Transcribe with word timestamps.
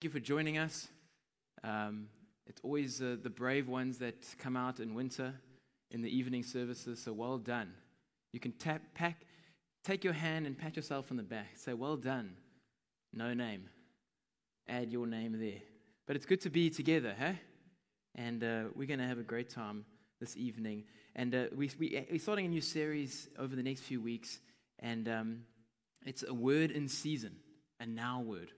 Thank 0.00 0.14
you 0.14 0.20
for 0.20 0.24
joining 0.24 0.58
us. 0.58 0.86
Um, 1.64 2.06
it's 2.46 2.60
always 2.62 3.02
uh, 3.02 3.16
the 3.20 3.30
brave 3.30 3.66
ones 3.66 3.98
that 3.98 4.14
come 4.38 4.56
out 4.56 4.78
in 4.78 4.94
winter 4.94 5.34
in 5.90 6.02
the 6.02 6.16
evening 6.16 6.44
services, 6.44 7.02
so 7.02 7.12
well 7.12 7.36
done. 7.36 7.72
You 8.32 8.38
can 8.38 8.52
tap, 8.52 8.80
pack, 8.94 9.22
take 9.82 10.04
your 10.04 10.12
hand 10.12 10.46
and 10.46 10.56
pat 10.56 10.76
yourself 10.76 11.10
on 11.10 11.16
the 11.16 11.24
back. 11.24 11.48
Say, 11.56 11.74
well 11.74 11.96
done. 11.96 12.36
No 13.12 13.34
name. 13.34 13.68
Add 14.68 14.92
your 14.92 15.04
name 15.04 15.36
there. 15.36 15.62
But 16.06 16.14
it's 16.14 16.26
good 16.26 16.42
to 16.42 16.50
be 16.50 16.70
together, 16.70 17.16
huh? 17.18 17.32
And 18.14 18.44
uh, 18.44 18.64
we're 18.76 18.86
going 18.86 19.00
to 19.00 19.08
have 19.08 19.18
a 19.18 19.24
great 19.24 19.50
time 19.50 19.84
this 20.20 20.36
evening. 20.36 20.84
And 21.16 21.34
uh, 21.34 21.44
we, 21.56 21.72
we, 21.76 22.06
we're 22.08 22.20
starting 22.20 22.46
a 22.46 22.50
new 22.50 22.60
series 22.60 23.26
over 23.36 23.56
the 23.56 23.64
next 23.64 23.80
few 23.80 24.00
weeks, 24.00 24.38
and 24.78 25.08
um, 25.08 25.40
it's 26.06 26.22
a 26.22 26.32
word 26.32 26.70
in 26.70 26.86
season, 26.86 27.34
a 27.80 27.86
now 27.86 28.20
word. 28.20 28.52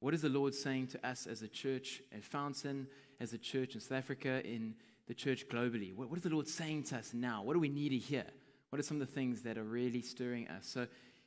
What 0.00 0.14
is 0.14 0.22
the 0.22 0.28
Lord 0.28 0.54
saying 0.54 0.88
to 0.88 1.06
us 1.06 1.26
as 1.26 1.42
a 1.42 1.48
church 1.48 2.02
at 2.14 2.24
Fountain, 2.24 2.86
as 3.20 3.32
a 3.32 3.38
church 3.38 3.74
in 3.74 3.80
South 3.80 3.98
Africa, 3.98 4.46
in 4.46 4.74
the 5.06 5.14
church 5.14 5.48
globally? 5.48 5.94
What, 5.94 6.10
what 6.10 6.18
is 6.18 6.24
the 6.24 6.30
Lord 6.30 6.48
saying 6.48 6.84
to 6.84 6.96
us 6.96 7.14
now? 7.14 7.42
What 7.42 7.54
do 7.54 7.60
we 7.60 7.68
need 7.68 7.90
to 7.90 7.98
hear? 7.98 8.24
What 8.70 8.78
are 8.78 8.82
some 8.82 9.00
of 9.00 9.06
the 9.06 9.12
things 9.12 9.42
that 9.42 9.56
are 9.56 9.64
really 9.64 10.02
stirring 10.02 10.48
us? 10.48 10.66
So 10.66 10.86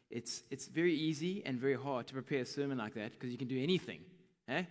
it's, 0.09 0.44
it's 0.52 0.67
very 0.67 0.94
easy 0.94 1.44
and 1.45 1.59
very 1.59 1.75
hard 1.75 2.08
to 2.08 2.13
prepare 2.13 2.41
a 2.41 2.45
sermon 2.45 2.77
like 2.77 2.94
that 2.95 3.13
because 3.13 3.31
you 3.31 3.38
can 3.38 3.47
do 3.47 3.61
anything. 3.61 4.02
Eh? 4.47 4.63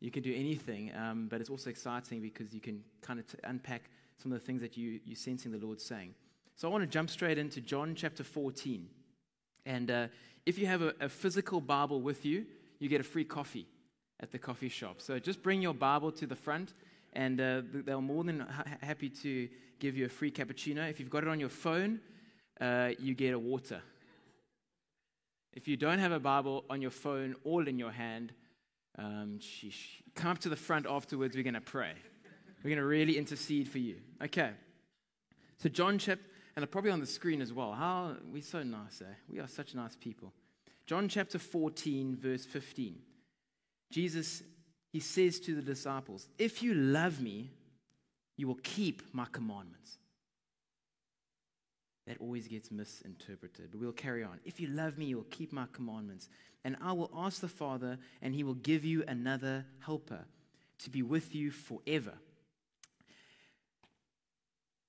You 0.00 0.10
can 0.10 0.22
do 0.22 0.34
anything, 0.34 0.92
um, 0.96 1.28
but 1.30 1.40
it's 1.40 1.50
also 1.50 1.70
exciting 1.70 2.20
because 2.20 2.52
you 2.52 2.60
can 2.60 2.82
kind 3.00 3.20
of 3.20 3.26
t- 3.26 3.38
unpack 3.44 3.90
some 4.22 4.32
of 4.32 4.38
the 4.38 4.44
things 4.44 4.60
that 4.60 4.76
you, 4.76 5.00
you're 5.04 5.16
sensing 5.16 5.52
the 5.52 5.58
Lord 5.58 5.80
saying. 5.80 6.14
So 6.56 6.68
I 6.68 6.70
want 6.70 6.82
to 6.82 6.86
jump 6.86 7.10
straight 7.10 7.38
into 7.38 7.60
John 7.60 7.94
chapter 7.94 8.22
14. 8.22 8.86
And 9.66 9.90
uh, 9.90 10.06
if 10.46 10.58
you 10.58 10.66
have 10.66 10.82
a, 10.82 10.94
a 11.00 11.08
physical 11.08 11.60
Bible 11.60 12.00
with 12.00 12.24
you, 12.24 12.46
you 12.84 12.90
get 12.90 13.00
a 13.00 13.04
free 13.04 13.24
coffee 13.24 13.66
at 14.20 14.30
the 14.30 14.38
coffee 14.38 14.68
shop. 14.68 15.00
So 15.00 15.18
just 15.18 15.42
bring 15.42 15.62
your 15.62 15.74
Bible 15.74 16.12
to 16.12 16.26
the 16.26 16.36
front, 16.36 16.74
and 17.14 17.40
uh, 17.40 17.62
they're 17.72 18.00
more 18.00 18.22
than 18.22 18.40
ha- 18.40 18.64
happy 18.80 19.08
to 19.08 19.48
give 19.80 19.96
you 19.96 20.06
a 20.06 20.08
free 20.08 20.30
cappuccino. 20.30 20.88
If 20.88 21.00
you've 21.00 21.10
got 21.10 21.22
it 21.24 21.28
on 21.28 21.40
your 21.40 21.48
phone, 21.48 22.00
uh, 22.60 22.90
you 22.98 23.14
get 23.14 23.34
a 23.34 23.38
water. 23.38 23.80
If 25.52 25.66
you 25.66 25.76
don't 25.76 25.98
have 25.98 26.12
a 26.12 26.20
Bible 26.20 26.64
on 26.68 26.82
your 26.82 26.90
phone 26.90 27.34
or 27.44 27.62
in 27.62 27.78
your 27.78 27.92
hand, 27.92 28.32
um, 28.98 29.38
sheesh, 29.40 30.02
come 30.14 30.32
up 30.32 30.38
to 30.40 30.48
the 30.48 30.56
front 30.56 30.86
afterwards. 30.86 31.36
We're 31.36 31.42
going 31.42 31.54
to 31.54 31.60
pray. 31.60 31.92
We're 32.62 32.70
going 32.70 32.78
to 32.78 32.86
really 32.86 33.16
intercede 33.16 33.68
for 33.68 33.78
you. 33.78 33.96
Okay. 34.22 34.50
So 35.58 35.68
John 35.68 35.98
chapter, 35.98 36.24
and 36.56 36.70
probably 36.70 36.90
on 36.90 37.00
the 37.00 37.06
screen 37.06 37.42
as 37.42 37.52
well. 37.52 37.72
How 37.72 38.16
we're 38.32 38.42
so 38.42 38.62
nice, 38.62 39.00
eh? 39.00 39.14
We 39.28 39.40
are 39.40 39.48
such 39.48 39.74
nice 39.74 39.96
people. 39.96 40.32
John 40.86 41.08
chapter 41.08 41.38
14, 41.38 42.16
verse 42.16 42.44
15. 42.44 42.96
Jesus, 43.90 44.42
he 44.92 45.00
says 45.00 45.40
to 45.40 45.54
the 45.54 45.62
disciples, 45.62 46.28
If 46.38 46.62
you 46.62 46.74
love 46.74 47.20
me, 47.20 47.50
you 48.36 48.46
will 48.46 48.58
keep 48.62 49.02
my 49.12 49.26
commandments. 49.32 49.98
That 52.06 52.20
always 52.20 52.48
gets 52.48 52.70
misinterpreted, 52.70 53.70
but 53.70 53.80
we'll 53.80 53.92
carry 53.92 54.22
on. 54.22 54.40
If 54.44 54.60
you 54.60 54.68
love 54.68 54.98
me, 54.98 55.06
you 55.06 55.16
will 55.16 55.24
keep 55.24 55.52
my 55.52 55.64
commandments. 55.72 56.28
And 56.62 56.76
I 56.82 56.92
will 56.92 57.10
ask 57.16 57.40
the 57.40 57.48
Father, 57.48 57.98
and 58.20 58.34
he 58.34 58.44
will 58.44 58.54
give 58.54 58.84
you 58.84 59.04
another 59.08 59.64
helper 59.80 60.26
to 60.80 60.90
be 60.90 61.02
with 61.02 61.34
you 61.34 61.50
forever. 61.50 62.14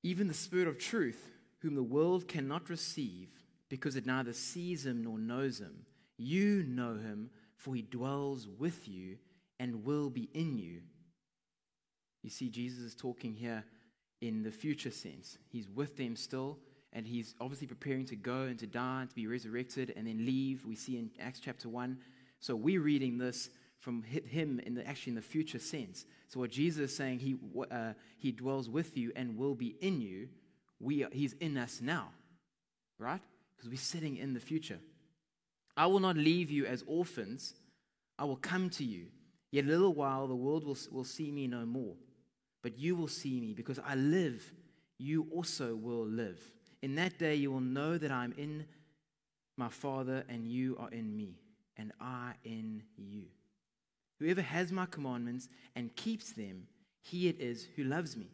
Even 0.03 0.27
the 0.27 0.33
Spirit 0.33 0.67
of 0.67 0.77
truth, 0.77 1.29
whom 1.59 1.75
the 1.75 1.83
world 1.83 2.27
cannot 2.27 2.69
receive 2.69 3.29
because 3.69 3.95
it 3.95 4.05
neither 4.05 4.33
sees 4.33 4.85
him 4.85 5.03
nor 5.03 5.17
knows 5.17 5.59
him. 5.59 5.85
You 6.17 6.63
know 6.63 6.93
him, 6.95 7.29
for 7.57 7.75
he 7.75 7.81
dwells 7.81 8.47
with 8.47 8.87
you 8.87 9.17
and 9.59 9.83
will 9.83 10.09
be 10.09 10.29
in 10.33 10.57
you. 10.57 10.81
You 12.21 12.29
see, 12.29 12.49
Jesus 12.49 12.79
is 12.79 12.95
talking 12.95 13.33
here 13.33 13.63
in 14.21 14.43
the 14.43 14.51
future 14.51 14.91
sense. 14.91 15.37
He's 15.49 15.69
with 15.69 15.97
them 15.97 16.15
still, 16.15 16.57
and 16.93 17.05
he's 17.05 17.35
obviously 17.39 17.67
preparing 17.67 18.05
to 18.05 18.15
go 18.15 18.43
and 18.43 18.57
to 18.59 18.67
die 18.67 19.01
and 19.01 19.09
to 19.09 19.15
be 19.15 19.27
resurrected 19.27 19.93
and 19.95 20.07
then 20.07 20.25
leave. 20.25 20.65
We 20.65 20.75
see 20.75 20.97
in 20.97 21.11
Acts 21.19 21.39
chapter 21.39 21.69
1. 21.69 21.97
So 22.39 22.55
we're 22.55 22.81
reading 22.81 23.17
this 23.17 23.49
from 23.79 24.01
him 24.03 24.59
in 24.65 24.73
the, 24.73 24.87
actually 24.87 25.11
in 25.11 25.15
the 25.15 25.21
future 25.21 25.59
sense. 25.59 26.05
So 26.27 26.39
what 26.39 26.49
Jesus 26.49 26.91
is 26.91 26.97
saying, 26.97 27.19
he, 27.19 27.35
uh, 27.69 27.93
he 28.17 28.31
dwells 28.31 28.69
with 28.69 28.97
you 28.97 29.11
and 29.15 29.37
will 29.37 29.53
be 29.53 29.75
in 29.81 30.01
you. 30.01 30.29
We 30.79 31.03
are, 31.03 31.09
he's 31.11 31.33
in 31.33 31.57
us 31.57 31.81
now, 31.81 32.09
right? 32.97 33.21
Because 33.55 33.69
we're 33.69 33.77
sitting 33.77 34.17
in 34.17 34.33
the 34.33 34.39
future. 34.39 34.79
I 35.77 35.87
will 35.87 35.99
not 35.99 36.17
leave 36.17 36.49
you 36.49 36.65
as 36.65 36.83
orphans, 36.87 37.53
I 38.17 38.23
will 38.25 38.37
come 38.37 38.69
to 38.71 38.83
you. 38.83 39.07
Yet 39.51 39.65
a 39.65 39.67
little 39.67 39.93
while 39.93 40.27
the 40.27 40.35
world 40.35 40.65
will, 40.65 40.77
will 40.91 41.03
see 41.03 41.31
me 41.31 41.47
no 41.47 41.65
more. 41.65 41.95
But 42.61 42.77
you 42.77 42.95
will 42.95 43.07
see 43.07 43.39
me 43.39 43.53
because 43.53 43.79
I 43.85 43.95
live, 43.95 44.51
you 44.97 45.27
also 45.31 45.75
will 45.75 46.05
live. 46.05 46.39
In 46.81 46.95
that 46.95 47.17
day 47.19 47.35
you 47.35 47.51
will 47.51 47.61
know 47.61 47.97
that 47.97 48.11
I 48.11 48.23
am 48.23 48.33
in 48.37 48.65
my 49.57 49.69
Father 49.69 50.23
and 50.27 50.45
you 50.47 50.75
are 50.79 50.89
in 50.89 51.15
me, 51.15 51.39
and 51.77 51.91
I 51.99 52.33
in 52.43 52.83
you. 52.97 53.23
Whoever 54.19 54.41
has 54.41 54.71
my 54.71 54.85
commandments 54.85 55.47
and 55.75 55.95
keeps 55.95 56.31
them, 56.31 56.67
he 57.01 57.27
it 57.27 57.39
is 57.39 57.67
who 57.75 57.83
loves 57.83 58.17
me. 58.17 58.29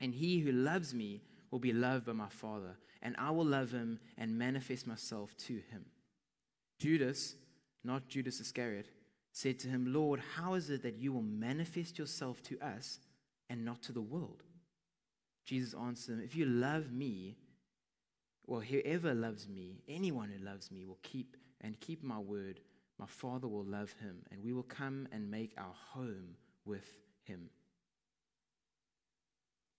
And 0.00 0.14
he 0.14 0.40
who 0.40 0.52
loves 0.52 0.94
me 0.94 1.22
will 1.50 1.58
be 1.58 1.72
loved 1.72 2.06
by 2.06 2.12
my 2.12 2.28
Father, 2.28 2.76
and 3.02 3.14
I 3.18 3.30
will 3.30 3.44
love 3.44 3.70
him 3.70 4.00
and 4.16 4.38
manifest 4.38 4.86
myself 4.86 5.36
to 5.46 5.54
him. 5.54 5.86
Judas, 6.78 7.34
not 7.84 8.08
Judas 8.08 8.40
Iscariot, 8.40 8.88
said 9.32 9.58
to 9.60 9.68
him, 9.68 9.92
Lord, 9.92 10.20
how 10.36 10.54
is 10.54 10.70
it 10.70 10.82
that 10.82 10.96
you 10.96 11.12
will 11.12 11.22
manifest 11.22 11.98
yourself 11.98 12.42
to 12.44 12.58
us 12.60 12.98
and 13.48 13.64
not 13.64 13.82
to 13.82 13.92
the 13.92 14.00
world? 14.00 14.42
Jesus 15.44 15.74
answered 15.74 16.14
him, 16.14 16.24
If 16.24 16.36
you 16.36 16.44
love 16.44 16.92
me, 16.92 17.36
well, 18.46 18.60
whoever 18.60 19.14
loves 19.14 19.48
me, 19.48 19.82
anyone 19.88 20.30
who 20.30 20.44
loves 20.44 20.70
me, 20.70 20.84
will 20.84 20.98
keep 21.02 21.36
and 21.60 21.78
keep 21.80 22.02
my 22.02 22.18
word. 22.18 22.60
My 22.98 23.06
Father 23.06 23.46
will 23.46 23.64
love 23.64 23.94
him, 24.00 24.22
and 24.30 24.42
we 24.42 24.52
will 24.52 24.62
come 24.62 25.06
and 25.12 25.30
make 25.30 25.54
our 25.56 25.74
home 25.92 26.36
with 26.64 26.96
him. 27.22 27.50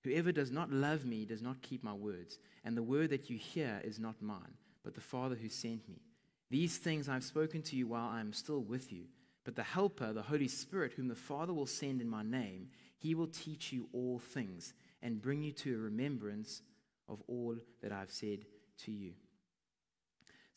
Whoever 0.04 0.32
does 0.32 0.52
not 0.52 0.72
love 0.72 1.06
me 1.06 1.26
does 1.26 1.42
not 1.42 1.62
keep 1.62 1.84
my 1.84 1.94
words, 1.94 2.40
and 2.64 2.76
the 2.76 2.84
word 2.84 3.10
that 3.10 3.30
you 3.30 3.38
hear 3.38 3.82
is 3.84 4.00
not 4.00 4.22
mine, 4.22 4.54
but 4.84 4.96
the 4.96 5.02
Father 5.02 5.36
who 5.36 5.50
sent 5.50 5.88
me. 5.90 6.02
These 6.50 6.78
things 6.78 7.08
I 7.08 7.14
have 7.14 7.24
spoken 7.24 7.62
to 7.64 7.76
you 7.76 7.88
while 7.88 8.10
I 8.10 8.20
am 8.22 8.34
still 8.34 8.62
with 8.62 8.92
you. 8.92 9.06
But 9.44 9.56
the 9.56 9.64
Helper, 9.64 10.14
the 10.14 10.22
Holy 10.22 10.48
Spirit, 10.48 10.94
whom 10.94 11.08
the 11.08 11.16
Father 11.16 11.54
will 11.54 11.66
send 11.66 12.02
in 12.02 12.10
my 12.10 12.24
name, 12.24 12.70
he 12.98 13.16
will 13.16 13.28
teach 13.28 13.72
you 13.72 13.88
all 13.94 14.20
things 14.20 14.74
and 15.02 15.22
bring 15.22 15.42
you 15.42 15.52
to 15.54 15.76
a 15.76 15.78
remembrance 15.78 16.62
of 17.08 17.22
all 17.28 17.56
that 17.82 17.92
I've 17.92 18.12
said 18.12 18.46
to 18.86 18.92
you. 18.92 19.14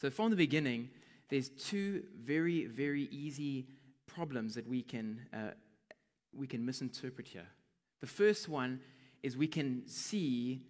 So, 0.00 0.10
from 0.10 0.30
the 0.30 0.36
beginning, 0.36 0.90
there's 1.28 1.48
two 1.48 2.02
very, 2.22 2.66
very 2.66 3.04
easy 3.04 3.66
problems 4.06 4.54
that 4.56 4.66
we 4.66 4.82
can, 4.82 5.20
uh, 5.32 5.52
we 6.34 6.46
can 6.46 6.64
misinterpret 6.64 7.28
here. 7.28 7.46
The 8.00 8.06
first 8.06 8.48
one 8.48 8.80
is 9.22 9.36
we 9.36 9.46
can 9.46 9.82
see 9.86 10.62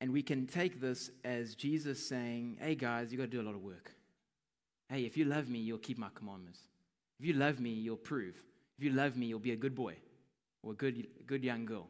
and 0.00 0.12
we 0.12 0.22
can 0.22 0.46
take 0.46 0.80
this 0.80 1.10
as 1.24 1.54
Jesus 1.54 2.04
saying, 2.04 2.58
Hey 2.60 2.74
guys, 2.74 3.12
you 3.12 3.18
got 3.18 3.24
to 3.24 3.30
do 3.30 3.40
a 3.40 3.46
lot 3.46 3.54
of 3.54 3.62
work. 3.62 3.92
Hey, 4.88 5.04
if 5.04 5.16
you 5.16 5.24
love 5.24 5.48
me, 5.48 5.60
you'll 5.60 5.78
keep 5.78 5.96
my 5.96 6.08
commandments. 6.14 6.58
If 7.20 7.26
you 7.26 7.34
love 7.34 7.60
me, 7.60 7.70
you'll 7.70 7.96
prove. 7.96 8.34
If 8.78 8.84
you 8.84 8.90
love 8.90 9.16
me, 9.16 9.26
you'll 9.26 9.38
be 9.38 9.52
a 9.52 9.56
good 9.56 9.74
boy 9.74 9.94
or 10.62 10.72
a 10.72 10.74
good, 10.74 11.06
good 11.26 11.44
young 11.44 11.64
girl. 11.64 11.88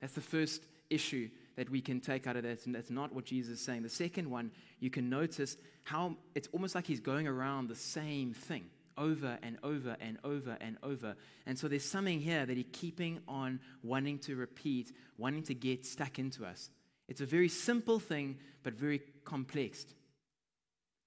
That's 0.00 0.12
the 0.12 0.20
first 0.20 0.62
issue 0.90 1.28
that 1.56 1.68
we 1.68 1.80
can 1.80 2.00
take 2.00 2.26
out 2.28 2.36
of 2.36 2.44
that, 2.44 2.66
and 2.66 2.74
that's 2.74 2.90
not 2.90 3.12
what 3.12 3.24
Jesus 3.24 3.58
is 3.58 3.64
saying. 3.64 3.82
The 3.82 3.88
second 3.88 4.30
one, 4.30 4.52
you 4.78 4.90
can 4.90 5.10
notice 5.10 5.56
how 5.82 6.14
it's 6.36 6.48
almost 6.52 6.76
like 6.76 6.86
he's 6.86 7.00
going 7.00 7.26
around 7.26 7.68
the 7.68 7.74
same 7.74 8.32
thing 8.32 8.66
over 8.98 9.38
and 9.42 9.56
over 9.62 9.96
and 10.00 10.18
over 10.24 10.58
and 10.60 10.76
over. 10.82 11.14
And 11.46 11.58
so 11.58 11.68
there's 11.68 11.88
something 11.88 12.20
here 12.20 12.44
that 12.44 12.56
he's 12.56 12.66
keeping 12.72 13.20
on 13.26 13.60
wanting 13.82 14.18
to 14.20 14.36
repeat, 14.36 14.92
wanting 15.16 15.44
to 15.44 15.54
get 15.54 15.86
stuck 15.86 16.18
into 16.18 16.44
us. 16.44 16.68
It's 17.08 17.22
a 17.22 17.26
very 17.26 17.48
simple 17.48 17.98
thing, 17.98 18.38
but 18.62 18.74
very 18.74 19.00
complex. 19.24 19.86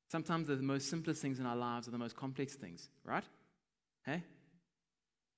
Sometimes 0.09 0.47
the 0.47 0.57
most 0.57 0.89
simplest 0.89 1.21
things 1.21 1.39
in 1.39 1.45
our 1.45 1.55
lives 1.55 1.87
are 1.87 1.91
the 1.91 1.97
most 1.97 2.15
complex 2.15 2.55
things, 2.55 2.89
right? 3.05 3.23
Hey? 4.05 4.23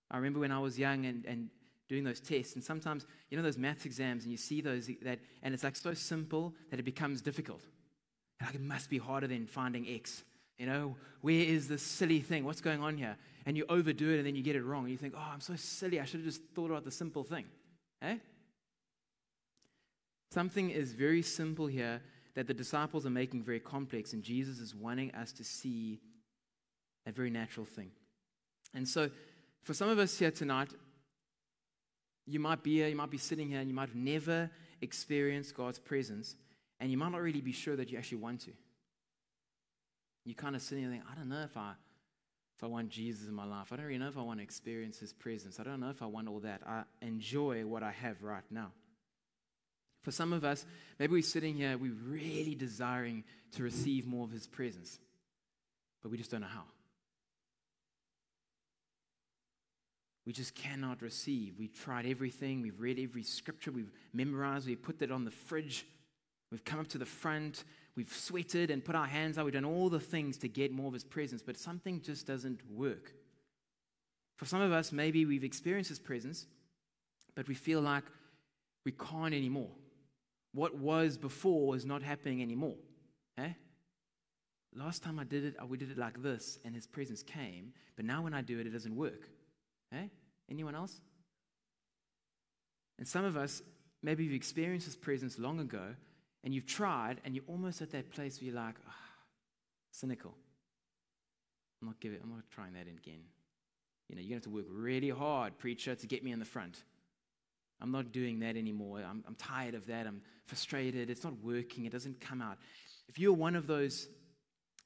I 0.10 0.18
remember 0.18 0.40
when 0.40 0.52
I 0.52 0.60
was 0.60 0.80
young 0.80 1.06
and, 1.06 1.26
and 1.26 1.50
doing 1.90 2.04
those 2.04 2.20
tests, 2.20 2.56
and 2.56 2.64
sometimes, 2.64 3.06
you 3.30 3.38
know, 3.38 3.44
those 3.44 3.58
maths 3.58 3.86
exams, 3.86 4.24
and 4.24 4.32
you 4.32 4.38
see 4.38 4.62
those, 4.62 4.90
that, 5.02 5.20
and 5.42 5.54
it's 5.54 5.64
like 5.64 5.76
so 5.76 5.94
simple 5.94 6.56
that 6.72 6.80
it 6.80 6.84
becomes 6.84 7.22
difficult. 7.22 7.62
Like 8.42 8.56
it 8.56 8.62
must 8.62 8.90
be 8.90 8.98
harder 8.98 9.28
than 9.28 9.48
finding 9.48 9.88
X. 9.88 10.24
You 10.64 10.70
know, 10.70 10.96
where 11.20 11.42
is 11.42 11.68
this 11.68 11.84
silly 11.84 12.22
thing? 12.22 12.46
What's 12.46 12.62
going 12.62 12.82
on 12.82 12.96
here? 12.96 13.18
And 13.46 13.58
you 13.58 13.66
overdo 13.68 14.12
it 14.12 14.20
and 14.20 14.26
then 14.26 14.34
you 14.34 14.42
get 14.42 14.56
it 14.56 14.64
wrong. 14.64 14.84
And 14.84 14.92
you 14.92 14.98
think, 14.98 15.14
oh, 15.14 15.30
I'm 15.34 15.42
so 15.42 15.58
silly. 15.58 16.00
I 16.00 16.06
should 16.06 16.22
have 16.22 16.26
just 16.26 16.42
thought 16.56 16.72
about 16.72 16.86
the 16.86 16.92
simple 16.92 17.26
thing. 17.26 17.44
Eh? 18.02 18.16
Something 20.32 20.70
is 20.70 20.94
very 20.94 21.22
simple 21.22 21.68
here 21.68 22.02
that 22.36 22.48
the 22.48 22.54
disciples 22.54 23.06
are 23.06 23.10
making 23.10 23.44
very 23.44 23.60
complex, 23.60 24.14
and 24.14 24.24
Jesus 24.24 24.60
is 24.60 24.74
wanting 24.74 25.14
us 25.16 25.34
to 25.34 25.44
see 25.44 26.00
a 27.06 27.12
very 27.12 27.30
natural 27.30 27.66
thing. 27.66 27.92
And 28.74 28.88
so, 28.88 29.10
for 29.64 29.74
some 29.74 29.90
of 29.90 30.00
us 30.00 30.18
here 30.18 30.32
tonight, 30.32 30.70
you 32.26 32.40
might 32.40 32.64
be 32.64 32.76
here, 32.76 32.88
you 32.88 32.96
might 32.96 33.12
be 33.12 33.18
sitting 33.18 33.50
here, 33.50 33.60
and 33.60 33.68
you 33.68 33.76
might 33.76 33.90
have 33.90 33.98
never 33.98 34.50
experienced 34.82 35.56
God's 35.56 35.78
presence, 35.78 36.38
and 36.80 36.90
you 36.90 36.98
might 36.98 37.12
not 37.12 37.22
really 37.22 37.42
be 37.42 37.52
sure 37.52 37.76
that 37.76 37.92
you 37.92 37.98
actually 37.98 38.20
want 38.20 38.40
to. 38.46 38.52
You 40.26 40.36
kind 40.36 40.56
of 40.56 40.62
sitting 40.62 40.84
there 40.84 40.92
thinking, 40.92 41.10
I 41.12 41.16
don't 41.16 41.30
know 41.30 41.44
if 41.44 41.58
I, 41.58 41.74
if 42.58 42.64
I 42.64 42.68
want 42.68 42.90
Jesus 42.90 43.28
in 43.28 43.34
my 43.34 43.46
life. 43.46 43.72
I 43.72 43.76
don't 43.76 43.86
really 43.86 43.98
know 43.98 44.08
if 44.08 44.18
I 44.18 44.22
want 44.22 44.40
to 44.40 44.44
experience 44.44 45.00
His 45.00 45.14
presence. 45.14 45.60
I 45.60 45.64
don't 45.64 45.80
know 45.80 45.90
if 45.90 46.02
I 46.02 46.06
want 46.06 46.28
all 46.28 46.40
that. 46.40 46.62
I 46.66 46.84
enjoy 47.02 47.66
what 47.66 47.84
I 47.84 47.92
have 47.92 48.22
right 48.24 48.44
now. 48.50 48.72
For 50.04 50.12
some 50.12 50.34
of 50.34 50.44
us, 50.44 50.66
maybe 51.00 51.14
we're 51.14 51.22
sitting 51.22 51.56
here, 51.56 51.78
we're 51.78 51.94
really 51.94 52.56
desiring 52.56 53.24
to 53.56 53.64
receive 53.64 54.06
more 54.06 54.26
of 54.26 54.32
His 54.32 54.48
presence, 54.48 55.00
but 56.02 56.10
we 56.10 56.18
just 56.18 56.32
don't 56.32 56.42
know 56.42 56.48
how. 56.48 56.64
We 60.26 60.32
just 60.32 60.56
cannot 60.56 61.02
receive. 61.02 61.56
We've 61.60 61.74
tried 61.74 62.06
everything. 62.06 62.62
We've 62.62 62.80
read 62.80 62.98
every 62.98 63.24
scripture. 63.24 63.72
We've 63.72 63.92
memorized. 64.14 64.68
We've 64.68 64.82
put 64.82 65.00
that 65.00 65.12
on 65.12 65.26
the 65.26 65.32
fridge. 65.32 65.86
We've 66.50 66.64
come 66.64 66.80
up 66.80 66.88
to 66.90 66.98
the 66.98 67.06
front. 67.06 67.64
We've 67.96 68.12
sweated 68.12 68.72
and 68.72 68.84
put 68.84 68.96
our 68.96 69.06
hands 69.06 69.38
out. 69.38 69.46
We've 69.46 69.54
done 69.54 69.66
all 69.66 69.90
the 69.90 70.00
things 70.00 70.38
to 70.38 70.48
get 70.48 70.72
more 70.72 70.88
of 70.88 70.94
His 70.94 71.04
presence, 71.04 71.44
but 71.44 71.58
something 71.58 72.02
just 72.02 72.26
doesn't 72.26 72.62
work. 72.70 73.14
For 74.38 74.46
some 74.46 74.62
of 74.62 74.72
us, 74.72 74.92
maybe 74.92 75.26
we've 75.26 75.44
experienced 75.44 75.90
His 75.90 76.00
presence, 76.00 76.48
but 77.36 77.48
we 77.48 77.54
feel 77.54 77.82
like 77.82 78.04
we 78.86 78.92
can't 78.92 79.34
anymore. 79.34 79.70
What 80.54 80.76
was 80.76 81.18
before 81.18 81.76
is 81.76 81.86
not 81.86 82.02
happening 82.02 82.42
anymore. 82.42 82.76
Eh? 83.38 83.54
Last 84.76 85.04
time 85.04 85.20
I 85.20 85.24
did 85.24 85.46
it, 85.46 85.56
we 85.68 85.78
did 85.78 85.92
it 85.92 85.98
like 85.98 86.22
this, 86.24 86.58
and 86.66 86.74
His 86.74 86.88
presence 86.88 87.22
came, 87.22 87.74
but 87.96 88.06
now 88.06 88.24
when 88.24 88.34
I 88.34 88.42
do 88.42 88.60
it, 88.60 88.66
it 88.66 88.72
doesn't 88.72 88.96
work. 88.96 89.30
Eh? 89.94 90.08
Anyone 90.50 90.74
else? 90.74 91.00
And 92.98 93.08
some 93.08 93.24
of 93.24 93.38
us, 93.38 93.62
maybe 94.02 94.24
you've 94.24 94.34
experienced 94.34 94.88
His 94.88 94.96
presence 94.96 95.38
long 95.38 95.60
ago, 95.60 95.96
and 96.44 96.54
you've 96.54 96.66
tried, 96.66 97.22
and 97.24 97.36
you're 97.36 97.46
almost 97.48 97.82
at 97.82 97.92
that 97.92 98.12
place 98.12 98.40
where 98.40 98.48
you're 98.48 98.56
like, 98.56 98.76
oh, 98.88 98.92
cynical. 99.92 100.36
I'm 101.82 101.88
not 101.88 102.00
giving, 102.00 102.20
I'm 102.22 102.30
not 102.30 102.50
trying 102.52 102.74
that 102.74 102.88
again. 102.88 103.22
You 104.10 104.16
know, 104.16 104.22
you're 104.22 104.30
going 104.30 104.30
to 104.30 104.34
have 104.36 104.44
to 104.44 104.50
work 104.50 104.66
really 104.70 105.10
hard, 105.10 105.58
preacher, 105.58 105.96
to 105.96 106.08
get 106.08 106.24
me 106.24 106.32
in 106.32 106.40
the 106.40 106.46
front. 106.46 106.84
I'm 107.82 107.92
not 107.92 108.12
doing 108.12 108.40
that 108.40 108.56
anymore. 108.56 109.00
I'm, 109.00 109.24
I'm 109.28 109.36
tired 109.36 109.76
of 109.76 109.88
that. 109.88 110.08
I'm 110.08 110.22
frustrated. 110.46 111.10
It's 111.10 111.24
not 111.24 111.34
working. 111.42 111.86
It 111.86 111.92
doesn't 111.92 112.20
come 112.22 112.42
out. 112.42 112.58
If 113.08 113.20
you're 113.20 113.34
one 113.34 113.56
of 113.56 113.68
those, 113.68 114.08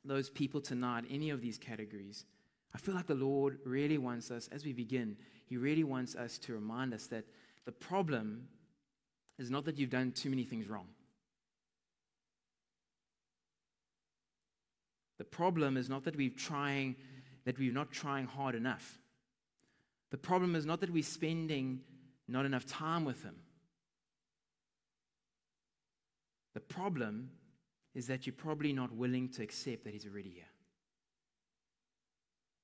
those 0.05 0.29
people 0.29 0.61
tonight, 0.61 1.05
any 1.09 1.29
of 1.29 1.41
these 1.41 1.57
categories, 1.57 2.25
I 2.73 2.79
feel 2.79 2.95
like 2.95 3.07
the 3.07 3.15
Lord 3.15 3.59
really 3.65 3.97
wants 3.97 4.31
us, 4.31 4.49
as 4.51 4.65
we 4.65 4.73
begin, 4.73 5.17
He 5.45 5.57
really 5.57 5.83
wants 5.83 6.15
us 6.15 6.37
to 6.39 6.53
remind 6.53 6.93
us 6.93 7.07
that 7.07 7.25
the 7.65 7.71
problem 7.71 8.47
is 9.37 9.51
not 9.51 9.65
that 9.65 9.77
you've 9.77 9.89
done 9.89 10.11
too 10.11 10.29
many 10.29 10.43
things 10.43 10.67
wrong. 10.67 10.87
The 15.17 15.23
problem 15.23 15.77
is 15.77 15.89
not 15.89 16.03
that 16.03 16.15
we're 16.15 16.29
trying, 16.29 16.95
that 17.45 17.57
we're 17.57 17.73
not 17.73 17.91
trying 17.91 18.25
hard 18.25 18.55
enough. 18.55 18.99
The 20.11 20.17
problem 20.17 20.55
is 20.55 20.65
not 20.65 20.79
that 20.81 20.91
we're 20.91 21.03
spending 21.03 21.81
not 22.27 22.45
enough 22.45 22.65
time 22.65 23.03
with 23.03 23.23
Him. 23.23 23.35
The 26.53 26.59
problem 26.59 27.31
is 27.93 28.07
that 28.07 28.25
you're 28.25 28.33
probably 28.33 28.73
not 28.73 28.91
willing 28.91 29.29
to 29.29 29.43
accept 29.43 29.83
that 29.83 29.93
He's 29.93 30.05
already 30.05 30.29
here. 30.29 30.43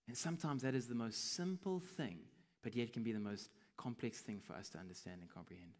And 0.07 0.17
sometimes 0.17 0.61
that 0.63 0.75
is 0.75 0.87
the 0.87 0.95
most 0.95 1.33
simple 1.33 1.79
thing, 1.79 2.19
but 2.61 2.75
yet 2.75 2.93
can 2.93 3.03
be 3.03 3.13
the 3.13 3.19
most 3.19 3.49
complex 3.77 4.19
thing 4.19 4.41
for 4.45 4.53
us 4.53 4.69
to 4.69 4.77
understand 4.77 5.21
and 5.21 5.33
comprehend. 5.33 5.71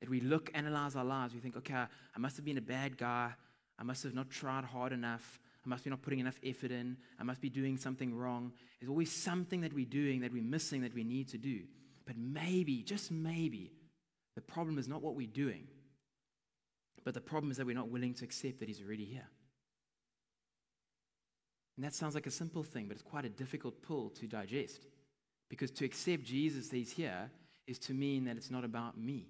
That 0.00 0.10
we 0.10 0.20
look, 0.20 0.50
analyze 0.54 0.96
our 0.96 1.04
lives, 1.04 1.34
we 1.34 1.40
think, 1.40 1.56
okay, 1.56 1.74
I 1.74 2.18
must 2.18 2.36
have 2.36 2.44
been 2.44 2.58
a 2.58 2.62
bad 2.62 2.98
guy. 2.98 3.32
I 3.78 3.82
must 3.82 4.02
have 4.04 4.14
not 4.14 4.30
tried 4.30 4.64
hard 4.64 4.92
enough. 4.92 5.40
I 5.64 5.68
must 5.68 5.84
be 5.84 5.90
not 5.90 6.02
putting 6.02 6.18
enough 6.18 6.38
effort 6.44 6.70
in. 6.70 6.96
I 7.18 7.22
must 7.22 7.40
be 7.40 7.48
doing 7.48 7.78
something 7.78 8.14
wrong. 8.14 8.52
There's 8.80 8.90
always 8.90 9.10
something 9.10 9.62
that 9.62 9.72
we're 9.72 9.86
doing 9.86 10.20
that 10.20 10.32
we're 10.32 10.42
missing 10.42 10.82
that 10.82 10.94
we 10.94 11.04
need 11.04 11.28
to 11.28 11.38
do. 11.38 11.60
But 12.06 12.16
maybe, 12.18 12.82
just 12.82 13.10
maybe, 13.10 13.72
the 14.34 14.42
problem 14.42 14.78
is 14.78 14.88
not 14.88 15.00
what 15.00 15.14
we're 15.14 15.26
doing, 15.26 15.66
but 17.02 17.14
the 17.14 17.20
problem 17.20 17.50
is 17.50 17.56
that 17.56 17.66
we're 17.66 17.74
not 17.74 17.88
willing 17.88 18.14
to 18.14 18.24
accept 18.24 18.60
that 18.60 18.68
He's 18.68 18.82
already 18.82 19.04
here. 19.04 19.28
And 21.76 21.84
that 21.84 21.94
sounds 21.94 22.14
like 22.14 22.26
a 22.26 22.30
simple 22.30 22.62
thing, 22.62 22.86
but 22.86 22.94
it's 22.94 23.02
quite 23.02 23.24
a 23.24 23.30
difficult 23.30 23.82
pull 23.82 24.10
to 24.10 24.26
digest. 24.26 24.86
Because 25.48 25.70
to 25.72 25.84
accept 25.84 26.24
Jesus 26.24 26.68
that 26.68 26.76
He's 26.76 26.92
here 26.92 27.30
is 27.66 27.78
to 27.80 27.94
mean 27.94 28.24
that 28.24 28.36
it's 28.36 28.50
not 28.50 28.64
about 28.64 28.98
me. 28.98 29.28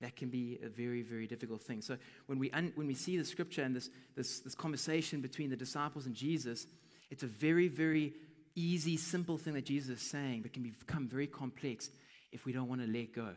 That 0.00 0.14
can 0.14 0.28
be 0.28 0.58
a 0.62 0.68
very, 0.68 1.02
very 1.02 1.26
difficult 1.26 1.62
thing. 1.62 1.82
So 1.82 1.96
when 2.26 2.38
we, 2.38 2.50
un- 2.52 2.72
when 2.76 2.86
we 2.86 2.94
see 2.94 3.16
the 3.16 3.24
scripture 3.24 3.62
and 3.62 3.74
this, 3.74 3.90
this, 4.14 4.40
this 4.40 4.54
conversation 4.54 5.20
between 5.20 5.50
the 5.50 5.56
disciples 5.56 6.06
and 6.06 6.14
Jesus, 6.14 6.66
it's 7.10 7.24
a 7.24 7.26
very, 7.26 7.68
very 7.68 8.14
easy, 8.54 8.96
simple 8.96 9.38
thing 9.38 9.54
that 9.54 9.64
Jesus 9.64 10.00
is 10.00 10.08
saying, 10.08 10.42
but 10.42 10.52
can 10.52 10.62
become 10.62 11.08
very 11.08 11.26
complex 11.26 11.90
if 12.32 12.44
we 12.44 12.52
don't 12.52 12.68
want 12.68 12.80
to 12.80 12.86
let 12.86 13.12
go 13.12 13.30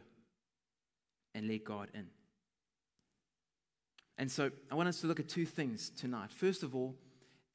and 1.33 1.47
let 1.47 1.63
God 1.63 1.89
in. 1.93 2.07
And 4.17 4.29
so 4.29 4.51
I 4.69 4.75
want 4.75 4.89
us 4.89 5.01
to 5.01 5.07
look 5.07 5.19
at 5.19 5.29
two 5.29 5.45
things 5.45 5.89
tonight. 5.89 6.31
First 6.31 6.61
of 6.61 6.75
all, 6.75 6.95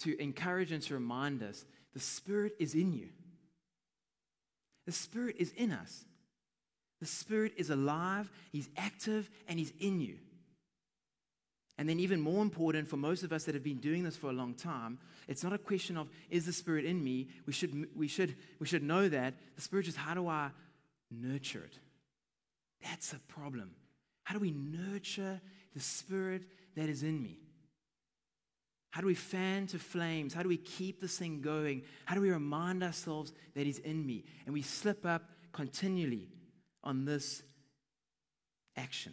to 0.00 0.20
encourage 0.20 0.72
and 0.72 0.82
to 0.82 0.94
remind 0.94 1.42
us 1.42 1.64
the 1.94 2.00
Spirit 2.00 2.54
is 2.58 2.74
in 2.74 2.92
you. 2.92 3.08
The 4.84 4.92
Spirit 4.92 5.36
is 5.38 5.52
in 5.52 5.72
us. 5.72 6.04
The 7.00 7.06
Spirit 7.06 7.52
is 7.56 7.70
alive, 7.70 8.30
He's 8.52 8.68
active, 8.76 9.30
and 9.48 9.58
He's 9.58 9.72
in 9.80 10.00
you. 10.00 10.16
And 11.78 11.88
then, 11.88 12.00
even 12.00 12.20
more 12.20 12.42
important 12.42 12.88
for 12.88 12.96
most 12.96 13.22
of 13.22 13.32
us 13.32 13.44
that 13.44 13.54
have 13.54 13.64
been 13.64 13.80
doing 13.80 14.02
this 14.02 14.16
for 14.16 14.30
a 14.30 14.32
long 14.32 14.54
time, 14.54 14.98
it's 15.28 15.44
not 15.44 15.52
a 15.52 15.58
question 15.58 15.98
of, 15.98 16.08
is 16.30 16.46
the 16.46 16.52
Spirit 16.52 16.86
in 16.86 17.04
me? 17.04 17.28
We 17.44 17.52
should, 17.52 17.88
we 17.94 18.08
should, 18.08 18.34
we 18.58 18.66
should 18.66 18.82
know 18.82 19.08
that. 19.08 19.34
The 19.56 19.60
Spirit 19.60 19.86
is, 19.86 19.96
how 19.96 20.14
do 20.14 20.26
I 20.26 20.50
nurture 21.10 21.64
it? 21.64 21.78
That's 22.82 23.12
a 23.12 23.18
problem. 23.28 23.72
How 24.24 24.34
do 24.34 24.40
we 24.40 24.52
nurture 24.52 25.40
the 25.74 25.80
Spirit 25.80 26.44
that 26.76 26.88
is 26.88 27.02
in 27.02 27.22
me? 27.22 27.40
How 28.90 29.02
do 29.02 29.06
we 29.06 29.14
fan 29.14 29.66
to 29.66 29.78
flames? 29.78 30.32
How 30.32 30.42
do 30.42 30.48
we 30.48 30.56
keep 30.56 31.02
this 31.02 31.18
thing 31.18 31.42
going? 31.42 31.82
How 32.06 32.14
do 32.14 32.22
we 32.22 32.30
remind 32.30 32.82
ourselves 32.82 33.34
that 33.54 33.66
He's 33.66 33.80
in 33.80 34.06
me? 34.06 34.24
And 34.46 34.54
we 34.54 34.62
slip 34.62 35.04
up 35.04 35.30
continually 35.52 36.28
on 36.86 37.04
this 37.04 37.42
action. 38.76 39.12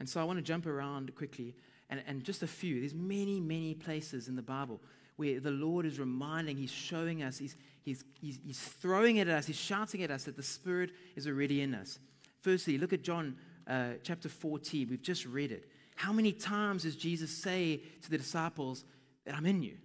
And 0.00 0.08
so 0.08 0.20
I 0.20 0.24
want 0.24 0.38
to 0.38 0.42
jump 0.42 0.66
around 0.66 1.14
quickly 1.14 1.54
and, 1.88 2.02
and 2.06 2.22
just 2.24 2.42
a 2.42 2.46
few. 2.46 2.80
There's 2.80 2.94
many, 2.94 3.40
many 3.40 3.74
places 3.74 4.28
in 4.28 4.36
the 4.36 4.42
Bible 4.42 4.80
where 5.16 5.40
the 5.40 5.50
Lord 5.50 5.86
is 5.86 5.98
reminding, 5.98 6.56
He's 6.56 6.70
showing 6.70 7.22
us, 7.22 7.38
He's, 7.38 7.56
he's, 7.82 8.04
he's, 8.20 8.38
he's 8.44 8.60
throwing 8.60 9.16
it 9.16 9.28
at 9.28 9.38
us, 9.38 9.46
He's 9.46 9.56
shouting 9.56 10.02
at 10.02 10.10
us 10.10 10.24
that 10.24 10.36
the 10.36 10.42
Spirit 10.42 10.90
is 11.16 11.26
already 11.26 11.62
in 11.62 11.74
us. 11.74 11.98
Firstly, 12.42 12.76
look 12.76 12.92
at 12.92 13.02
John 13.02 13.36
uh, 13.66 13.94
chapter 14.02 14.28
14. 14.28 14.88
We've 14.90 15.02
just 15.02 15.26
read 15.26 15.52
it. 15.52 15.70
How 15.96 16.12
many 16.12 16.32
times 16.32 16.84
does 16.84 16.94
Jesus 16.94 17.30
say 17.30 17.82
to 18.02 18.10
the 18.10 18.18
disciples 18.18 18.84
that 19.24 19.34
I'm 19.34 19.46
in 19.46 19.62
you? 19.62 19.76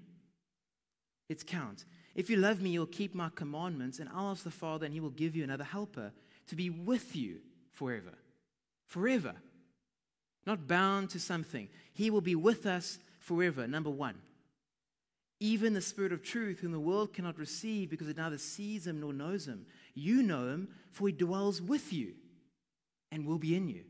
It's 1.29 1.43
count. 1.43 1.85
If 2.15 2.29
you 2.29 2.37
love 2.37 2.61
me, 2.61 2.69
you'll 2.69 2.85
keep 2.85 3.15
my 3.15 3.29
commandments, 3.33 3.99
and 3.99 4.09
I'll 4.13 4.31
ask 4.31 4.43
the 4.43 4.51
Father, 4.51 4.85
and 4.85 4.93
he 4.93 4.99
will 4.99 5.09
give 5.09 5.35
you 5.35 5.43
another 5.43 5.63
helper 5.63 6.11
to 6.47 6.55
be 6.55 6.69
with 6.69 7.15
you 7.15 7.37
forever. 7.71 8.13
Forever. 8.85 9.33
Not 10.45 10.67
bound 10.67 11.09
to 11.11 11.19
something. 11.19 11.69
He 11.93 12.09
will 12.09 12.21
be 12.21 12.35
with 12.35 12.65
us 12.65 12.99
forever. 13.19 13.67
Number 13.67 13.89
one. 13.89 14.15
Even 15.39 15.73
the 15.73 15.81
Spirit 15.81 16.13
of 16.13 16.23
truth, 16.23 16.59
whom 16.59 16.71
the 16.71 16.79
world 16.79 17.13
cannot 17.13 17.37
receive 17.37 17.89
because 17.89 18.07
it 18.07 18.17
neither 18.17 18.37
sees 18.37 18.85
him 18.85 18.99
nor 18.99 19.11
knows 19.11 19.47
him. 19.47 19.65
You 19.93 20.21
know 20.21 20.47
him, 20.47 20.69
for 20.91 21.07
he 21.07 21.13
dwells 21.13 21.61
with 21.61 21.91
you 21.91 22.13
and 23.11 23.25
will 23.25 23.39
be 23.39 23.55
in 23.55 23.67
you. 23.67 23.83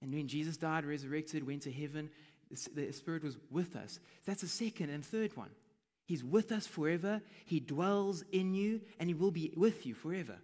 And 0.00 0.12
when 0.12 0.28
Jesus 0.28 0.56
died, 0.56 0.84
resurrected, 0.84 1.44
went 1.44 1.62
to 1.62 1.72
heaven, 1.72 2.10
the 2.50 2.92
Spirit 2.92 3.24
was 3.24 3.36
with 3.50 3.74
us. 3.74 3.98
That's 4.26 4.42
the 4.42 4.48
second 4.48 4.90
and 4.90 5.04
third 5.04 5.36
one. 5.36 5.50
He's 6.08 6.24
with 6.24 6.52
us 6.52 6.66
forever. 6.66 7.20
He 7.44 7.60
dwells 7.60 8.24
in 8.32 8.54
you, 8.54 8.80
and 8.98 9.10
He 9.10 9.14
will 9.14 9.30
be 9.30 9.52
with 9.54 9.84
you 9.84 9.92
forever. 9.92 10.38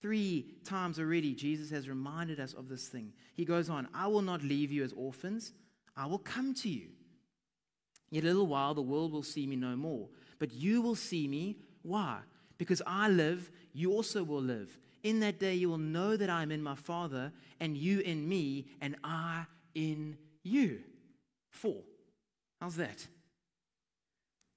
Three 0.00 0.46
times 0.64 0.98
already, 0.98 1.34
Jesus 1.34 1.68
has 1.68 1.90
reminded 1.90 2.40
us 2.40 2.54
of 2.54 2.70
this 2.70 2.88
thing. 2.88 3.12
He 3.34 3.44
goes 3.44 3.68
on, 3.68 3.86
I 3.92 4.06
will 4.06 4.22
not 4.22 4.42
leave 4.42 4.72
you 4.72 4.82
as 4.82 4.94
orphans, 4.94 5.52
I 5.94 6.06
will 6.06 6.18
come 6.18 6.54
to 6.54 6.70
you. 6.70 6.88
Yet 8.10 8.24
a 8.24 8.28
little 8.28 8.46
while, 8.46 8.72
the 8.72 8.80
world 8.80 9.12
will 9.12 9.22
see 9.22 9.46
me 9.46 9.56
no 9.56 9.76
more. 9.76 10.08
But 10.38 10.54
you 10.54 10.80
will 10.80 10.94
see 10.94 11.28
me. 11.28 11.58
Why? 11.82 12.20
Because 12.56 12.80
I 12.86 13.10
live, 13.10 13.50
you 13.74 13.92
also 13.92 14.24
will 14.24 14.40
live. 14.40 14.78
In 15.02 15.20
that 15.20 15.38
day, 15.38 15.52
you 15.52 15.68
will 15.68 15.76
know 15.76 16.16
that 16.16 16.30
I 16.30 16.40
am 16.40 16.50
in 16.50 16.62
my 16.62 16.76
Father, 16.76 17.30
and 17.60 17.76
you 17.76 18.00
in 18.00 18.26
me, 18.26 18.68
and 18.80 18.96
I 19.04 19.44
in 19.74 20.16
you. 20.44 20.80
Four. 21.50 21.82
How's 22.58 22.76
that? 22.76 23.06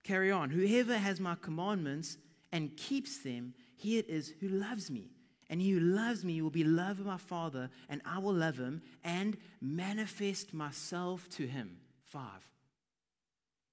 Carry 0.03 0.31
on. 0.31 0.49
Whoever 0.49 0.97
has 0.97 1.19
my 1.19 1.35
commandments 1.35 2.17
and 2.51 2.75
keeps 2.75 3.19
them, 3.19 3.53
he 3.77 3.97
it 3.97 4.09
is 4.09 4.33
who 4.39 4.47
loves 4.47 4.89
me. 4.89 5.11
And 5.49 5.61
he 5.61 5.71
who 5.71 5.79
loves 5.81 6.23
me 6.23 6.41
will 6.41 6.49
be 6.49 6.63
loved 6.63 7.03
by 7.03 7.11
my 7.11 7.17
Father, 7.17 7.69
and 7.89 8.01
I 8.05 8.19
will 8.19 8.33
love 8.33 8.57
him 8.57 8.81
and 9.03 9.37
manifest 9.59 10.53
myself 10.53 11.27
to 11.31 11.45
him. 11.45 11.77
Five. 12.05 12.47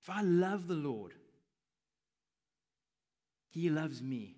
If 0.03 0.11
I 0.11 0.23
love 0.23 0.67
the 0.67 0.75
Lord, 0.75 1.15
he 3.51 3.71
loves 3.71 4.03
me. 4.03 4.35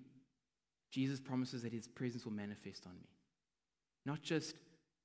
Jesus 0.91 1.21
promises 1.21 1.63
that 1.63 1.73
his 1.73 1.89
presence 1.89 2.25
will 2.25 2.33
manifest 2.33 2.87
on 2.87 2.95
me. 2.95 3.09
Not 4.05 4.23
just 4.23 4.57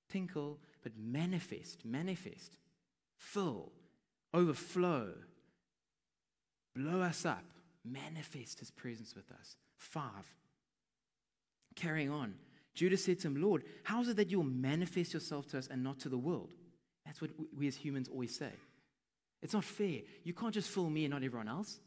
tinkle, 0.10 0.60
but 0.84 0.94
manifest, 0.98 1.86
manifest, 1.86 2.58
fill, 3.18 3.72
overflow, 4.34 5.14
blow 6.76 7.02
us 7.02 7.26
up, 7.26 7.44
manifest 7.84 8.60
his 8.60 8.72
presence 8.72 9.16
with 9.16 9.32
us. 9.32 9.56
Five. 9.78 10.34
Carrying 11.76 12.12
on. 12.12 12.36
Judas 12.74 13.06
said 13.06 13.20
to 13.20 13.28
him, 13.28 13.42
Lord, 13.42 13.64
how 13.84 14.02
is 14.02 14.10
it 14.10 14.18
that 14.18 14.30
you 14.30 14.38
will 14.38 14.46
manifest 14.46 15.14
yourself 15.14 15.48
to 15.48 15.58
us 15.58 15.68
and 15.72 15.84
not 15.84 16.00
to 16.00 16.10
the 16.10 16.18
world? 16.18 16.52
That's 17.06 17.22
what 17.22 17.32
we 17.58 17.68
as 17.68 17.76
humans 17.76 18.10
always 18.10 18.36
say. 18.36 18.52
It's 19.42 19.54
not 19.54 19.64
fair. 19.64 20.00
You 20.24 20.34
can't 20.34 20.54
just 20.54 20.70
fool 20.70 20.90
me 20.90 21.06
and 21.06 21.14
not 21.14 21.24
everyone 21.24 21.48
else. 21.48 21.80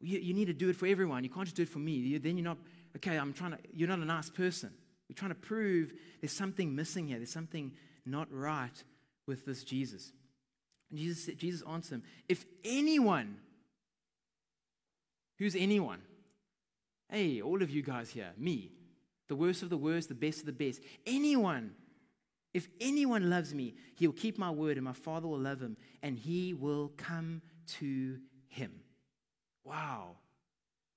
You, 0.00 0.18
you 0.18 0.34
need 0.34 0.46
to 0.46 0.52
do 0.52 0.68
it 0.68 0.76
for 0.76 0.86
everyone. 0.86 1.24
You 1.24 1.30
can't 1.30 1.46
just 1.46 1.56
do 1.56 1.62
it 1.62 1.68
for 1.68 1.78
me. 1.78 1.92
You, 1.92 2.18
then 2.18 2.36
you're 2.36 2.44
not, 2.44 2.58
okay, 2.96 3.16
I'm 3.16 3.32
trying 3.32 3.52
to, 3.52 3.58
you're 3.72 3.88
not 3.88 3.98
a 3.98 4.04
nice 4.04 4.30
person. 4.30 4.70
You're 5.08 5.16
trying 5.16 5.30
to 5.30 5.36
prove 5.36 5.92
there's 6.20 6.32
something 6.32 6.74
missing 6.74 7.08
here. 7.08 7.18
There's 7.18 7.32
something 7.32 7.72
not 8.04 8.28
right 8.30 8.84
with 9.26 9.44
this 9.46 9.64
Jesus. 9.64 10.12
And 10.92 11.00
Jesus, 11.00 11.34
Jesus 11.36 11.62
answered 11.66 11.96
him, 11.96 12.02
if 12.28 12.44
anyone, 12.64 13.38
who's 15.38 15.56
anyone? 15.56 16.02
Hey, 17.08 17.40
all 17.40 17.62
of 17.62 17.70
you 17.70 17.82
guys 17.82 18.10
here, 18.10 18.32
me, 18.36 18.70
the 19.28 19.34
worst 19.34 19.62
of 19.62 19.70
the 19.70 19.76
worst, 19.76 20.10
the 20.10 20.14
best 20.14 20.40
of 20.40 20.46
the 20.46 20.52
best. 20.52 20.82
Anyone, 21.06 21.72
if 22.52 22.68
anyone 22.78 23.30
loves 23.30 23.54
me, 23.54 23.74
he'll 23.94 24.12
keep 24.12 24.38
my 24.38 24.50
word, 24.50 24.76
and 24.76 24.84
my 24.84 24.92
Father 24.92 25.26
will 25.26 25.38
love 25.38 25.60
him, 25.60 25.78
and 26.02 26.18
he 26.18 26.52
will 26.52 26.92
come 26.98 27.40
to 27.78 28.18
him. 28.48 28.72
Wow. 29.64 30.16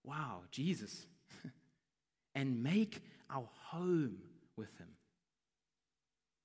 Wow, 0.04 0.42
Jesus. 0.52 1.06
and 2.36 2.62
make 2.62 3.02
our 3.30 3.48
home 3.70 4.18
with 4.58 4.78
him. 4.78 4.90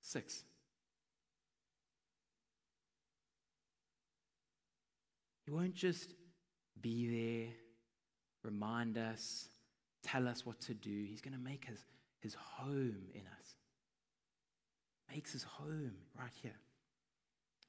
Six. 0.02 0.45
He 5.50 5.57
won't 5.57 5.75
just 5.75 6.14
be 6.80 7.09
there, 7.09 7.52
remind 8.45 8.97
us, 8.97 9.49
tell 10.00 10.28
us 10.28 10.47
what 10.47 10.61
to 10.61 10.75
do. 10.75 11.04
He's 11.09 11.21
going 11.21 11.35
to 11.35 11.40
make 11.40 11.64
his, 11.64 11.85
his 12.21 12.35
home 12.35 13.09
in 13.12 13.23
us. 13.23 13.57
Makes 15.12 15.33
his 15.33 15.42
home 15.42 15.95
right 16.16 16.30
here. 16.40 16.54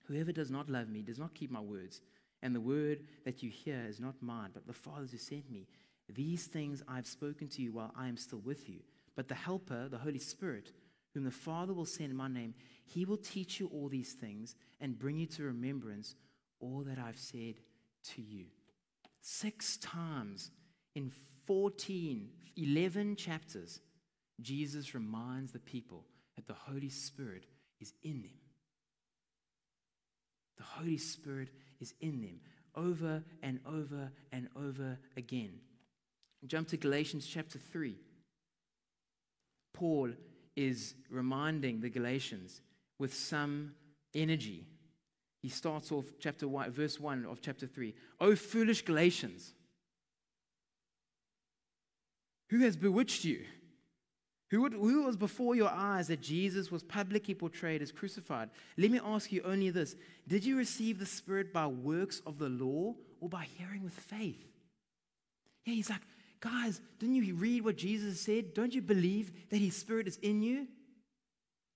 Whoever 0.06 0.32
does 0.32 0.52
not 0.52 0.70
love 0.70 0.90
me 0.90 1.02
does 1.02 1.18
not 1.18 1.34
keep 1.34 1.50
my 1.50 1.60
words. 1.60 2.02
And 2.44 2.54
the 2.54 2.62
word 2.62 3.00
that 3.26 3.42
you 3.42 3.50
hear 3.50 3.84
is 3.90 4.00
not 4.00 4.22
mine, 4.22 4.52
but 4.54 4.68
the 4.68 4.74
Father's 4.74 5.12
who 5.12 5.18
sent 5.18 5.50
me. 5.50 5.68
These 6.08 6.46
things 6.46 6.84
I 6.88 6.98
have 6.98 7.08
spoken 7.08 7.48
to 7.48 7.64
you 7.64 7.74
while 7.74 7.96
I 7.98 8.08
am 8.08 8.18
still 8.18 8.44
with 8.46 8.70
you. 8.70 8.82
But 9.16 9.28
the 9.28 9.34
Helper, 9.34 9.90
the 9.90 9.98
Holy 9.98 10.20
Spirit, 10.20 10.72
whom 11.16 11.24
the 11.24 11.32
Father 11.32 11.74
will 11.74 11.88
send 11.88 12.12
in 12.12 12.16
my 12.16 12.28
name, 12.28 12.54
he 12.86 13.06
will 13.06 13.18
teach 13.18 13.60
you 13.60 13.72
all 13.74 13.90
these 13.90 14.14
things 14.14 14.56
and 14.80 15.00
bring 15.00 15.18
you 15.18 15.26
to 15.26 15.42
remembrance 15.42 16.14
all 16.60 16.84
that 16.86 17.00
I've 17.00 17.18
said 17.18 17.56
to 18.16 18.22
you. 18.22 18.46
Six 19.22 19.78
times 19.78 20.52
in 20.96 21.12
14, 21.46 22.30
11 22.58 23.16
chapters, 23.16 23.80
Jesus 24.42 24.94
reminds 24.94 25.52
the 25.52 25.60
people 25.60 26.06
that 26.36 26.48
the 26.48 26.54
Holy 26.54 26.90
Spirit 26.90 27.46
is 27.80 27.94
in 28.04 28.22
them. 28.22 28.32
The 30.58 30.64
Holy 30.64 30.98
Spirit 30.98 31.50
is 31.80 31.94
in 32.00 32.22
them 32.22 32.40
over 32.76 33.24
and 33.42 33.60
over 33.66 34.12
and 34.32 34.48
over 34.56 34.98
again. 35.18 35.54
Jump 36.46 36.68
to 36.70 36.78
Galatians 36.78 37.28
chapter 37.28 37.60
3. 37.60 37.96
Paul 39.74 40.12
is 40.56 40.96
reminding 41.10 41.82
the 41.82 41.90
Galatians 41.90 42.62
with 43.00 43.14
some 43.14 43.74
energy. 44.14 44.68
He 45.42 45.50
starts 45.50 45.92
off 45.92 46.06
chapter 46.20 46.48
1, 46.48 46.72
verse 46.72 47.00
1 47.00 47.26
of 47.26 47.42
chapter 47.42 47.66
3. 47.66 47.96
O 48.20 48.36
foolish 48.36 48.84
Galatians, 48.84 49.54
who 52.50 52.60
has 52.60 52.76
bewitched 52.76 53.26
you? 53.26 53.46
Who, 54.52 54.62
would, 54.62 54.74
who 54.74 55.04
was 55.04 55.16
before 55.16 55.56
your 55.56 55.70
eyes 55.70 56.10
that 56.10 56.22
Jesus 56.22 56.70
was 56.70 56.84
publicly 56.84 57.34
portrayed 57.34 57.82
as 57.82 57.92
crucified? 57.92 58.50
Let 58.78 58.92
me 58.92 59.00
ask 59.04 59.32
you 59.32 59.42
only 59.44 59.70
this 59.70 59.96
Did 60.28 60.44
you 60.44 60.58
receive 60.58 61.00
the 61.00 61.06
Spirit 61.06 61.54
by 61.54 61.68
works 61.68 62.22
of 62.28 62.38
the 62.38 62.50
law 62.50 62.96
or 63.22 63.30
by 63.30 63.46
hearing 63.58 63.84
with 63.84 63.94
faith? 63.94 64.46
Yeah, 65.66 65.76
he's 65.76 65.90
like, 65.90 66.02
guys, 66.42 66.82
didn't 67.00 67.16
you 67.16 67.36
read 67.36 67.64
what 67.64 67.78
Jesus 67.78 68.20
said? 68.20 68.54
Don't 68.54 68.76
you 68.76 68.82
believe 68.82 69.32
that 69.50 69.58
his 69.58 69.76
Spirit 69.76 70.08
is 70.08 70.18
in 70.18 70.42
you? 70.42 70.68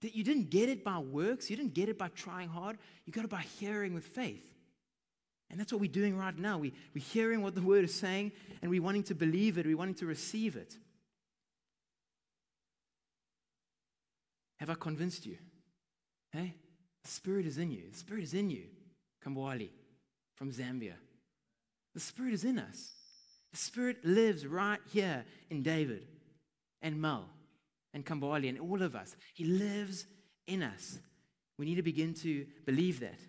That 0.02 0.16
you 0.16 0.24
didn't 0.24 0.50
get 0.50 0.70
it 0.70 0.84
by 0.84 1.00
works, 1.00 1.50
you 1.50 1.56
didn't 1.56 1.74
get 1.74 1.90
it 1.90 1.98
by 1.98 2.10
trying 2.10 2.50
hard, 2.50 2.78
you 3.06 3.14
got 3.14 3.24
it 3.24 3.30
by 3.30 3.44
hearing 3.60 3.94
with 3.94 4.06
faith. 4.06 4.46
And 5.50 5.60
that's 5.60 5.72
what 5.72 5.80
we're 5.80 5.92
doing 5.92 6.18
right 6.18 6.38
now. 6.38 6.58
We, 6.58 6.74
we're 6.94 7.04
hearing 7.04 7.42
what 7.42 7.56
the 7.56 7.62
word 7.62 7.84
is 7.84 7.94
saying 7.94 8.32
and 8.62 8.70
we're 8.70 8.82
wanting 8.82 9.04
to 9.04 9.16
believe 9.16 9.58
it, 9.58 9.66
we're 9.66 9.78
wanting 9.78 9.96
to 9.96 10.06
receive 10.06 10.56
it. 10.56 10.76
Have 14.58 14.70
I 14.70 14.76
convinced 14.76 15.26
you? 15.26 15.38
Hey? 16.32 16.56
The 17.04 17.12
Spirit 17.12 17.46
is 17.46 17.58
in 17.58 17.72
you. 17.72 17.84
The 17.92 17.98
Spirit 17.98 18.24
is 18.24 18.34
in 18.34 18.50
you. 18.50 18.64
Kambwali 19.24 19.70
from 20.36 20.52
Zambia. 20.52 20.94
The 21.94 22.00
Spirit 22.00 22.34
is 22.34 22.44
in 22.44 22.60
us. 22.60 22.94
The 23.52 23.58
Spirit 23.58 24.04
lives 24.04 24.46
right 24.46 24.80
here 24.92 25.24
in 25.50 25.62
David 25.62 26.08
and 26.82 27.00
Mel 27.00 27.30
and 27.96 28.06
Kambwali 28.06 28.50
and 28.50 28.60
all 28.60 28.84
of 28.84 28.94
us. 28.94 29.16
He 29.34 29.46
lives 29.46 30.06
in 30.46 30.62
us. 30.62 31.00
We 31.58 31.66
need 31.66 31.76
to 31.76 31.82
begin 31.82 32.14
to 32.16 32.46
believe 32.66 33.00
that 33.00 33.20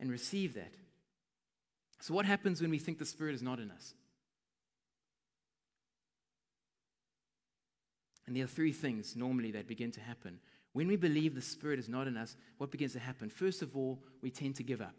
and 0.00 0.10
receive 0.10 0.54
that. 0.54 0.72
So, 2.00 2.14
what 2.14 2.24
happens 2.24 2.60
when 2.60 2.70
we 2.70 2.78
think 2.78 2.98
the 2.98 3.04
Spirit 3.04 3.34
is 3.34 3.42
not 3.42 3.60
in 3.60 3.70
us? 3.70 3.92
And 8.26 8.34
there 8.34 8.44
are 8.44 8.48
three 8.48 8.72
things 8.72 9.14
normally 9.14 9.52
that 9.52 9.68
begin 9.68 9.92
to 9.92 10.00
happen. 10.00 10.40
When 10.72 10.88
we 10.88 10.96
believe 10.96 11.34
the 11.34 11.42
Spirit 11.42 11.78
is 11.78 11.90
not 11.90 12.08
in 12.08 12.16
us, 12.16 12.34
what 12.56 12.70
begins 12.70 12.94
to 12.94 12.98
happen? 12.98 13.28
First 13.28 13.60
of 13.60 13.76
all, 13.76 14.02
we 14.22 14.30
tend 14.30 14.56
to 14.56 14.62
give 14.62 14.80
up. 14.80 14.96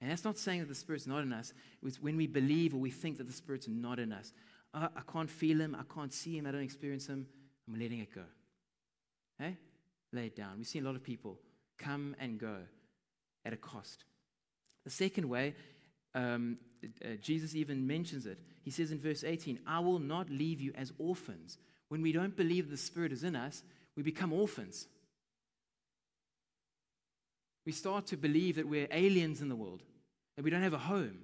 And 0.00 0.10
that's 0.10 0.24
not 0.24 0.38
saying 0.38 0.60
that 0.60 0.68
the 0.68 0.74
Spirit's 0.74 1.06
not 1.06 1.22
in 1.22 1.32
us. 1.34 1.52
It's 1.84 2.00
when 2.00 2.16
we 2.16 2.26
believe 2.26 2.74
or 2.74 2.78
we 2.78 2.90
think 2.90 3.18
that 3.18 3.26
the 3.26 3.32
Spirit's 3.32 3.68
not 3.68 3.98
in 3.98 4.10
us. 4.10 4.32
Uh, 4.72 4.88
I 4.96 5.02
can't 5.12 5.30
feel 5.30 5.60
Him. 5.60 5.76
I 5.78 5.84
can't 5.94 6.12
see 6.12 6.38
Him. 6.38 6.46
I 6.46 6.50
don't 6.50 6.62
experience 6.62 7.06
Him. 7.06 7.26
I'm 7.68 7.80
letting 7.80 8.00
it 8.00 8.14
go. 8.14 8.22
Hey? 9.38 9.56
Lay 10.12 10.26
it 10.26 10.36
down. 10.36 10.58
We 10.58 10.64
see 10.64 10.78
a 10.78 10.82
lot 10.82 10.94
of 10.94 11.02
people 11.02 11.38
come 11.78 12.14
and 12.18 12.38
go 12.38 12.56
at 13.44 13.52
a 13.52 13.56
cost. 13.56 14.04
The 14.84 14.90
second 14.90 15.28
way, 15.28 15.54
um, 16.14 16.58
uh, 17.04 17.14
Jesus 17.20 17.54
even 17.54 17.86
mentions 17.86 18.26
it. 18.26 18.38
He 18.62 18.70
says 18.70 18.90
in 18.92 18.98
verse 18.98 19.24
18, 19.24 19.60
I 19.66 19.80
will 19.80 19.98
not 19.98 20.28
leave 20.28 20.60
you 20.60 20.72
as 20.76 20.92
orphans. 20.98 21.58
When 21.88 22.02
we 22.02 22.12
don't 22.12 22.36
believe 22.36 22.70
the 22.70 22.76
Spirit 22.76 23.12
is 23.12 23.24
in 23.24 23.36
us, 23.36 23.62
we 23.96 24.02
become 24.02 24.32
orphans. 24.32 24.86
We 27.64 27.72
start 27.72 28.06
to 28.06 28.16
believe 28.16 28.56
that 28.56 28.68
we're 28.68 28.88
aliens 28.90 29.40
in 29.40 29.48
the 29.48 29.56
world, 29.56 29.82
that 30.36 30.42
we 30.42 30.50
don't 30.50 30.62
have 30.62 30.72
a 30.72 30.78
home, 30.78 31.18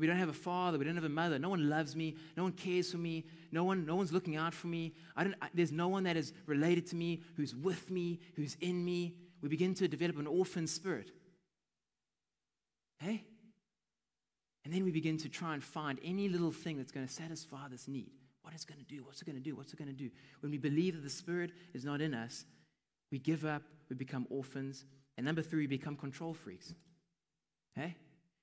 we 0.00 0.06
don't 0.06 0.18
have 0.18 0.28
a 0.28 0.34
father, 0.34 0.78
we 0.78 0.84
don't 0.84 0.94
have 0.94 1.04
a 1.04 1.08
mother. 1.08 1.38
No 1.38 1.48
one 1.48 1.70
loves 1.70 1.96
me, 1.96 2.16
no 2.36 2.42
one 2.42 2.52
cares 2.52 2.90
for 2.90 2.98
me, 2.98 3.24
no, 3.50 3.64
one, 3.64 3.86
no 3.86 3.96
one's 3.96 4.12
looking 4.12 4.36
out 4.36 4.52
for 4.52 4.66
me. 4.66 4.94
I 5.16 5.24
don't, 5.24 5.34
I, 5.40 5.48
there's 5.54 5.72
no 5.72 5.88
one 5.88 6.04
that 6.04 6.16
is 6.16 6.32
related 6.46 6.86
to 6.88 6.96
me, 6.96 7.22
who's 7.36 7.54
with 7.54 7.90
me, 7.90 8.20
who's 8.34 8.56
in 8.60 8.84
me. 8.84 9.14
We 9.40 9.48
begin 9.48 9.74
to 9.74 9.88
develop 9.88 10.18
an 10.18 10.26
orphan 10.26 10.66
spirit. 10.66 11.10
Hey? 12.98 13.24
And 14.64 14.74
then 14.74 14.84
we 14.84 14.90
begin 14.90 15.16
to 15.18 15.28
try 15.28 15.54
and 15.54 15.62
find 15.62 15.98
any 16.04 16.28
little 16.28 16.52
thing 16.52 16.76
that's 16.76 16.92
going 16.92 17.06
to 17.06 17.12
satisfy 17.12 17.68
this 17.70 17.86
need. 17.86 18.10
What 18.42 18.54
is 18.54 18.64
going 18.64 18.78
to 18.78 18.84
do? 18.84 19.04
What's 19.04 19.22
it 19.22 19.24
going 19.24 19.36
to 19.36 19.42
do? 19.42 19.56
What's 19.56 19.72
it 19.72 19.78
going 19.78 19.90
to 19.90 19.94
do? 19.94 20.10
When 20.40 20.50
we 20.50 20.58
believe 20.58 20.94
that 20.94 21.02
the 21.02 21.10
Spirit 21.10 21.52
is 21.72 21.84
not 21.84 22.00
in 22.00 22.14
us, 22.14 22.44
we 23.10 23.18
give 23.18 23.44
up, 23.44 23.62
we 23.88 23.96
become 23.96 24.26
orphans. 24.30 24.84
And 25.16 25.24
number 25.24 25.42
three, 25.42 25.60
we 25.60 25.66
become 25.66 25.96
control 25.96 26.34
freaks. 26.34 26.74
Hey? 27.74 27.96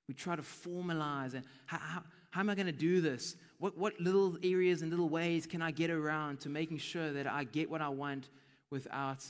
We 0.08 0.14
try 0.14 0.36
to 0.36 0.42
formalize 0.42 1.34
and 1.34 1.46
how, 1.66 1.78
how, 1.78 2.04
how 2.32 2.40
am 2.42 2.50
I 2.50 2.56
going 2.56 2.68
to 2.68 2.72
do 2.72 3.02
this? 3.02 3.36
What, 3.60 3.78
what 3.78 4.00
little 4.00 4.38
areas 4.44 4.82
and 4.82 4.92
little 4.92 5.10
ways 5.10 5.46
can 5.46 5.62
I 5.62 5.72
get 5.72 5.90
around 5.90 6.42
to 6.42 6.50
making 6.50 6.80
sure 6.80 7.14
that 7.14 7.28
I 7.28 7.46
get 7.46 7.70
what 7.70 7.82
I 7.82 7.90
want 7.90 8.30
without 8.70 9.24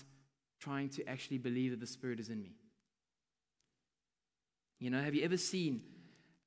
trying 0.60 0.89
to 0.89 1.08
actually 1.08 1.38
believe 1.38 1.72
that 1.72 1.80
the 1.80 1.88
Spirit 1.88 2.20
is 2.20 2.30
in 2.30 2.42
me? 2.42 2.53
You 4.80 4.89
know, 4.89 5.01
have 5.01 5.15
you 5.15 5.24
ever 5.24 5.38
seen 5.38 5.82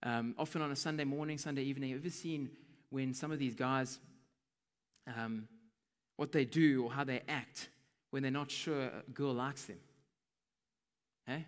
Um, 0.03 0.35
often 0.39 0.63
on 0.63 0.71
a 0.71 0.77
Sunday 0.77 1.05
morning, 1.05 1.39
Sunday 1.39 1.63
evening, 1.63 1.91
have 1.91 2.05
you 2.05 2.11
ever 2.11 2.15
seen 2.15 2.51
when 2.91 3.15
some 3.15 3.33
of 3.33 3.39
these 3.39 3.57
guys, 3.57 3.99
um, 5.07 5.49
what 6.17 6.31
they 6.31 6.45
do 6.45 6.85
or 6.85 6.93
how 6.93 7.05
they 7.05 7.23
act 7.29 7.71
when 8.11 8.23
they're 8.23 8.31
not 8.41 8.51
sure 8.51 8.83
a 8.83 9.11
girl 9.13 9.35
likes 9.35 9.65
them? 9.65 9.81
Hey? 11.27 11.47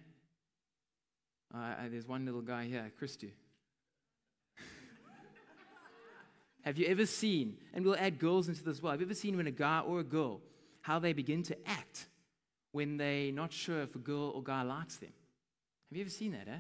Uh, 1.55 1.75
there's 1.91 2.07
one 2.07 2.25
little 2.25 2.43
guy 2.43 2.65
here, 2.67 2.91
Christy. 2.99 3.35
Have 6.63 6.77
you 6.77 6.87
ever 6.87 7.07
seen, 7.07 7.57
and 7.73 7.85
we'll 7.85 7.97
add 7.97 8.19
girls 8.19 8.49
into 8.49 8.63
this 8.63 8.83
well, 8.83 8.93
have 8.93 9.01
you 9.01 9.07
ever 9.07 9.15
seen 9.15 9.37
when 9.37 9.47
a 9.47 9.53
guy 9.53 9.81
or 9.81 10.01
a 10.01 10.05
girl, 10.05 10.41
how 10.83 10.99
they 10.99 11.13
begin 11.13 11.43
to 11.45 11.57
act 11.69 12.07
when 12.73 12.97
they're 12.99 13.33
not 13.33 13.53
sure 13.53 13.81
if 13.83 13.95
a 13.95 13.99
girl 13.99 14.33
or 14.35 14.43
guy 14.43 14.63
likes 14.63 14.97
them? 14.97 15.13
Have 15.91 15.97
you 15.97 16.03
ever 16.03 16.11
seen 16.11 16.33
that, 16.33 16.49
eh? 16.49 16.59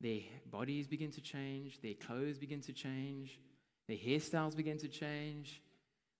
Their 0.00 0.20
bodies 0.48 0.86
begin 0.86 1.10
to 1.12 1.20
change, 1.20 1.80
their 1.82 1.94
clothes 1.94 2.38
begin 2.38 2.60
to 2.60 2.72
change, 2.72 3.40
their 3.88 3.96
hairstyles 3.96 4.54
begin 4.54 4.78
to 4.78 4.88
change. 4.88 5.60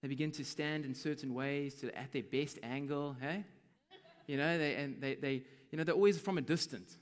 They 0.03 0.09
begin 0.09 0.31
to 0.33 0.45
stand 0.45 0.85
in 0.85 0.95
certain 0.95 1.35
ways 1.35 1.75
to 1.77 1.97
at 1.99 2.13
their 2.13 2.23
best 2.23 2.59
angle, 2.63 3.17
hey? 3.21 3.45
You 4.27 4.37
know, 4.37 4.59
they 4.59 4.77
and 4.77 5.01
they, 5.01 5.15
they 5.15 5.43
you 5.71 5.79
know, 5.79 5.85
they're 5.85 5.95
always 5.95 6.19
from 6.19 6.39
a 6.39 6.43
distance. 6.43 6.97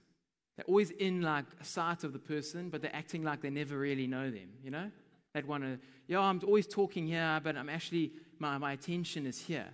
They're 0.57 0.67
always 0.67 0.91
in 0.91 1.23
like 1.23 1.45
sight 1.63 2.05
of 2.05 2.13
the 2.13 2.19
person, 2.19 2.71
but 2.71 2.83
they're 2.83 2.95
acting 2.97 3.23
like 3.23 3.43
they 3.43 3.51
never 3.51 3.79
really 3.79 4.07
know 4.07 4.31
them, 4.31 4.49
you 4.63 4.71
know? 4.71 4.91
They'd 5.35 5.47
want 5.47 5.65
to, 5.65 5.79
yeah, 6.09 6.21
I'm 6.21 6.41
always 6.47 6.67
talking 6.67 7.07
here, 7.07 7.41
but 7.45 7.57
I'm 7.57 7.69
actually, 7.69 8.13
my, 8.39 8.57
my 8.57 8.73
attention 8.73 9.27
is 9.27 9.39
here. 9.39 9.67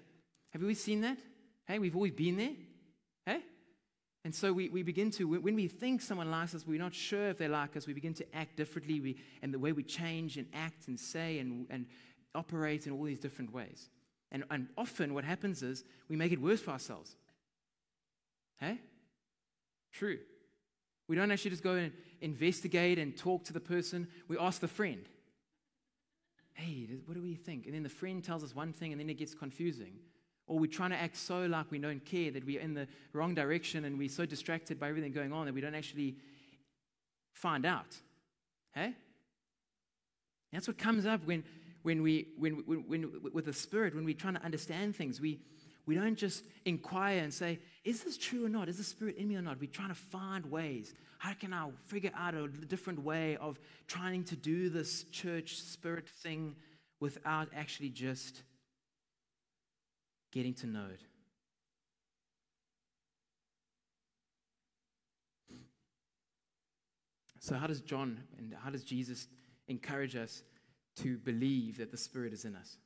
Have 0.50 0.61
you 0.61 0.66
always 0.66 0.82
seen 0.82 1.00
that? 1.02 1.18
Hey, 1.66 1.78
we've 1.78 1.94
always 1.94 2.12
been 2.12 2.37
there. 2.37 2.54
Hey? 3.25 3.42
And 4.25 4.34
so 4.34 4.52
we, 4.52 4.68
we 4.68 4.82
begin 4.82 5.11
to, 5.12 5.25
when 5.25 5.54
we 5.54 5.68
think 5.68 6.00
someone 6.00 6.30
likes 6.30 6.54
us, 6.54 6.66
we're 6.66 6.80
not 6.80 6.94
sure 6.94 7.28
if 7.28 7.38
they 7.38 7.49
like 7.49 7.76
us, 7.76 7.87
we 7.87 7.92
begin 7.92 8.14
to 8.14 8.37
act 8.37 8.56
differently. 8.56 9.00
We, 9.00 9.16
and 9.40 9.54
the 9.54 9.58
way 9.58 9.70
we 9.72 9.84
change 9.84 10.37
and 10.37 10.46
act 10.52 10.88
and 10.88 10.99
say 10.99 11.38
and, 11.38 11.66
and 11.70 11.87
operate 12.34 12.87
in 12.87 12.92
all 12.92 13.04
these 13.04 13.18
different 13.18 13.52
ways. 13.52 13.88
And, 14.32 14.44
and 14.50 14.68
often 14.76 15.14
what 15.14 15.25
happens 15.25 15.62
is 15.62 15.84
we 16.08 16.16
make 16.16 16.32
it 16.32 16.40
worse 16.40 16.61
for 16.61 16.72
ourselves. 16.72 17.16
Hey? 18.62 18.78
True. 19.92 20.19
We 21.09 21.16
don't 21.16 21.33
actually 21.33 21.50
just 21.50 21.64
go 21.64 21.75
and 21.75 21.92
investigate 22.21 22.97
and 22.97 23.16
talk 23.16 23.45
to 23.45 23.52
the 23.52 23.61
person, 23.61 24.07
we 24.28 24.38
ask 24.38 24.61
the 24.61 24.69
friend. 24.69 25.04
Hey, 26.54 26.87
what 27.07 27.14
do 27.14 27.23
we 27.23 27.35
think? 27.35 27.66
And 27.66 27.75
then 27.75 27.83
the 27.83 27.88
friend 27.88 28.23
tells 28.23 28.45
us 28.45 28.54
one 28.54 28.73
thing 28.73 28.92
and 28.92 29.00
then 29.00 29.11
it 29.11 29.19
gets 29.19 29.35
confusing. 29.35 29.95
Or 30.47 30.61
we're 30.61 30.71
trying 30.71 30.90
to 30.90 30.97
act 30.97 31.16
so 31.16 31.45
like 31.47 31.73
we 31.73 31.78
don't 31.81 32.04
care 32.04 32.31
that 32.31 32.47
we're 32.47 32.61
in 32.61 32.75
the 32.75 32.87
wrong 33.12 33.35
direction 33.35 33.85
and 33.85 33.99
we're 33.99 34.09
so 34.09 34.26
distracted 34.26 34.78
by 34.78 34.88
everything 34.88 35.11
going 35.11 35.33
on 35.33 35.47
that 35.47 35.54
we 35.54 35.61
don't 35.61 35.75
actually 35.75 36.14
find 37.33 37.66
out. 37.66 37.97
Hey? 38.75 38.95
That's 40.52 40.69
what 40.69 40.78
comes 40.78 41.04
up 41.04 41.25
when, 41.25 41.42
when 41.83 42.00
we, 42.02 42.28
when, 42.38 42.62
when, 42.66 42.85
when, 42.87 43.33
with 43.33 43.47
the 43.47 43.52
Spirit, 43.52 43.97
when 43.97 44.04
we're 44.04 44.14
trying 44.14 44.35
to 44.35 44.45
understand 44.45 44.95
things. 44.95 45.21
We, 45.21 45.40
we 45.86 45.94
don't 45.94 46.16
just 46.16 46.44
inquire 46.64 47.18
and 47.18 47.32
say, 47.32 47.58
is 47.84 48.04
this 48.04 48.16
true 48.16 48.46
or 48.46 48.48
not? 48.48 48.68
Is 48.68 48.78
the 48.78 48.84
Spirit 48.84 49.16
in 49.16 49.28
me 49.28 49.36
or 49.36 49.42
not? 49.42 49.60
We're 49.60 49.70
trying 49.70 49.88
to 49.88 49.94
find 49.94 50.46
ways. 50.46 50.94
How 51.18 51.34
can 51.34 51.52
I 51.52 51.70
figure 51.86 52.12
out 52.16 52.34
a 52.34 52.48
different 52.48 53.02
way 53.02 53.36
of 53.36 53.58
trying 53.86 54.24
to 54.24 54.36
do 54.36 54.68
this 54.68 55.04
church 55.04 55.56
spirit 55.60 56.08
thing 56.08 56.56
without 57.00 57.48
actually 57.54 57.88
just 57.88 58.42
getting 60.32 60.54
to 60.54 60.66
know 60.66 60.86
it. 60.92 61.00
So, 67.38 67.56
how 67.56 67.66
does 67.66 67.80
John 67.80 68.20
and 68.38 68.54
how 68.62 68.70
does 68.70 68.84
Jesus 68.84 69.26
encourage 69.68 70.16
us 70.16 70.42
to 70.96 71.18
believe 71.18 71.78
that 71.78 71.90
the 71.90 71.96
Spirit 71.96 72.33
is 72.33 72.44
in 72.44 72.54
us? 72.54 72.76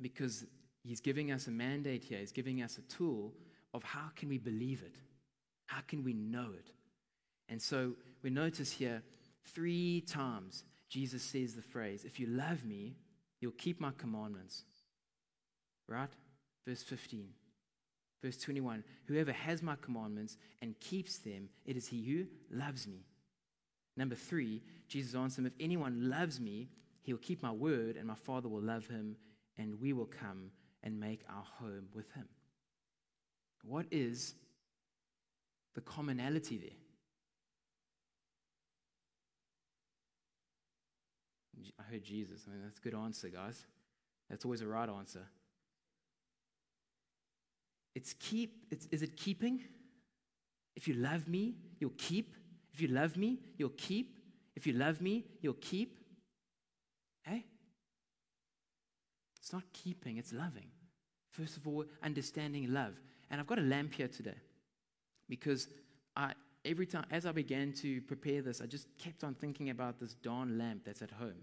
Because 0.00 0.44
he's 0.82 1.00
giving 1.00 1.30
us 1.30 1.46
a 1.46 1.50
mandate 1.50 2.04
here, 2.04 2.18
he's 2.18 2.32
giving 2.32 2.62
us 2.62 2.78
a 2.78 2.82
tool 2.82 3.34
of 3.74 3.82
how 3.82 4.10
can 4.16 4.28
we 4.28 4.38
believe 4.38 4.82
it? 4.82 4.96
How 5.66 5.80
can 5.86 6.04
we 6.04 6.12
know 6.12 6.48
it? 6.54 6.72
And 7.48 7.60
so 7.60 7.94
we 8.22 8.30
notice 8.30 8.72
here 8.72 9.02
three 9.44 10.02
times 10.02 10.64
Jesus 10.88 11.22
says 11.22 11.54
the 11.54 11.62
phrase, 11.62 12.04
If 12.04 12.20
you 12.20 12.26
love 12.26 12.64
me, 12.64 12.96
you'll 13.40 13.52
keep 13.52 13.80
my 13.80 13.92
commandments. 13.96 14.64
Right? 15.88 16.10
Verse 16.66 16.82
15. 16.82 17.28
Verse 18.22 18.36
21 18.36 18.84
Whoever 19.06 19.32
has 19.32 19.62
my 19.62 19.76
commandments 19.80 20.36
and 20.60 20.78
keeps 20.80 21.18
them, 21.18 21.48
it 21.64 21.76
is 21.76 21.88
he 21.88 22.02
who 22.04 22.26
loves 22.56 22.86
me. 22.86 23.06
Number 23.96 24.14
three, 24.14 24.62
Jesus 24.88 25.14
answered 25.14 25.42
him, 25.42 25.46
If 25.46 25.54
anyone 25.60 26.10
loves 26.10 26.40
me, 26.40 26.68
he'll 27.02 27.16
keep 27.16 27.42
my 27.42 27.50
word, 27.50 27.96
and 27.96 28.06
my 28.06 28.14
Father 28.14 28.48
will 28.48 28.62
love 28.62 28.86
him, 28.86 29.16
and 29.58 29.80
we 29.80 29.92
will 29.92 30.06
come 30.06 30.50
and 30.82 30.98
make 30.98 31.22
our 31.28 31.44
home 31.58 31.88
with 31.94 32.10
him. 32.12 32.28
What 33.64 33.86
is 33.90 34.34
the 35.74 35.80
commonality 35.80 36.58
there? 36.58 36.70
I 41.78 41.92
heard 41.92 42.02
Jesus. 42.02 42.42
I 42.46 42.50
mean, 42.50 42.62
that's 42.64 42.78
a 42.78 42.82
good 42.82 42.94
answer, 42.94 43.28
guys. 43.28 43.64
That's 44.28 44.44
always 44.44 44.62
a 44.62 44.66
right 44.66 44.88
answer. 44.88 45.22
It's 47.94 48.14
keep, 48.14 48.64
it's, 48.70 48.86
is 48.86 49.02
it 49.02 49.16
keeping? 49.16 49.62
If 50.74 50.88
you 50.88 50.94
love 50.94 51.28
me, 51.28 51.56
you'll 51.78 51.92
keep. 51.98 52.34
If 52.72 52.80
you 52.80 52.88
love 52.88 53.16
me, 53.16 53.38
you'll 53.58 53.70
keep. 53.70 54.16
If 54.56 54.66
you 54.66 54.72
love 54.72 55.00
me, 55.00 55.24
you'll 55.40 55.54
keep. 55.54 55.98
Hey? 57.22 57.44
It's 59.42 59.52
not 59.52 59.64
keeping, 59.72 60.18
it's 60.18 60.32
loving. 60.32 60.68
First 61.30 61.56
of 61.56 61.66
all, 61.66 61.84
understanding 62.02 62.72
love. 62.72 62.94
And 63.30 63.40
I've 63.40 63.46
got 63.46 63.58
a 63.58 63.62
lamp 63.62 63.94
here 63.94 64.06
today 64.06 64.36
because 65.28 65.66
I, 66.16 66.32
every 66.64 66.86
time, 66.86 67.06
as 67.10 67.26
I 67.26 67.32
began 67.32 67.72
to 67.74 68.00
prepare 68.02 68.40
this, 68.40 68.60
I 68.60 68.66
just 68.66 68.86
kept 68.98 69.24
on 69.24 69.34
thinking 69.34 69.70
about 69.70 69.98
this 69.98 70.14
darn 70.14 70.58
lamp 70.58 70.84
that's 70.84 71.02
at 71.02 71.10
home 71.10 71.42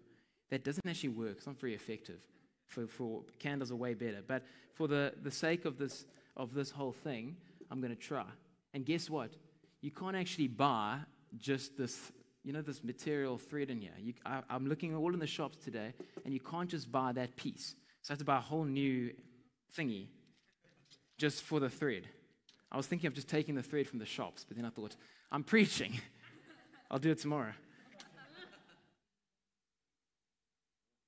that 0.50 0.64
doesn't 0.64 0.88
actually 0.88 1.10
work. 1.10 1.36
It's 1.38 1.48
not 1.48 1.60
very 1.60 1.76
effective. 1.76 2.22
For, 2.68 2.88
for 2.88 3.24
candles 3.38 3.72
are 3.72 3.76
way 3.76 3.96
better. 3.96 4.22
But 4.26 4.44
for 4.76 4.88
the, 4.88 5.14
the 5.22 5.32
sake 5.32 5.66
of 5.66 5.78
this 5.78 6.06
of 6.38 6.54
this 6.54 6.72
whole 6.72 6.94
thing, 6.94 7.36
I'm 7.70 7.82
going 7.82 7.94
to 7.94 8.02
try. 8.02 8.26
And 8.74 8.86
guess 8.86 9.10
what? 9.10 9.32
You 9.82 9.92
can't 9.92 10.16
actually 10.16 10.48
buy 10.48 11.00
just 11.38 11.78
this, 11.78 12.12
you 12.44 12.54
know, 12.54 12.62
this 12.62 12.84
material 12.84 13.38
thread 13.38 13.70
in 13.70 13.82
here. 13.82 13.92
You, 14.00 14.14
I, 14.26 14.42
I'm 14.50 14.68
looking 14.68 14.96
all 14.96 15.14
in 15.14 15.20
the 15.20 15.28
shops 15.28 15.58
today, 15.58 15.94
and 16.24 16.34
you 16.34 16.40
can't 16.40 16.70
just 16.70 16.92
buy 16.92 17.12
that 17.14 17.36
piece. 17.36 17.76
So 18.02 18.12
I 18.12 18.14
had 18.14 18.20
to 18.20 18.26
buy 18.26 18.38
a 18.38 18.42
whole 18.42 18.64
new 18.64 19.14
thingy 19.78 20.08
just 21.18 21.44
for 21.44 21.60
the 21.60 21.70
thread. 21.70 22.04
I 22.72 22.78
was 22.78 22.88
thinking 22.88 23.08
of 23.08 23.14
just 23.14 23.28
taking 23.28 23.56
the 23.56 23.64
thread 23.64 23.88
from 23.88 24.00
the 24.00 24.06
shops, 24.06 24.46
but 24.48 24.56
then 24.56 24.66
I 24.66 24.70
thought, 24.70 24.96
I'm 25.32 25.44
preaching. 25.44 26.00
I'll 26.92 27.00
do 27.00 27.12
it 27.12 27.20
tomorrow. 27.20 27.54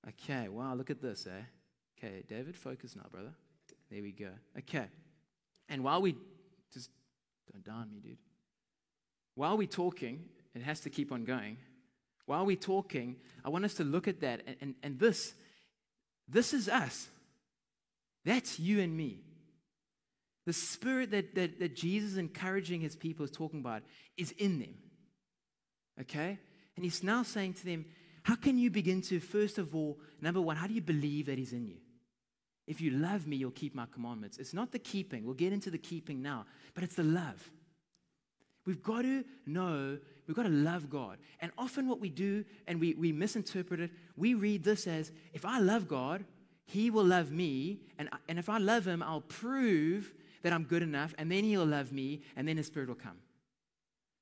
Okay, 0.08 0.50
wow, 0.50 0.74
look 0.74 0.90
at 0.90 1.02
this, 1.02 1.28
eh? 1.28 1.44
Okay, 1.98 2.24
David, 2.28 2.58
focus 2.58 2.96
now, 2.96 3.06
brother. 3.12 3.34
There 3.92 4.02
we 4.02 4.12
go. 4.12 4.30
Okay. 4.58 4.86
And 5.70 5.84
while 5.84 6.02
we 6.02 6.16
just 6.74 6.90
don't 7.52 7.64
down 7.64 7.90
me, 7.92 8.00
dude. 8.00 8.18
While 9.36 9.58
we're 9.58 9.68
talking, 9.68 10.26
it 10.56 10.64
has 10.64 10.80
to 10.82 10.90
keep 10.90 11.12
on 11.12 11.24
going. 11.24 11.58
While 12.26 12.46
we're 12.46 12.56
talking, 12.56 13.18
I 13.46 13.50
want 13.50 13.66
us 13.66 13.76
to 13.76 13.84
look 13.84 14.08
at 14.08 14.22
that 14.22 14.42
and, 14.48 14.56
and, 14.62 14.76
and 14.84 15.00
this, 15.00 15.34
this 16.32 16.54
is 16.54 16.70
us. 16.70 17.08
That's 18.26 18.60
you 18.60 18.80
and 18.80 18.96
me. 18.96 19.22
The 20.46 20.54
spirit 20.54 21.12
that, 21.12 21.36
that, 21.36 21.60
that 21.60 21.76
Jesus 21.76 22.18
encouraging 22.18 22.82
his 22.82 22.96
people 22.96 23.26
is 23.26 23.32
talking 23.32 23.60
about 23.60 23.84
is 24.18 24.32
in 24.32 24.60
them. 24.60 24.76
Okay? 26.00 26.40
And 26.76 26.86
he's 26.86 27.04
now 27.04 27.24
saying 27.24 27.56
to 27.56 27.66
them, 27.66 27.86
how 28.24 28.36
can 28.36 28.58
you 28.58 28.70
begin 28.70 29.02
to, 29.04 29.20
first 29.20 29.58
of 29.58 29.76
all, 29.76 30.00
number 30.20 30.42
one, 30.42 30.56
how 30.56 30.68
do 30.68 30.74
you 30.74 30.82
believe 30.82 31.26
that 31.28 31.38
he's 31.38 31.54
in 31.54 31.68
you? 31.68 31.78
If 32.68 32.80
you 32.80 32.92
love 32.92 33.28
me, 33.28 33.36
you'll 33.36 33.52
keep 33.52 33.76
my 33.76 33.86
commandments. 33.92 34.38
It's 34.38 34.54
not 34.54 34.72
the 34.72 34.80
keeping. 34.80 35.26
We'll 35.26 35.34
get 35.34 35.54
into 35.54 35.72
the 35.72 35.78
keeping 35.78 36.22
now, 36.22 36.46
but 36.74 36.84
it's 36.84 36.96
the 36.96 37.04
love. 37.04 37.52
We've 38.66 38.82
got 38.82 39.02
to 39.02 39.26
know, 39.46 39.98
we've 40.32 40.36
got 40.38 40.50
to 40.50 40.56
love 40.56 40.90
God. 40.90 41.18
And 41.42 41.52
often 41.58 41.90
what 41.90 42.00
we 42.00 42.10
do, 42.10 42.46
and 42.66 42.80
we, 42.80 42.94
we 42.94 43.12
misinterpret 43.12 43.82
it, 43.82 43.92
we 44.16 44.34
read 44.34 44.64
this 44.64 44.88
as 44.88 45.12
if 45.34 45.44
I 45.44 45.60
love 45.60 45.90
God, 45.90 46.24
He 46.64 46.90
will 46.90 47.04
love 47.04 47.32
me. 47.32 47.82
And, 48.00 48.10
and 48.30 48.40
if 48.40 48.48
I 48.48 48.58
love 48.58 48.88
Him, 48.88 49.04
I'll 49.04 49.20
prove 49.20 50.14
that 50.44 50.54
I'm 50.54 50.64
good 50.64 50.84
enough. 50.84 51.14
And 51.18 51.30
then 51.30 51.44
He'll 51.44 51.66
love 51.66 51.92
me. 51.92 52.22
And 52.38 52.48
then 52.48 52.56
His 52.56 52.68
Spirit 52.68 52.88
will 52.88 52.96
come. 52.96 53.18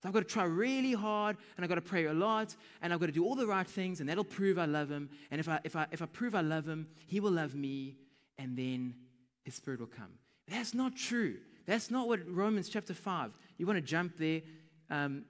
So 0.02 0.10
I've 0.10 0.14
got 0.14 0.22
to 0.22 0.26
try 0.26 0.46
really 0.46 0.94
hard 0.94 1.38
and 1.58 1.64
I've 1.64 1.70
got 1.70 1.76
to 1.76 1.82
pray 1.82 2.06
a 2.06 2.14
lot 2.14 2.56
and 2.82 2.92
I've 2.92 3.02
got 3.02 3.08
to 3.08 3.12
do 3.12 3.26
all 3.26 3.36
the 3.36 3.46
right 3.46 3.68
things 3.68 4.00
and 4.00 4.10
that'll 4.10 4.24
prove 4.24 4.58
I 4.58 4.66
love 4.66 4.90
him. 4.90 5.10
And 5.30 5.42
if 5.42 5.50
I, 5.50 5.60
if 5.66 5.76
I, 5.76 5.88
if 5.92 6.02
I 6.02 6.06
prove 6.06 6.36
I 6.36 6.42
love 6.42 6.66
him, 6.66 6.88
he 7.06 7.20
will 7.20 7.32
love 7.32 7.54
me 7.54 7.98
and 8.38 8.58
then 8.58 8.96
his 9.44 9.56
spirit 9.56 9.82
will 9.82 9.88
come. 9.88 10.14
That's 10.48 10.74
not 10.74 10.96
true. 10.96 11.40
That's 11.66 11.92
not 11.92 12.08
what 12.08 12.22
Romans 12.34 12.70
chapter 12.70 12.94
5. 12.94 13.32
You 13.58 13.66
want 13.68 13.76
to 13.76 13.82
jump 13.82 14.16
there? 14.18 14.40
um, 14.90 15.24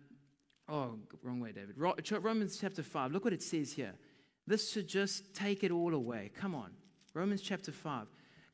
oh, 0.69 0.95
wrong 1.23 1.39
way, 1.39 1.51
David. 1.51 1.75
Romans 1.77 2.57
chapter 2.59 2.83
5, 2.83 3.11
look 3.11 3.23
what 3.23 3.33
it 3.33 3.43
says 3.43 3.73
here. 3.73 3.93
This 4.47 4.71
should 4.71 4.87
just 4.87 5.33
take 5.33 5.63
it 5.63 5.71
all 5.71 5.93
away. 5.93 6.31
Come 6.35 6.55
on. 6.55 6.71
Romans 7.13 7.41
chapter 7.41 7.71
5. 7.71 8.07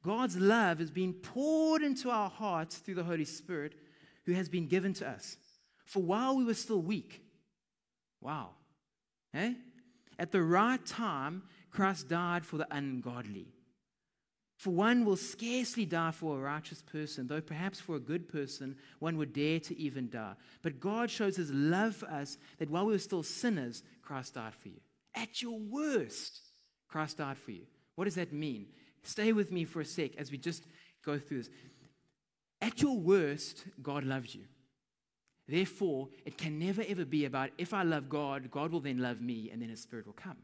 God's 0.03 0.37
love 0.37 0.79
has 0.79 0.91
been 0.91 1.13
poured 1.13 1.81
into 1.81 2.09
our 2.09 2.29
hearts 2.29 2.77
through 2.77 2.95
the 2.95 3.03
Holy 3.03 3.25
Spirit 3.25 3.75
who 4.25 4.33
has 4.33 4.49
been 4.49 4.67
given 4.67 4.93
to 4.93 5.07
us. 5.07 5.37
For 5.85 6.01
while 6.01 6.35
we 6.35 6.43
were 6.43 6.53
still 6.53 6.81
weak, 6.81 7.21
wow, 8.21 8.49
eh? 9.33 9.53
At 10.17 10.31
the 10.31 10.41
right 10.41 10.83
time, 10.85 11.43
Christ 11.71 12.07
died 12.07 12.45
for 12.45 12.57
the 12.57 12.67
ungodly. 12.75 13.47
For 14.57 14.69
one 14.69 15.03
will 15.03 15.17
scarcely 15.17 15.85
die 15.85 16.11
for 16.11 16.37
a 16.37 16.41
righteous 16.41 16.81
person, 16.81 17.27
though 17.27 17.41
perhaps 17.41 17.79
for 17.79 17.95
a 17.95 17.99
good 17.99 18.29
person 18.29 18.77
one 18.99 19.17
would 19.17 19.33
dare 19.33 19.59
to 19.59 19.77
even 19.77 20.09
die. 20.09 20.33
But 20.61 20.79
God 20.79 21.11
shows 21.11 21.35
his 21.35 21.51
love 21.51 21.95
for 21.95 22.09
us 22.09 22.37
that 22.57 22.69
while 22.69 22.85
we 22.85 22.93
were 22.93 22.99
still 22.99 23.23
sinners, 23.23 23.83
Christ 24.01 24.35
died 24.35 24.53
for 24.55 24.69
you. 24.69 24.79
At 25.13 25.41
your 25.41 25.59
worst, 25.59 26.39
Christ 26.87 27.17
died 27.17 27.37
for 27.37 27.51
you. 27.51 27.63
What 27.95 28.05
does 28.05 28.15
that 28.15 28.31
mean? 28.31 28.67
Stay 29.03 29.33
with 29.33 29.51
me 29.51 29.65
for 29.65 29.81
a 29.81 29.85
sec 29.85 30.15
as 30.17 30.31
we 30.31 30.37
just 30.37 30.65
go 31.03 31.19
through 31.19 31.39
this. 31.43 31.49
At 32.61 32.81
your 32.81 32.97
worst, 32.97 33.65
God 33.81 34.05
loves 34.05 34.33
you. 34.33 34.45
Therefore, 35.47 36.09
it 36.25 36.37
can 36.37 36.57
never 36.57 36.83
ever 36.87 37.05
be 37.05 37.25
about 37.25 37.51
if 37.57 37.73
I 37.73 37.83
love 37.83 38.09
God, 38.09 38.49
God 38.49 38.71
will 38.71 38.79
then 38.79 38.97
love 38.97 39.21
me, 39.21 39.49
and 39.51 39.61
then 39.61 39.69
His 39.69 39.81
Spirit 39.81 40.07
will 40.07 40.13
come. 40.13 40.37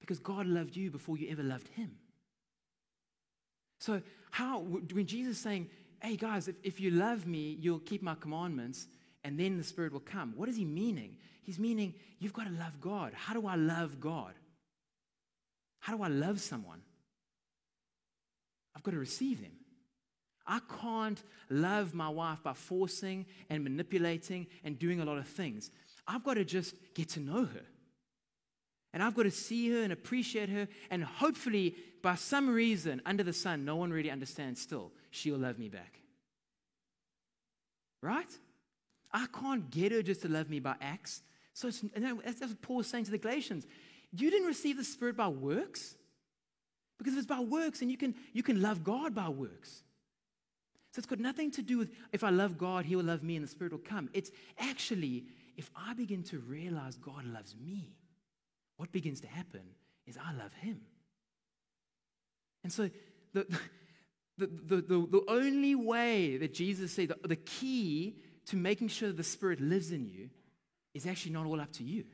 Because 0.00 0.18
God 0.18 0.46
loved 0.46 0.74
you 0.74 0.90
before 0.90 1.16
you 1.16 1.28
ever 1.30 1.42
loved 1.42 1.68
Him. 1.68 1.92
So, 3.78 4.02
how, 4.30 4.60
when 4.60 5.06
Jesus 5.06 5.36
is 5.36 5.42
saying, 5.42 5.68
hey 6.00 6.16
guys, 6.16 6.48
if, 6.48 6.56
if 6.62 6.80
you 6.80 6.90
love 6.90 7.26
me, 7.26 7.56
you'll 7.60 7.78
keep 7.80 8.02
my 8.02 8.14
commandments, 8.14 8.86
and 9.24 9.38
then 9.38 9.56
the 9.56 9.64
Spirit 9.64 9.92
will 9.92 10.00
come, 10.00 10.34
what 10.36 10.48
is 10.48 10.56
He 10.56 10.64
meaning? 10.64 11.16
He's 11.42 11.58
meaning 11.58 11.94
you've 12.18 12.32
got 12.32 12.46
to 12.46 12.52
love 12.52 12.80
God. 12.80 13.12
How 13.14 13.34
do 13.34 13.46
I 13.46 13.54
love 13.54 14.00
God? 14.00 14.34
How 15.80 15.96
do 15.96 16.02
I 16.02 16.08
love 16.08 16.40
someone? 16.40 16.82
I've 18.74 18.82
got 18.82 18.90
to 18.90 18.98
receive 18.98 19.40
them. 19.40 19.52
I 20.46 20.60
can't 20.80 21.22
love 21.50 21.94
my 21.94 22.08
wife 22.08 22.38
by 22.42 22.52
forcing 22.52 23.26
and 23.50 23.64
manipulating 23.64 24.46
and 24.64 24.78
doing 24.78 25.00
a 25.00 25.04
lot 25.04 25.18
of 25.18 25.26
things. 25.26 25.70
I've 26.06 26.22
got 26.22 26.34
to 26.34 26.44
just 26.44 26.74
get 26.94 27.08
to 27.10 27.20
know 27.20 27.44
her. 27.46 27.62
And 28.96 29.02
I've 29.02 29.14
got 29.14 29.24
to 29.24 29.30
see 29.30 29.68
her 29.72 29.82
and 29.82 29.92
appreciate 29.92 30.48
her. 30.48 30.66
And 30.90 31.04
hopefully, 31.04 31.76
by 32.00 32.14
some 32.14 32.48
reason, 32.48 33.02
under 33.04 33.22
the 33.22 33.34
sun, 33.34 33.62
no 33.62 33.76
one 33.76 33.90
really 33.90 34.10
understands 34.10 34.58
still, 34.58 34.90
she'll 35.10 35.36
love 35.36 35.58
me 35.58 35.68
back. 35.68 36.00
Right? 38.00 38.32
I 39.12 39.26
can't 39.38 39.68
get 39.70 39.92
her 39.92 40.00
just 40.00 40.22
to 40.22 40.28
love 40.28 40.48
me 40.48 40.60
by 40.60 40.76
acts. 40.80 41.20
So 41.52 41.68
that's 41.68 42.40
what 42.40 42.62
Paul's 42.62 42.86
saying 42.86 43.04
to 43.04 43.10
the 43.10 43.18
Galatians. 43.18 43.66
You 44.12 44.30
didn't 44.30 44.48
receive 44.48 44.78
the 44.78 44.84
Spirit 44.84 45.14
by 45.14 45.28
works. 45.28 45.94
Because 46.96 47.12
if 47.12 47.18
it's 47.18 47.26
by 47.26 47.40
works, 47.40 47.82
and 47.82 47.90
you 47.90 47.98
can, 47.98 48.14
you 48.32 48.42
can 48.42 48.62
love 48.62 48.82
God 48.82 49.14
by 49.14 49.28
works. 49.28 49.82
So 50.94 51.00
it's 51.00 51.06
got 51.06 51.18
nothing 51.18 51.50
to 51.50 51.60
do 51.60 51.76
with 51.76 51.90
if 52.14 52.24
I 52.24 52.30
love 52.30 52.56
God, 52.56 52.86
He 52.86 52.96
will 52.96 53.04
love 53.04 53.22
me 53.22 53.36
and 53.36 53.44
the 53.44 53.50
Spirit 53.50 53.72
will 53.72 53.78
come. 53.78 54.08
It's 54.14 54.30
actually, 54.58 55.26
if 55.58 55.70
I 55.76 55.92
begin 55.92 56.22
to 56.22 56.38
realize 56.38 56.96
God 56.96 57.26
loves 57.26 57.54
me, 57.62 57.95
what 58.76 58.92
begins 58.92 59.20
to 59.22 59.26
happen 59.26 59.62
is 60.06 60.16
I 60.16 60.32
love 60.32 60.52
Him. 60.54 60.80
And 62.62 62.72
so 62.72 62.90
the, 63.32 63.46
the, 64.38 64.46
the, 64.46 64.76
the, 64.76 65.08
the 65.10 65.24
only 65.28 65.74
way 65.74 66.36
that 66.36 66.54
Jesus 66.54 66.92
said, 66.92 67.08
the, 67.08 67.28
the 67.28 67.36
key 67.36 68.16
to 68.46 68.56
making 68.56 68.88
sure 68.88 69.12
the 69.12 69.22
Spirit 69.22 69.60
lives 69.60 69.92
in 69.92 70.06
you 70.06 70.30
is 70.94 71.06
actually 71.06 71.32
not 71.32 71.46
all 71.46 71.60
up 71.60 71.72
to 71.74 71.84
you. 71.84 72.04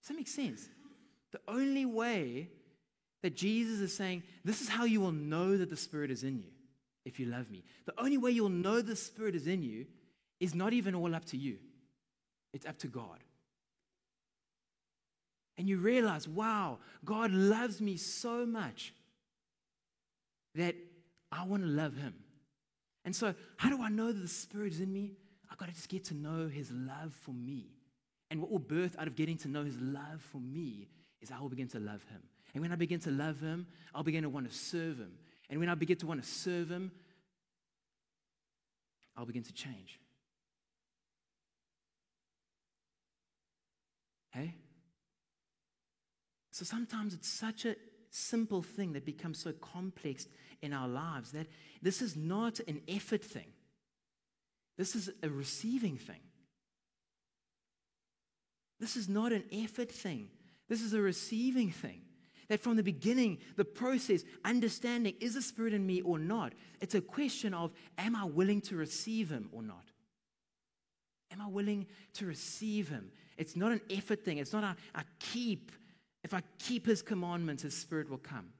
Does 0.00 0.08
that 0.08 0.16
make 0.16 0.28
sense? 0.28 0.68
The 1.32 1.40
only 1.46 1.84
way 1.84 2.48
that 3.22 3.36
Jesus 3.36 3.80
is 3.80 3.94
saying, 3.94 4.22
this 4.44 4.60
is 4.60 4.68
how 4.68 4.84
you 4.84 5.00
will 5.00 5.12
know 5.12 5.56
that 5.56 5.70
the 5.70 5.76
Spirit 5.76 6.10
is 6.10 6.24
in 6.24 6.38
you 6.38 6.50
if 7.04 7.20
you 7.20 7.26
love 7.26 7.50
me. 7.50 7.64
The 7.86 7.98
only 7.98 8.18
way 8.18 8.30
you'll 8.30 8.48
know 8.48 8.80
the 8.80 8.96
Spirit 8.96 9.34
is 9.34 9.46
in 9.46 9.62
you 9.62 9.86
is 10.38 10.54
not 10.54 10.72
even 10.72 10.94
all 10.94 11.14
up 11.14 11.26
to 11.26 11.36
you, 11.36 11.58
it's 12.52 12.66
up 12.66 12.78
to 12.78 12.88
God. 12.88 13.18
And 15.60 15.68
you 15.68 15.76
realize, 15.76 16.26
wow, 16.26 16.78
God 17.04 17.32
loves 17.32 17.82
me 17.82 17.98
so 17.98 18.46
much 18.46 18.94
that 20.54 20.74
I 21.30 21.44
want 21.44 21.64
to 21.64 21.68
love 21.68 21.94
Him. 21.98 22.14
And 23.04 23.14
so, 23.14 23.34
how 23.58 23.68
do 23.68 23.82
I 23.82 23.90
know 23.90 24.06
that 24.06 24.22
the 24.22 24.26
Spirit 24.26 24.72
is 24.72 24.80
in 24.80 24.90
me? 24.90 25.12
I've 25.50 25.58
got 25.58 25.68
to 25.68 25.74
just 25.74 25.90
get 25.90 26.06
to 26.06 26.14
know 26.14 26.48
His 26.48 26.72
love 26.72 27.12
for 27.12 27.32
me. 27.32 27.74
And 28.30 28.40
what 28.40 28.50
will 28.50 28.58
birth 28.58 28.96
out 28.98 29.06
of 29.06 29.16
getting 29.16 29.36
to 29.36 29.48
know 29.48 29.62
His 29.62 29.78
love 29.78 30.22
for 30.32 30.38
me 30.38 30.88
is 31.20 31.30
I 31.30 31.38
will 31.38 31.50
begin 31.50 31.68
to 31.68 31.78
love 31.78 32.02
Him. 32.04 32.22
And 32.54 32.62
when 32.62 32.72
I 32.72 32.76
begin 32.76 33.00
to 33.00 33.10
love 33.10 33.38
Him, 33.40 33.66
I'll 33.94 34.02
begin 34.02 34.22
to 34.22 34.30
want 34.30 34.50
to 34.50 34.56
serve 34.56 34.96
Him. 34.96 35.12
And 35.50 35.60
when 35.60 35.68
I 35.68 35.74
begin 35.74 35.98
to 35.98 36.06
want 36.06 36.22
to 36.22 36.26
serve 36.26 36.70
Him, 36.70 36.90
I'll 39.14 39.26
begin 39.26 39.42
to 39.42 39.52
change. 39.52 40.00
Hey? 44.30 44.54
So 46.60 46.66
sometimes 46.66 47.14
it's 47.14 47.26
such 47.26 47.64
a 47.64 47.74
simple 48.10 48.60
thing 48.60 48.92
that 48.92 49.06
becomes 49.06 49.38
so 49.38 49.50
complex 49.50 50.26
in 50.60 50.74
our 50.74 50.88
lives 50.88 51.32
that 51.32 51.46
this 51.80 52.02
is 52.02 52.16
not 52.16 52.60
an 52.68 52.82
effort 52.86 53.24
thing. 53.24 53.46
This 54.76 54.94
is 54.94 55.08
a 55.22 55.30
receiving 55.30 55.96
thing. 55.96 56.20
This 58.78 58.94
is 58.94 59.08
not 59.08 59.32
an 59.32 59.44
effort 59.50 59.90
thing. 59.90 60.28
This 60.68 60.82
is 60.82 60.92
a 60.92 61.00
receiving 61.00 61.70
thing 61.70 62.02
that 62.50 62.60
from 62.60 62.76
the 62.76 62.82
beginning, 62.82 63.38
the 63.56 63.64
process, 63.64 64.22
understanding 64.44 65.14
is 65.18 65.36
the 65.36 65.40
Spirit 65.40 65.72
in 65.72 65.86
me 65.86 66.02
or 66.02 66.18
not, 66.18 66.52
it's 66.82 66.94
a 66.94 67.00
question 67.00 67.54
of 67.54 67.72
am 67.96 68.14
I 68.14 68.24
willing 68.24 68.60
to 68.62 68.76
receive 68.76 69.30
Him 69.30 69.48
or 69.50 69.62
not? 69.62 69.86
Am 71.32 71.40
I 71.40 71.48
willing 71.48 71.86
to 72.14 72.26
receive 72.26 72.90
Him? 72.90 73.12
It's 73.38 73.56
not 73.56 73.72
an 73.72 73.80
effort 73.88 74.26
thing. 74.26 74.36
It's 74.36 74.52
not 74.52 74.76
a, 74.94 75.04
keep. 75.20 75.72
If 76.22 76.34
I 76.34 76.42
keep 76.58 76.86
His 76.86 77.02
commandments, 77.02 77.62
His 77.62 77.76
Spirit 77.76 78.10
will 78.10 78.18
come. 78.18 78.50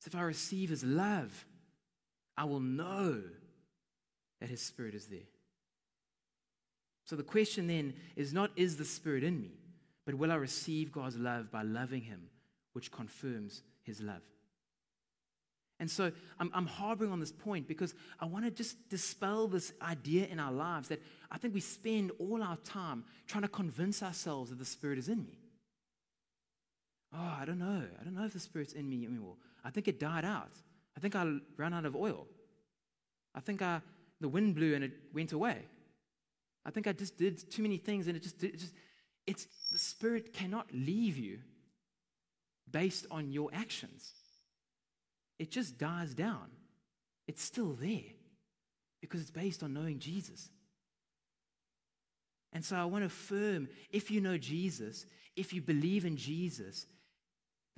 So 0.00 0.08
if 0.08 0.14
I 0.14 0.22
receive 0.22 0.70
His 0.70 0.84
love, 0.84 1.46
I 2.36 2.44
will 2.44 2.60
know 2.60 3.22
that 4.40 4.48
His 4.48 4.62
Spirit 4.62 4.94
is 4.94 5.06
there. 5.06 5.20
So 7.04 7.16
the 7.16 7.22
question 7.22 7.66
then 7.66 7.94
is 8.16 8.32
not, 8.32 8.50
is 8.56 8.76
the 8.76 8.84
Spirit 8.84 9.24
in 9.24 9.40
me? 9.40 9.52
But 10.06 10.14
will 10.14 10.32
I 10.32 10.36
receive 10.36 10.92
God's 10.92 11.16
love 11.16 11.50
by 11.50 11.62
loving 11.62 12.02
Him, 12.02 12.22
which 12.72 12.90
confirms 12.90 13.62
His 13.82 14.00
love? 14.00 14.22
And 15.80 15.90
so 15.90 16.12
I'm, 16.38 16.50
I'm, 16.52 16.66
harboring 16.66 17.10
on 17.10 17.20
this 17.20 17.32
point 17.32 17.66
because 17.66 17.94
I 18.20 18.26
want 18.26 18.44
to 18.44 18.50
just 18.50 18.90
dispel 18.90 19.48
this 19.48 19.72
idea 19.80 20.26
in 20.26 20.38
our 20.38 20.52
lives 20.52 20.88
that 20.88 21.00
I 21.30 21.38
think 21.38 21.54
we 21.54 21.60
spend 21.60 22.12
all 22.18 22.42
our 22.42 22.58
time 22.58 23.02
trying 23.26 23.42
to 23.42 23.48
convince 23.48 24.02
ourselves 24.02 24.50
that 24.50 24.58
the 24.58 24.64
Spirit 24.66 24.98
is 24.98 25.08
in 25.08 25.24
me. 25.24 25.38
Oh, 27.12 27.36
I 27.40 27.44
don't 27.44 27.58
know. 27.58 27.82
I 28.00 28.04
don't 28.04 28.14
know 28.14 28.24
if 28.24 28.32
the 28.32 28.40
Spirit's 28.40 28.72
in 28.72 28.88
me 28.88 29.04
anymore. 29.04 29.34
I 29.64 29.70
think 29.70 29.88
it 29.88 29.98
died 29.98 30.24
out. 30.24 30.52
I 30.96 31.00
think 31.00 31.16
I 31.16 31.38
ran 31.56 31.74
out 31.74 31.84
of 31.84 31.96
oil. 31.96 32.26
I 33.34 33.40
think 33.40 33.62
I, 33.62 33.80
the 34.20 34.28
wind 34.28 34.54
blew 34.54 34.74
and 34.74 34.84
it 34.84 34.92
went 35.12 35.32
away. 35.32 35.58
I 36.64 36.70
think 36.70 36.86
I 36.86 36.92
just 36.92 37.16
did 37.16 37.50
too 37.50 37.62
many 37.62 37.78
things 37.78 38.06
and 38.06 38.16
it 38.16 38.22
just, 38.22 38.42
it 38.42 38.58
just 38.58 38.74
it's 39.26 39.46
the 39.70 39.78
Spirit 39.78 40.32
cannot 40.32 40.66
leave 40.72 41.16
you 41.16 41.38
based 42.70 43.06
on 43.10 43.30
your 43.30 43.50
actions. 43.52 44.12
It 45.38 45.50
just 45.50 45.78
dies 45.78 46.14
down. 46.14 46.50
It's 47.26 47.42
still 47.42 47.76
there 47.80 48.10
because 49.00 49.20
it's 49.20 49.30
based 49.30 49.62
on 49.62 49.72
knowing 49.72 49.98
Jesus. 49.98 50.50
And 52.52 52.64
so 52.64 52.76
I 52.76 52.84
want 52.84 53.02
to 53.02 53.06
affirm 53.06 53.68
if 53.90 54.10
you 54.10 54.20
know 54.20 54.36
Jesus, 54.36 55.06
if 55.36 55.52
you 55.52 55.62
believe 55.62 56.04
in 56.04 56.16
Jesus, 56.16 56.86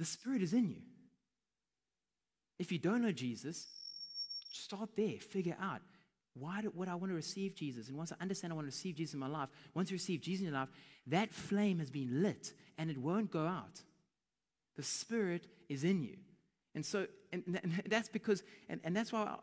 the 0.02 0.06
Spirit 0.06 0.42
is 0.42 0.52
in 0.52 0.68
you. 0.68 0.82
If 2.58 2.72
you 2.72 2.78
don't 2.78 3.02
know 3.02 3.12
Jesus, 3.12 3.68
start 4.50 4.90
there, 4.96 5.20
figure 5.20 5.56
out 5.62 5.80
why 6.34 6.60
would 6.74 6.88
I 6.88 6.96
want 6.96 7.12
to 7.12 7.14
receive 7.14 7.54
Jesus? 7.54 7.86
And 7.86 7.96
once 7.96 8.10
I 8.10 8.20
understand 8.20 8.52
I 8.52 8.56
want 8.56 8.64
to 8.64 8.74
receive 8.74 8.96
Jesus 8.96 9.14
in 9.14 9.20
my 9.20 9.28
life, 9.28 9.48
once 9.74 9.92
you 9.92 9.94
receive 9.94 10.20
Jesus 10.20 10.40
in 10.40 10.46
your 10.46 10.58
life, 10.58 10.70
that 11.06 11.32
flame 11.32 11.78
has 11.78 11.88
been 11.88 12.20
lit 12.20 12.52
and 12.78 12.90
it 12.90 12.98
won't 12.98 13.30
go 13.30 13.46
out. 13.46 13.80
The 14.74 14.82
Spirit 14.82 15.46
is 15.68 15.84
in 15.84 16.02
you. 16.02 16.16
And 16.74 16.84
so, 16.84 17.06
and, 17.32 17.44
and 17.62 17.80
that's 17.86 18.08
because, 18.08 18.42
and, 18.68 18.80
and 18.82 18.96
that's 18.96 19.12
why 19.12 19.36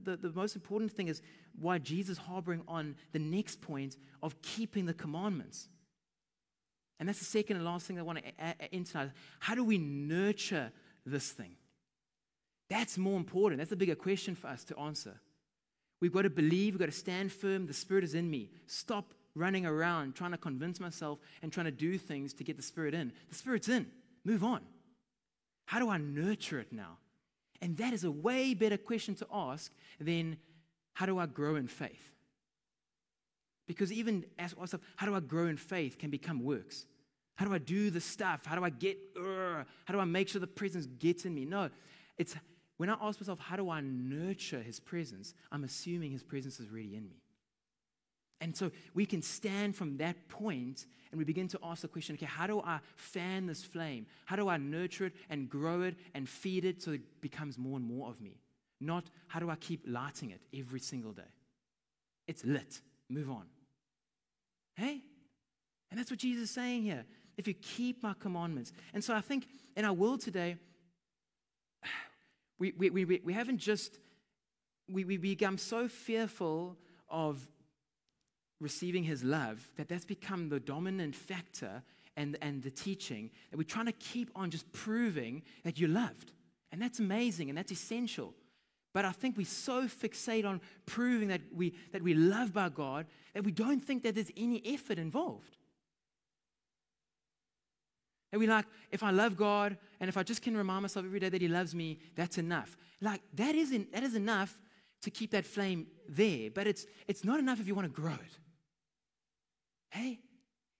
the, 0.00 0.16
the 0.16 0.30
most 0.30 0.54
important 0.54 0.92
thing 0.92 1.08
is 1.08 1.22
why 1.58 1.78
Jesus 1.78 2.18
harboring 2.18 2.62
on 2.68 2.94
the 3.10 3.18
next 3.18 3.60
point 3.60 3.96
of 4.22 4.40
keeping 4.42 4.86
the 4.86 4.94
commandments. 4.94 5.66
And 6.98 7.08
that's 7.08 7.18
the 7.18 7.24
second 7.24 7.56
and 7.56 7.64
last 7.64 7.86
thing 7.86 7.98
I 7.98 8.02
want 8.02 8.20
to 8.20 8.84
tonight. 8.84 9.10
How 9.40 9.54
do 9.54 9.64
we 9.64 9.78
nurture 9.78 10.72
this 11.04 11.30
thing? 11.30 11.56
That's 12.70 12.96
more 12.96 13.16
important. 13.16 13.58
That's 13.58 13.72
a 13.72 13.76
bigger 13.76 13.94
question 13.94 14.34
for 14.34 14.48
us 14.48 14.64
to 14.64 14.78
answer. 14.78 15.20
We've 16.00 16.12
got 16.12 16.22
to 16.22 16.30
believe, 16.30 16.74
we've 16.74 16.80
got 16.80 16.86
to 16.86 16.92
stand 16.92 17.32
firm. 17.32 17.66
The 17.66 17.74
Spirit 17.74 18.04
is 18.04 18.14
in 18.14 18.30
me. 18.30 18.50
Stop 18.66 19.14
running 19.34 19.66
around 19.66 20.14
trying 20.14 20.30
to 20.30 20.38
convince 20.38 20.80
myself 20.80 21.18
and 21.42 21.52
trying 21.52 21.66
to 21.66 21.72
do 21.72 21.98
things 21.98 22.32
to 22.34 22.44
get 22.44 22.56
the 22.56 22.62
Spirit 22.62 22.94
in. 22.94 23.12
The 23.28 23.34
Spirit's 23.34 23.68
in. 23.68 23.86
Move 24.24 24.44
on. 24.44 24.60
How 25.66 25.78
do 25.78 25.88
I 25.88 25.98
nurture 25.98 26.60
it 26.60 26.72
now? 26.72 26.98
And 27.60 27.76
that 27.78 27.92
is 27.92 28.04
a 28.04 28.10
way 28.10 28.54
better 28.54 28.76
question 28.76 29.14
to 29.16 29.26
ask 29.32 29.72
than 30.00 30.36
how 30.94 31.06
do 31.06 31.18
I 31.18 31.26
grow 31.26 31.56
in 31.56 31.66
faith? 31.66 32.13
Because 33.66 33.92
even 33.92 34.24
ask 34.38 34.58
myself, 34.58 34.82
how 34.96 35.06
do 35.06 35.14
I 35.14 35.20
grow 35.20 35.46
in 35.46 35.56
faith 35.56 35.98
can 35.98 36.10
become 36.10 36.42
works. 36.42 36.86
How 37.36 37.46
do 37.46 37.54
I 37.54 37.58
do 37.58 37.90
the 37.90 38.00
stuff? 38.00 38.44
How 38.44 38.54
do 38.54 38.64
I 38.64 38.70
get, 38.70 38.98
uh, 39.18 39.64
how 39.84 39.94
do 39.94 39.98
I 39.98 40.04
make 40.04 40.28
sure 40.28 40.40
the 40.40 40.46
presence 40.46 40.86
gets 40.86 41.24
in 41.24 41.34
me? 41.34 41.44
No, 41.44 41.70
it's 42.16 42.36
when 42.76 42.90
I 42.90 42.96
ask 43.00 43.20
myself, 43.20 43.38
how 43.40 43.56
do 43.56 43.70
I 43.70 43.80
nurture 43.80 44.60
his 44.60 44.80
presence? 44.80 45.34
I'm 45.50 45.64
assuming 45.64 46.10
his 46.10 46.22
presence 46.22 46.60
is 46.60 46.68
really 46.68 46.94
in 46.96 47.08
me. 47.08 47.20
And 48.40 48.54
so 48.54 48.70
we 48.92 49.06
can 49.06 49.22
stand 49.22 49.74
from 49.74 49.96
that 49.98 50.28
point 50.28 50.86
and 51.10 51.18
we 51.18 51.24
begin 51.24 51.48
to 51.48 51.58
ask 51.62 51.82
the 51.82 51.88
question 51.88 52.14
okay, 52.16 52.26
how 52.26 52.46
do 52.46 52.60
I 52.60 52.80
fan 52.96 53.46
this 53.46 53.62
flame? 53.62 54.06
How 54.26 54.36
do 54.36 54.48
I 54.48 54.56
nurture 54.56 55.06
it 55.06 55.14
and 55.30 55.48
grow 55.48 55.82
it 55.82 55.94
and 56.14 56.28
feed 56.28 56.64
it 56.64 56.82
so 56.82 56.92
it 56.92 57.20
becomes 57.20 57.56
more 57.56 57.76
and 57.76 57.86
more 57.86 58.10
of 58.10 58.20
me? 58.20 58.40
Not 58.80 59.04
how 59.28 59.40
do 59.40 59.48
I 59.48 59.56
keep 59.56 59.84
lighting 59.86 60.30
it 60.30 60.40
every 60.52 60.80
single 60.80 61.12
day? 61.12 61.22
It's 62.26 62.44
lit. 62.44 62.80
Move 63.08 63.30
on. 63.30 63.44
Hey? 64.74 65.02
And 65.90 65.98
that's 65.98 66.10
what 66.10 66.20
Jesus 66.20 66.44
is 66.44 66.50
saying 66.50 66.82
here. 66.82 67.04
If 67.36 67.48
you 67.48 67.54
keep 67.54 68.02
my 68.02 68.14
commandments. 68.18 68.72
And 68.92 69.02
so 69.02 69.14
I 69.14 69.20
think 69.20 69.46
in 69.76 69.84
our 69.84 69.92
world 69.92 70.20
today, 70.20 70.56
we, 72.58 72.72
we, 72.72 72.90
we, 72.90 73.20
we 73.24 73.32
haven't 73.32 73.58
just, 73.58 73.98
we, 74.90 75.04
we 75.04 75.16
become 75.16 75.58
so 75.58 75.88
fearful 75.88 76.76
of 77.08 77.46
receiving 78.60 79.04
his 79.04 79.22
love 79.22 79.68
that 79.76 79.88
that's 79.88 80.04
become 80.04 80.48
the 80.48 80.60
dominant 80.60 81.14
factor 81.14 81.82
and, 82.16 82.38
and 82.40 82.62
the 82.62 82.70
teaching 82.70 83.30
that 83.50 83.56
we're 83.56 83.64
trying 83.64 83.86
to 83.86 83.92
keep 83.92 84.30
on 84.34 84.50
just 84.50 84.70
proving 84.72 85.42
that 85.64 85.78
you're 85.78 85.88
loved. 85.88 86.32
And 86.72 86.80
that's 86.80 86.98
amazing 86.98 87.48
and 87.48 87.58
that's 87.58 87.72
essential. 87.72 88.34
But 88.94 89.04
I 89.04 89.10
think 89.10 89.36
we 89.36 89.44
so 89.44 89.86
fixate 89.86 90.46
on 90.46 90.60
proving 90.86 91.28
that 91.28 91.42
we, 91.52 91.74
that 91.92 92.00
we 92.00 92.14
love 92.14 92.54
by 92.54 92.70
God 92.70 93.06
that 93.34 93.44
we 93.44 93.50
don't 93.50 93.84
think 93.84 94.04
that 94.04 94.14
there's 94.14 94.30
any 94.36 94.62
effort 94.64 94.98
involved. 94.98 95.58
And 98.32 98.40
we 98.40 98.46
like, 98.46 98.66
if 98.90 99.02
I 99.02 99.10
love 99.10 99.36
God 99.36 99.76
and 100.00 100.08
if 100.08 100.16
I 100.16 100.22
just 100.22 100.42
can 100.42 100.56
remind 100.56 100.82
myself 100.82 101.04
every 101.04 101.20
day 101.20 101.28
that 101.28 101.42
He 101.42 101.48
loves 101.48 101.74
me, 101.74 101.98
that's 102.14 102.38
enough. 102.38 102.76
Like, 103.00 103.20
that, 103.34 103.54
isn't, 103.54 103.92
that 103.92 104.04
is 104.04 104.14
enough 104.14 104.56
to 105.02 105.10
keep 105.10 105.32
that 105.32 105.44
flame 105.44 105.88
there, 106.08 106.50
but 106.50 106.66
it's, 106.66 106.86
it's 107.06 107.24
not 107.24 107.38
enough 107.38 107.60
if 107.60 107.66
you 107.66 107.74
want 107.74 107.92
to 107.92 108.00
grow 108.00 108.14
it. 108.14 108.38
Hey? 109.90 110.20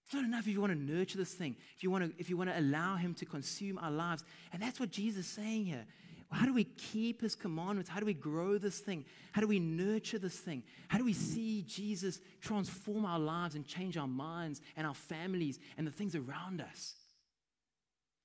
It's 0.05 0.13
not 0.13 0.23
enough 0.23 0.41
if 0.41 0.53
you 0.53 0.61
want 0.61 0.73
to 0.73 0.79
nurture 0.79 1.17
this 1.17 1.33
thing, 1.33 1.55
if 1.75 1.83
you 1.83 1.89
want 1.89 2.03
to, 2.03 2.13
if 2.19 2.29
you 2.29 2.37
want 2.37 2.49
to 2.49 2.59
allow 2.59 2.95
Him 2.95 3.13
to 3.15 3.25
consume 3.25 3.77
our 3.79 3.91
lives. 3.91 4.23
And 4.53 4.61
that's 4.61 4.79
what 4.79 4.91
Jesus 4.91 5.25
is 5.25 5.31
saying 5.31 5.65
here. 5.65 5.85
How 6.31 6.45
do 6.45 6.53
we 6.53 6.63
keep 6.63 7.21
His 7.21 7.35
commandments? 7.35 7.89
How 7.89 7.99
do 7.99 8.05
we 8.05 8.13
grow 8.13 8.57
this 8.57 8.79
thing? 8.79 9.05
How 9.31 9.41
do 9.41 9.47
we 9.47 9.59
nurture 9.59 10.19
this 10.19 10.37
thing? 10.37 10.63
How 10.87 10.97
do 10.97 11.05
we 11.05 11.13
see 11.13 11.63
Jesus 11.63 12.19
transform 12.41 13.05
our 13.05 13.19
lives 13.19 13.55
and 13.55 13.65
change 13.65 13.97
our 13.97 14.07
minds 14.07 14.61
and 14.75 14.85
our 14.85 14.95
families 14.95 15.59
and 15.77 15.85
the 15.85 15.91
things 15.91 16.15
around 16.15 16.61
us? 16.61 16.95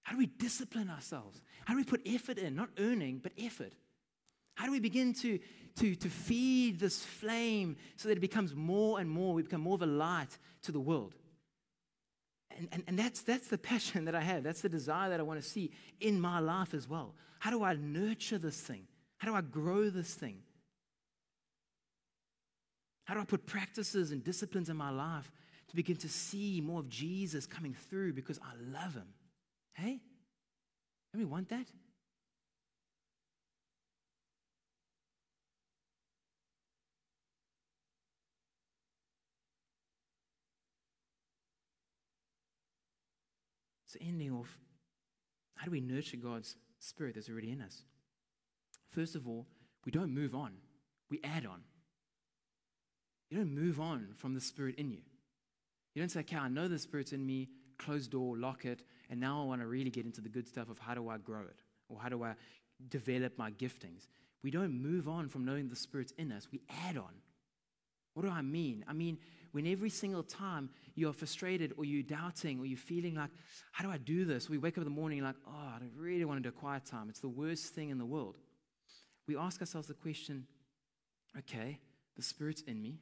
How 0.03 0.13
do 0.13 0.19
we 0.19 0.27
discipline 0.27 0.91
ourselves? 0.91 1.41
How 1.65 1.75
do 1.75 1.79
we 1.79 1.85
put 1.85 2.01
effort 2.07 2.39
in? 2.39 2.57
Not 2.57 2.71
earning, 2.79 3.21
but 3.23 3.33
effort. 3.39 3.73
How 4.55 4.67
do 4.67 4.73
we 4.73 4.81
begin 4.81 5.15
to, 5.15 5.39
to, 5.77 5.95
to 5.95 6.09
feed 6.09 6.81
this 6.81 7.05
flame 7.05 7.77
so 7.97 8.09
that 8.09 8.19
it 8.19 8.21
becomes 8.21 8.55
more 8.55 8.99
and 8.99 9.09
more, 9.09 9.35
we 9.35 9.43
become 9.43 9.61
more 9.61 9.75
of 9.75 9.83
a 9.83 9.87
light 9.87 10.37
to 10.63 10.73
the 10.73 10.81
world? 10.81 11.15
And, 12.61 12.69
and, 12.73 12.85
and 12.89 12.99
that's, 12.99 13.23
that's 13.23 13.49
the 13.49 13.57
passion 13.57 14.05
that 14.05 14.15
I 14.15 14.21
have. 14.21 14.43
That's 14.43 14.61
the 14.61 14.69
desire 14.69 15.09
that 15.09 15.19
I 15.19 15.23
want 15.23 15.43
to 15.43 15.49
see 15.49 15.71
in 15.99 16.21
my 16.21 16.41
life 16.41 16.75
as 16.75 16.87
well. 16.87 17.15
How 17.39 17.51
do 17.51 17.65
I 17.65 17.73
nurture 17.75 18.37
this 18.37 18.61
thing? 18.61 18.83
How 19.17 19.29
do 19.29 19.35
I 19.35 19.41
grow 19.41 19.89
this 19.89 20.13
thing? 20.13 20.43
How 23.05 23.15
do 23.15 23.21
I 23.21 23.25
put 23.25 23.47
practices 23.47 24.13
and 24.13 24.23
disciplines 24.23 24.69
in 24.69 24.77
my 24.77 24.91
life 24.91 25.33
to 25.69 25.75
begin 25.75 25.97
to 25.97 26.09
see 26.09 26.61
more 26.61 26.81
of 26.81 26.91
Jesus 26.91 27.47
coming 27.47 27.75
through 27.89 28.13
because 28.13 28.39
I 28.39 28.53
love 28.79 28.93
him? 28.93 29.09
Hey? 29.73 30.01
Don't 31.15 31.23
we 31.23 31.25
want 31.25 31.49
that? 31.49 31.67
So, 43.91 43.99
ending 44.01 44.31
off, 44.31 44.57
how 45.57 45.65
do 45.65 45.73
we 45.73 45.81
nurture 45.81 46.17
God's 46.17 46.55
spirit 46.79 47.17
that's 47.17 47.29
already 47.29 47.51
in 47.51 47.61
us? 47.61 47.83
First 48.89 49.17
of 49.17 49.27
all, 49.27 49.49
we 49.85 49.91
don't 49.91 50.15
move 50.15 50.33
on, 50.33 50.53
we 51.11 51.19
add 51.25 51.45
on. 51.45 51.63
You 53.31 53.39
don't 53.39 53.53
move 53.53 53.81
on 53.81 54.11
from 54.17 54.35
the 54.35 54.41
spirit 54.41 54.77
in 54.77 54.93
you. 54.93 55.01
You 55.95 56.03
don't 56.03 56.09
say, 56.09 56.21
okay, 56.21 56.37
I 56.37 56.49
know 56.49 56.69
the 56.69 56.79
spirit's 56.79 57.13
in 57.13 57.27
me, 57.27 57.49
close 57.79 58.07
door, 58.07 58.37
lock 58.37 58.65
it, 58.65 58.85
and 59.09 59.19
now 59.19 59.43
I 59.43 59.45
want 59.45 59.61
to 59.61 59.67
really 59.67 59.91
get 59.91 60.05
into 60.05 60.21
the 60.21 60.29
good 60.29 60.47
stuff 60.47 60.71
of 60.71 60.79
how 60.79 60.95
do 60.95 61.09
I 61.09 61.19
grow 61.19 61.41
it 61.41 61.63
or 61.89 61.99
how 61.99 62.11
do 62.11 62.23
I 62.23 62.35
develop 62.91 63.37
my 63.39 63.51
giftings. 63.51 64.07
We 64.45 64.53
don't 64.53 64.81
move 64.81 65.09
on 65.09 65.29
from 65.29 65.45
knowing 65.45 65.69
the 65.69 65.75
Spirit's 65.75 66.13
in 66.17 66.31
us, 66.31 66.47
we 66.53 66.61
add 66.87 66.97
on. 66.97 67.15
What 68.15 68.25
do 68.25 68.31
I 68.31 68.43
mean? 68.43 68.85
I 68.87 68.93
mean, 68.93 69.19
when 69.53 69.67
every 69.67 69.91
single 69.91 70.23
time 70.23 70.71
you're 70.95 71.13
frustrated 71.13 71.73
or 71.77 71.85
you're 71.85 72.03
doubting 72.03 72.59
or 72.61 72.67
you're 72.67 72.79
feeling 72.79 73.15
like, 73.15 73.31
how 73.73 73.85
do 73.85 73.91
I 73.91 73.99
do 73.99 74.25
this? 74.25 74.49
We 74.49 74.59
wake 74.59 74.75
up 74.75 74.79
in 74.79 74.85
the 74.85 74.91
morning 74.91 75.23
like, 75.23 75.37
oh, 75.47 75.51
I 75.51 75.79
really 75.97 76.25
want 76.25 76.43
to 76.43 76.43
do 76.43 76.55
a 76.55 76.59
quiet 76.59 76.85
time. 76.85 77.09
It's 77.09 77.21
the 77.21 77.29
worst 77.29 77.75
thing 77.75 77.91
in 77.91 77.99
the 77.99 78.07
world. 78.07 78.37
We 79.27 79.37
ask 79.37 79.61
ourselves 79.61 79.89
the 79.89 79.95
question, 79.95 80.47
okay, 81.39 81.79
the 82.17 82.23
Spirit's 82.23 82.63
in 82.63 82.81
me. 82.81 82.99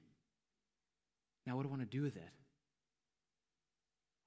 Now, 1.46 1.56
what 1.56 1.62
do 1.62 1.68
I 1.68 1.70
want 1.70 1.90
to 1.90 1.96
do 1.96 2.02
with 2.02 2.14
that? 2.14 2.32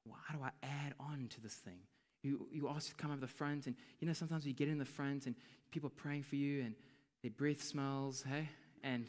well, 0.05 0.19
how 0.27 0.35
do 0.35 0.43
I 0.43 0.49
add 0.63 0.93
on 0.99 1.27
to 1.29 1.41
this 1.41 1.53
thing? 1.53 1.79
You, 2.23 2.47
you 2.51 2.69
ask 2.69 2.89
to 2.89 2.95
come 2.95 3.11
up 3.11 3.19
the 3.19 3.27
front, 3.27 3.67
and 3.67 3.75
you 3.99 4.07
know, 4.07 4.13
sometimes 4.13 4.45
you 4.45 4.53
get 4.53 4.67
in 4.67 4.77
the 4.77 4.85
front 4.85 5.25
and 5.25 5.35
people 5.71 5.87
are 5.87 6.01
praying 6.01 6.23
for 6.23 6.35
you, 6.35 6.61
and 6.61 6.75
their 7.21 7.31
breath 7.31 7.63
smells, 7.63 8.23
hey, 8.27 8.49
and 8.83 9.07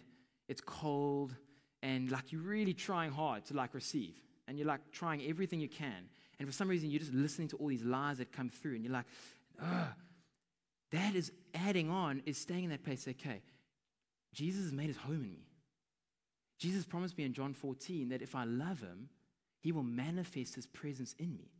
it's 0.48 0.60
cold, 0.60 1.34
and 1.82 2.10
like 2.10 2.32
you're 2.32 2.42
really 2.42 2.74
trying 2.74 3.10
hard 3.10 3.44
to 3.46 3.54
like 3.54 3.74
receive, 3.74 4.14
and 4.46 4.58
you're 4.58 4.66
like 4.66 4.80
trying 4.92 5.22
everything 5.22 5.60
you 5.60 5.68
can, 5.68 6.08
and 6.38 6.48
for 6.48 6.52
some 6.52 6.68
reason 6.68 6.90
you're 6.90 7.00
just 7.00 7.12
listening 7.12 7.48
to 7.48 7.56
all 7.56 7.68
these 7.68 7.84
lies 7.84 8.18
that 8.18 8.32
come 8.32 8.48
through, 8.48 8.74
and 8.74 8.84
you're 8.84 8.92
like, 8.92 9.06
ugh. 9.62 9.88
That 10.90 11.14
is 11.14 11.32
adding 11.54 11.88
on, 11.88 12.22
is 12.26 12.36
staying 12.36 12.64
in 12.64 12.70
that 12.70 12.84
place. 12.84 13.08
Okay, 13.08 13.40
Jesus 14.34 14.64
has 14.64 14.72
made 14.72 14.88
his 14.88 14.98
home 14.98 15.22
in 15.24 15.32
me. 15.32 15.46
Jesus 16.58 16.84
promised 16.84 17.16
me 17.16 17.24
in 17.24 17.32
John 17.32 17.54
14 17.54 18.10
that 18.10 18.20
if 18.20 18.34
I 18.34 18.44
love 18.44 18.80
him, 18.80 19.08
he 19.62 19.72
will 19.72 19.84
manifest 19.84 20.56
His 20.56 20.66
presence 20.66 21.14
in 21.18 21.36
me. 21.36 21.50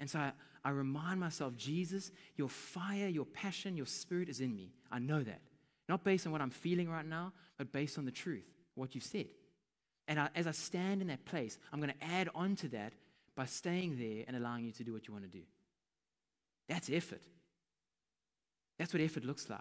And 0.00 0.10
so 0.10 0.18
I, 0.18 0.32
I 0.64 0.70
remind 0.70 1.20
myself, 1.20 1.54
Jesus, 1.56 2.10
your 2.36 2.48
fire, 2.48 3.08
your 3.08 3.26
passion, 3.26 3.76
your 3.76 3.86
spirit 3.86 4.28
is 4.28 4.40
in 4.40 4.56
me. 4.56 4.72
I 4.90 4.98
know 4.98 5.22
that. 5.22 5.40
Not 5.88 6.02
based 6.02 6.26
on 6.26 6.32
what 6.32 6.40
I'm 6.40 6.50
feeling 6.50 6.88
right 6.88 7.06
now, 7.06 7.32
but 7.58 7.70
based 7.72 7.98
on 7.98 8.06
the 8.06 8.10
truth, 8.10 8.48
what 8.74 8.94
you've 8.94 9.04
said. 9.04 9.26
And 10.06 10.20
I, 10.20 10.28
as 10.34 10.46
I 10.46 10.50
stand 10.50 11.00
in 11.00 11.08
that 11.08 11.24
place, 11.24 11.58
I'm 11.72 11.80
going 11.80 11.92
to 11.98 12.04
add 12.04 12.28
on 12.34 12.56
to 12.56 12.68
that 12.68 12.92
by 13.34 13.46
staying 13.46 13.98
there 13.98 14.24
and 14.26 14.36
allowing 14.36 14.64
you 14.64 14.72
to 14.72 14.84
do 14.84 14.92
what 14.92 15.06
you 15.08 15.14
want 15.14 15.24
to 15.24 15.30
do. 15.30 15.44
That's 16.68 16.90
effort. 16.90 17.22
That's 18.78 18.92
what 18.92 19.02
effort 19.02 19.24
looks 19.24 19.48
like. 19.48 19.60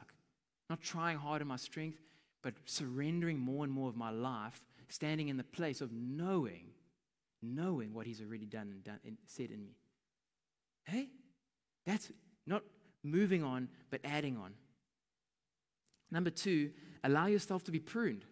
Not 0.69 0.81
trying 0.81 1.17
hard 1.17 1.41
in 1.41 1.47
my 1.47 1.55
strength, 1.55 1.99
but 2.41 2.55
surrendering 2.65 3.39
more 3.39 3.63
and 3.63 3.71
more 3.71 3.89
of 3.89 3.95
my 3.95 4.09
life, 4.09 4.61
standing 4.89 5.29
in 5.29 5.37
the 5.37 5.43
place 5.43 5.81
of 5.81 5.91
knowing 5.91 6.73
knowing 7.43 7.93
what 7.93 8.07
He's 8.07 8.21
already 8.21 8.45
done 8.45 8.69
and, 8.71 8.83
done 8.83 8.99
and 9.05 9.17
said 9.27 9.51
in 9.51 9.63
me. 9.63 9.75
Hey, 10.85 11.09
that's 11.85 12.11
not 12.47 12.63
moving 13.03 13.43
on, 13.43 13.67
but 13.89 13.99
adding 14.03 14.37
on. 14.37 14.53
Number 16.09 16.29
two, 16.29 16.71
allow 17.03 17.27
yourself 17.27 17.63
to 17.65 17.71
be 17.71 17.79
pruned. 17.79 18.25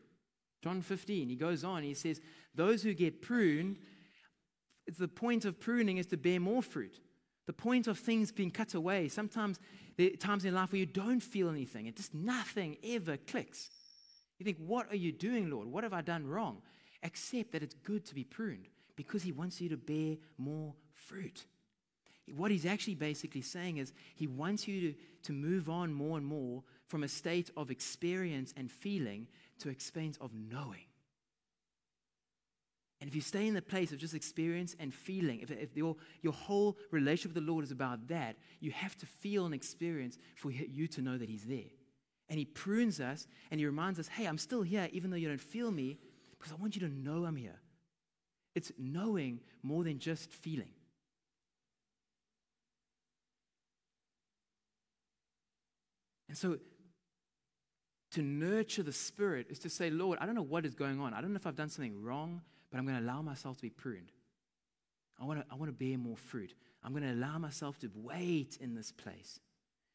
John 0.63 0.81
15, 0.81 1.29
he 1.29 1.35
goes 1.35 1.63
on, 1.63 1.83
he 1.83 1.93
says, 1.93 2.21
Those 2.53 2.83
who 2.83 2.93
get 2.93 3.21
pruned, 3.21 3.77
the 4.97 5.07
point 5.07 5.45
of 5.45 5.59
pruning 5.59 5.97
is 5.97 6.05
to 6.07 6.17
bear 6.17 6.39
more 6.39 6.61
fruit. 6.61 6.99
The 7.47 7.53
point 7.53 7.87
of 7.87 7.97
things 7.97 8.31
being 8.31 8.51
cut 8.51 8.75
away, 8.75 9.07
sometimes 9.07 9.59
there 9.97 10.07
are 10.07 10.17
times 10.17 10.45
in 10.45 10.53
life 10.53 10.71
where 10.71 10.79
you 10.79 10.85
don't 10.85 11.21
feel 11.21 11.49
anything, 11.49 11.87
and 11.87 11.95
just 11.95 12.13
nothing 12.13 12.77
ever 12.83 13.17
clicks. 13.17 13.69
You 14.37 14.45
think, 14.45 14.57
What 14.59 14.91
are 14.91 14.95
you 14.95 15.11
doing, 15.11 15.49
Lord? 15.49 15.67
What 15.67 15.83
have 15.83 15.93
I 15.93 16.01
done 16.01 16.27
wrong? 16.27 16.61
Accept 17.03 17.51
that 17.53 17.63
it's 17.63 17.75
good 17.75 18.05
to 18.05 18.15
be 18.15 18.23
pruned 18.23 18.67
because 18.95 19.23
he 19.23 19.31
wants 19.31 19.59
you 19.59 19.69
to 19.69 19.77
bear 19.77 20.17
more 20.37 20.75
fruit. 20.93 21.45
What 22.35 22.51
he's 22.51 22.65
actually 22.65 22.95
basically 22.95 23.41
saying 23.41 23.77
is 23.77 23.93
he 24.15 24.27
wants 24.27 24.67
you 24.67 24.91
to, 24.91 24.97
to 25.23 25.33
move 25.33 25.69
on 25.69 25.91
more 25.91 26.17
and 26.17 26.25
more 26.25 26.63
from 26.87 27.03
a 27.03 27.07
state 27.07 27.49
of 27.57 27.71
experience 27.71 28.53
and 28.55 28.71
feeling 28.71 29.27
to 29.61 29.69
expense 29.69 30.17
of 30.21 30.31
knowing. 30.33 30.85
And 32.99 33.07
if 33.07 33.15
you 33.15 33.21
stay 33.21 33.47
in 33.47 33.55
the 33.55 33.63
place 33.63 33.91
of 33.91 33.97
just 33.97 34.13
experience 34.13 34.75
and 34.79 34.93
feeling, 34.93 35.39
if, 35.39 35.49
if 35.49 35.75
your, 35.75 35.95
your 36.21 36.33
whole 36.33 36.77
relationship 36.91 37.35
with 37.35 37.43
the 37.43 37.51
Lord 37.51 37.63
is 37.63 37.71
about 37.71 38.07
that, 38.09 38.35
you 38.59 38.69
have 38.71 38.95
to 38.97 39.07
feel 39.07 39.45
and 39.45 39.55
experience 39.55 40.19
for 40.35 40.51
you 40.51 40.87
to 40.87 41.01
know 41.01 41.17
that 41.17 41.27
He's 41.27 41.45
there. 41.45 41.71
And 42.29 42.37
He 42.37 42.45
prunes 42.45 43.01
us 43.01 43.25
and 43.49 43.59
He 43.59 43.65
reminds 43.65 43.99
us, 43.99 44.07
hey, 44.07 44.27
I'm 44.27 44.37
still 44.37 44.61
here, 44.61 44.87
even 44.91 45.09
though 45.09 45.17
you 45.17 45.27
don't 45.27 45.41
feel 45.41 45.71
me, 45.71 45.97
because 46.37 46.51
I 46.51 46.55
want 46.61 46.75
you 46.75 46.87
to 46.87 46.93
know 46.93 47.25
I'm 47.25 47.35
here. 47.35 47.59
It's 48.53 48.71
knowing 48.77 49.39
more 49.63 49.83
than 49.83 49.97
just 49.97 50.31
feeling. 50.31 50.69
And 56.29 56.37
so 56.37 56.59
to 58.11 58.21
nurture 58.21 58.83
the 58.83 58.91
Spirit 58.91 59.47
is 59.49 59.59
to 59.59 59.69
say, 59.69 59.89
Lord, 59.89 60.19
I 60.21 60.25
don't 60.25 60.35
know 60.35 60.41
what 60.41 60.65
is 60.65 60.75
going 60.75 60.99
on. 60.99 61.13
I 61.13 61.21
don't 61.21 61.31
know 61.31 61.37
if 61.37 61.47
I've 61.47 61.55
done 61.55 61.69
something 61.69 62.03
wrong, 62.03 62.41
but 62.69 62.77
I'm 62.77 62.85
going 62.85 62.97
to 62.97 63.03
allow 63.03 63.21
myself 63.21 63.57
to 63.57 63.61
be 63.61 63.69
pruned. 63.69 64.11
I 65.19 65.25
want 65.25 65.39
to, 65.39 65.45
I 65.51 65.55
want 65.55 65.69
to 65.69 65.85
bear 65.85 65.97
more 65.97 66.17
fruit. 66.17 66.53
I'm 66.83 66.91
going 66.91 67.03
to 67.03 67.13
allow 67.13 67.37
myself 67.37 67.77
to 67.79 67.91
wait 67.95 68.57
in 68.59 68.75
this 68.75 68.91
place. 68.91 69.39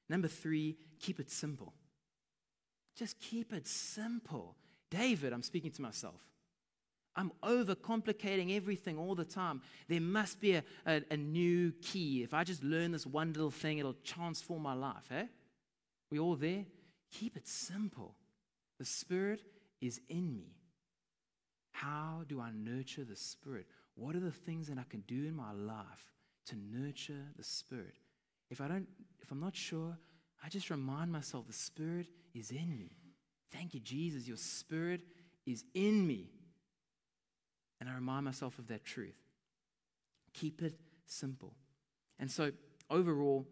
Number 0.08 0.28
three, 0.28 0.76
keep 1.00 1.20
it 1.20 1.30
simple. 1.30 1.74
Just 2.96 3.18
keep 3.20 3.52
it 3.52 3.66
simple. 3.66 4.56
David, 4.90 5.32
I'm 5.32 5.42
speaking 5.42 5.72
to 5.72 5.82
myself. 5.82 6.20
I'm 7.16 7.32
overcomplicating 7.42 8.54
everything 8.54 8.98
all 8.98 9.14
the 9.14 9.24
time. 9.24 9.62
There 9.88 10.00
must 10.00 10.40
be 10.40 10.52
a, 10.52 10.62
a, 10.86 11.02
a, 11.10 11.16
new 11.16 11.72
key. 11.82 12.22
If 12.22 12.34
I 12.34 12.44
just 12.44 12.62
learn 12.62 12.92
this 12.92 13.06
one 13.06 13.32
little 13.32 13.50
thing, 13.50 13.78
it'll 13.78 13.96
transform 14.04 14.62
my 14.62 14.74
life. 14.74 15.10
Eh? 15.10 15.24
We 16.10 16.18
all 16.18 16.36
there? 16.36 16.66
Keep 17.18 17.38
it 17.38 17.48
simple. 17.48 18.14
The 18.78 18.84
Spirit 18.84 19.40
is 19.80 20.00
in 20.10 20.36
me. 20.36 20.54
How 21.72 22.24
do 22.28 22.40
I 22.40 22.50
nurture 22.54 23.04
the 23.04 23.16
Spirit? 23.16 23.66
What 23.94 24.14
are 24.14 24.20
the 24.20 24.30
things 24.30 24.68
that 24.68 24.76
I 24.76 24.84
can 24.88 25.00
do 25.08 25.24
in 25.24 25.34
my 25.34 25.52
life 25.52 26.12
to 26.46 26.56
nurture 26.56 27.24
the 27.36 27.42
Spirit? 27.42 27.94
If 28.50 28.60
I 28.60 28.68
don't, 28.68 28.86
if 29.22 29.30
I'm 29.30 29.40
not 29.40 29.56
sure, 29.56 29.96
I 30.44 30.50
just 30.50 30.68
remind 30.68 31.10
myself 31.10 31.46
the 31.46 31.54
Spirit 31.54 32.06
is 32.34 32.50
in 32.50 32.78
me. 32.78 32.98
Thank 33.50 33.72
you, 33.72 33.80
Jesus. 33.80 34.28
Your 34.28 34.36
Spirit 34.36 35.00
is 35.46 35.64
in 35.72 36.06
me. 36.06 36.28
And 37.80 37.88
I 37.88 37.94
remind 37.94 38.26
myself 38.26 38.58
of 38.58 38.66
that 38.68 38.84
truth. 38.84 39.16
Keep 40.34 40.60
it 40.60 40.78
simple. 41.06 41.54
And 42.18 42.30
so, 42.30 42.52
overall, 42.90 43.46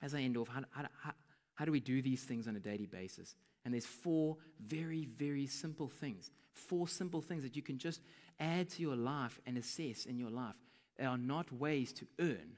as 0.00 0.14
I 0.14 0.20
end 0.20 0.38
off, 0.38 0.48
how, 0.48 0.62
how, 0.72 1.12
how 1.60 1.66
do 1.66 1.72
we 1.72 1.80
do 1.80 2.00
these 2.00 2.22
things 2.22 2.48
on 2.48 2.56
a 2.56 2.58
daily 2.58 2.86
basis? 2.86 3.34
And 3.66 3.74
there's 3.74 3.84
four 3.84 4.38
very, 4.64 5.04
very 5.04 5.46
simple 5.46 5.88
things. 5.88 6.30
Four 6.54 6.88
simple 6.88 7.20
things 7.20 7.42
that 7.42 7.54
you 7.54 7.60
can 7.60 7.76
just 7.76 8.00
add 8.40 8.70
to 8.70 8.82
your 8.82 8.96
life 8.96 9.38
and 9.44 9.58
assess 9.58 10.06
in 10.06 10.16
your 10.16 10.30
life. 10.30 10.54
They 10.96 11.04
are 11.04 11.18
not 11.18 11.52
ways 11.52 11.92
to 11.92 12.06
earn, 12.18 12.56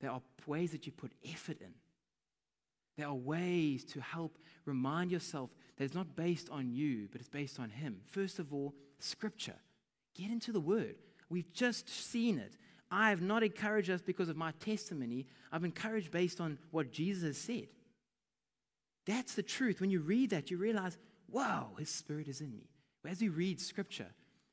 they 0.00 0.06
are 0.06 0.22
ways 0.46 0.70
that 0.70 0.86
you 0.86 0.92
put 0.92 1.10
effort 1.28 1.60
in. 1.60 1.74
There 2.96 3.08
are 3.08 3.14
ways 3.14 3.82
to 3.86 4.00
help 4.00 4.38
remind 4.64 5.10
yourself 5.10 5.50
that 5.76 5.82
it's 5.82 5.94
not 5.96 6.14
based 6.14 6.48
on 6.48 6.70
you, 6.70 7.08
but 7.10 7.20
it's 7.20 7.28
based 7.28 7.58
on 7.58 7.68
Him. 7.68 7.96
First 8.06 8.38
of 8.38 8.54
all, 8.54 8.74
Scripture. 9.00 9.56
Get 10.14 10.30
into 10.30 10.52
the 10.52 10.60
Word. 10.60 10.94
We've 11.28 11.52
just 11.52 11.88
seen 11.88 12.38
it. 12.38 12.52
I 12.92 13.10
have 13.10 13.22
not 13.22 13.42
encouraged 13.42 13.90
us 13.90 14.02
because 14.02 14.28
of 14.28 14.36
my 14.36 14.52
testimony. 14.60 15.26
I've 15.50 15.64
encouraged 15.64 16.12
based 16.12 16.40
on 16.40 16.58
what 16.70 16.92
Jesus 16.92 17.24
has 17.24 17.38
said. 17.38 17.66
That's 19.06 19.34
the 19.34 19.42
truth. 19.42 19.80
When 19.80 19.90
you 19.90 20.00
read 20.00 20.30
that, 20.30 20.50
you 20.50 20.58
realize, 20.58 20.98
wow, 21.30 21.70
His 21.78 21.90
Spirit 21.90 22.28
is 22.28 22.40
in 22.40 22.50
me. 22.50 22.68
As 23.08 23.20
we 23.20 23.28
read 23.28 23.60
Scripture, 23.60 24.08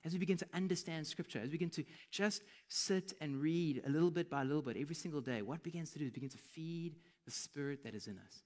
as 0.05 0.13
we 0.13 0.19
begin 0.19 0.37
to 0.37 0.47
understand 0.53 1.07
Scripture, 1.07 1.39
as 1.39 1.45
we 1.45 1.53
begin 1.53 1.69
to 1.71 1.83
just 2.11 2.43
sit 2.67 3.13
and 3.19 3.41
read 3.41 3.81
a 3.85 3.89
little 3.89 4.11
bit 4.11 4.29
by 4.29 4.43
little 4.43 4.61
bit 4.61 4.77
every 4.77 4.95
single 4.95 5.21
day, 5.21 5.41
what 5.41 5.63
begins 5.63 5.91
to 5.91 5.99
do 5.99 6.05
is 6.05 6.11
begin 6.11 6.29
to 6.29 6.37
feed 6.37 6.95
the 7.25 7.31
Spirit 7.31 7.83
that 7.83 7.95
is 7.95 8.07
in 8.07 8.19
us. 8.19 8.43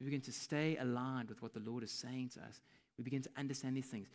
We 0.00 0.04
begin 0.04 0.20
to 0.22 0.32
stay 0.32 0.76
aligned 0.76 1.28
with 1.28 1.42
what 1.42 1.54
the 1.54 1.60
Lord 1.60 1.82
is 1.82 1.90
saying 1.90 2.30
to 2.34 2.40
us. 2.40 2.60
We 2.98 3.04
begin 3.04 3.22
to 3.22 3.30
understand 3.36 3.76
these 3.76 3.86
things. 3.86 4.08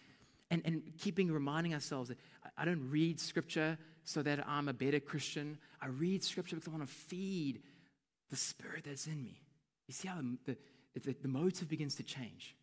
And, 0.52 0.62
and 0.66 0.84
keeping 1.00 1.32
reminding 1.32 1.74
ourselves 1.74 2.10
that 2.10 2.18
I 2.58 2.66
don't 2.66 2.90
read 2.90 3.20
Scripture 3.20 3.78
so 4.04 4.22
that 4.22 4.48
I'm 4.48 4.68
a 4.68 4.74
better 4.74 5.00
Christian. 5.00 5.58
I 5.82 5.88
read 5.88 6.24
Scripture 6.24 6.58
because 6.58 6.68
I 6.68 6.72
want 6.72 6.88
to 6.88 6.94
feed 6.94 7.62
the 8.30 8.36
Spirit 8.36 8.84
that's 8.86 9.08
in 9.08 9.24
me. 9.24 9.42
You 9.88 9.94
see 9.94 10.08
how 10.08 10.18
the, 10.18 10.38
the 10.46 10.58
the, 10.94 11.16
the 11.22 11.28
motive 11.28 11.68
begins 11.68 11.96
to 11.96 12.04
change. 12.04 12.56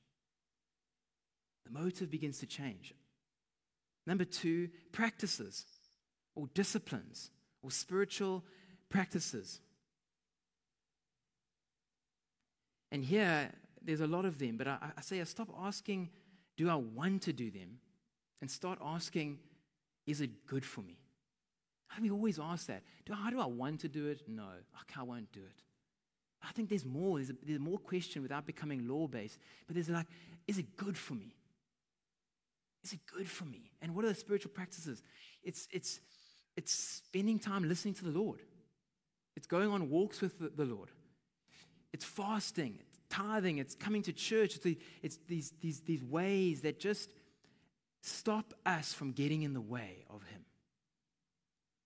The 1.65 1.79
motive 1.79 2.11
begins 2.11 2.39
to 2.39 2.47
change. 2.47 2.95
Number 4.07 4.25
two, 4.25 4.69
practices 4.93 5.65
or 6.35 6.49
disciplines 6.55 7.31
or 7.63 7.71
spiritual 7.71 8.45
practices. 8.89 9.61
And 12.93 13.05
here, 13.05 13.51
there's 13.83 14.01
a 14.01 14.07
lot 14.07 14.25
of 14.25 14.39
them, 14.39 14.57
but 14.57 14.67
I, 14.67 14.79
I 14.97 15.01
say 15.01 15.21
I 15.21 15.25
stop 15.25 15.49
asking, 15.61 16.11
do 16.57 16.69
I 16.69 16.75
want 16.75 17.23
to 17.23 17.33
do 17.33 17.51
them? 17.51 17.79
And 18.41 18.51
start 18.51 18.79
asking, 18.83 19.39
is 20.07 20.21
it 20.21 20.47
good 20.47 20.65
for 20.65 20.81
me? 20.81 20.99
We 22.01 22.11
always 22.11 22.39
ask 22.39 22.67
that. 22.69 22.83
Do, 23.05 23.13
how 23.13 23.31
do 23.31 23.41
I 23.41 23.47
want 23.47 23.81
to 23.81 23.89
do 23.89 24.07
it? 24.09 24.23
No, 24.27 24.45
I 24.97 25.03
won't 25.03 25.31
do 25.33 25.41
it. 25.41 25.63
I 26.43 26.53
think 26.53 26.69
there's 26.69 26.85
more. 26.85 27.19
There's, 27.19 27.31
a, 27.31 27.35
there's 27.43 27.61
more 27.61 27.79
question 27.79 28.23
without 28.23 28.47
becoming 28.47 28.89
law 28.89 29.07
based. 29.07 29.39
But 29.67 29.75
there's 29.75 29.89
like, 29.89 30.07
is 30.47 30.59
it 30.59 30.77
good 30.77 30.97
for 30.97 31.15
me? 31.15 31.35
Is 32.83 32.93
it 32.93 33.01
good 33.07 33.29
for 33.29 33.45
me? 33.45 33.71
And 33.83 33.95
what 33.95 34.05
are 34.05 34.09
the 34.09 34.15
spiritual 34.15 34.53
practices? 34.53 35.03
It's, 35.43 35.69
it's, 35.71 36.01
it's 36.57 36.73
spending 36.73 37.39
time 37.39 37.69
listening 37.69 37.95
to 37.95 38.05
the 38.05 38.11
Lord, 38.11 38.41
it's 39.37 39.47
going 39.47 39.71
on 39.71 39.89
walks 39.91 40.21
with 40.21 40.39
the, 40.39 40.49
the 40.49 40.65
Lord, 40.65 40.91
it's 41.93 42.05
fasting, 42.05 42.79
it's 42.81 42.99
tithing, 43.09 43.59
it's 43.59 43.75
coming 43.75 44.03
to 44.03 44.13
church. 44.13 44.55
It's, 44.55 44.65
the, 44.65 44.79
it's 45.03 45.19
these, 45.29 45.53
these, 45.61 45.81
these 45.81 46.03
ways 46.05 46.63
that 46.63 46.79
just 46.79 47.11
stop 48.03 48.55
us 48.65 48.93
from 48.93 49.13
getting 49.13 49.43
in 49.43 49.53
the 49.53 49.61
way 49.61 50.05
of 50.09 50.23
Him. 50.25 50.45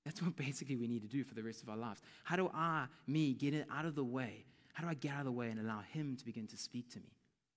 That's 0.04 0.20
what 0.20 0.36
basically 0.36 0.76
we 0.76 0.86
need 0.86 1.02
to 1.02 1.08
do 1.08 1.24
for 1.24 1.34
the 1.34 1.42
rest 1.42 1.62
of 1.62 1.68
our 1.68 1.76
lives. 1.76 2.02
How 2.24 2.36
do 2.36 2.50
I, 2.52 2.86
me, 3.06 3.32
get 3.32 3.54
it 3.54 3.66
out 3.72 3.86
of 3.86 3.94
the 3.94 4.04
way? 4.04 4.44
How 4.74 4.84
do 4.84 4.90
I 4.90 4.94
get 4.94 5.12
out 5.12 5.20
of 5.20 5.24
the 5.26 5.32
way 5.32 5.50
and 5.50 5.58
allow 5.58 5.80
Him 5.92 6.16
to 6.16 6.24
begin 6.24 6.46
to 6.48 6.56
speak 6.56 6.90
to 6.92 6.98
me? 6.98 7.16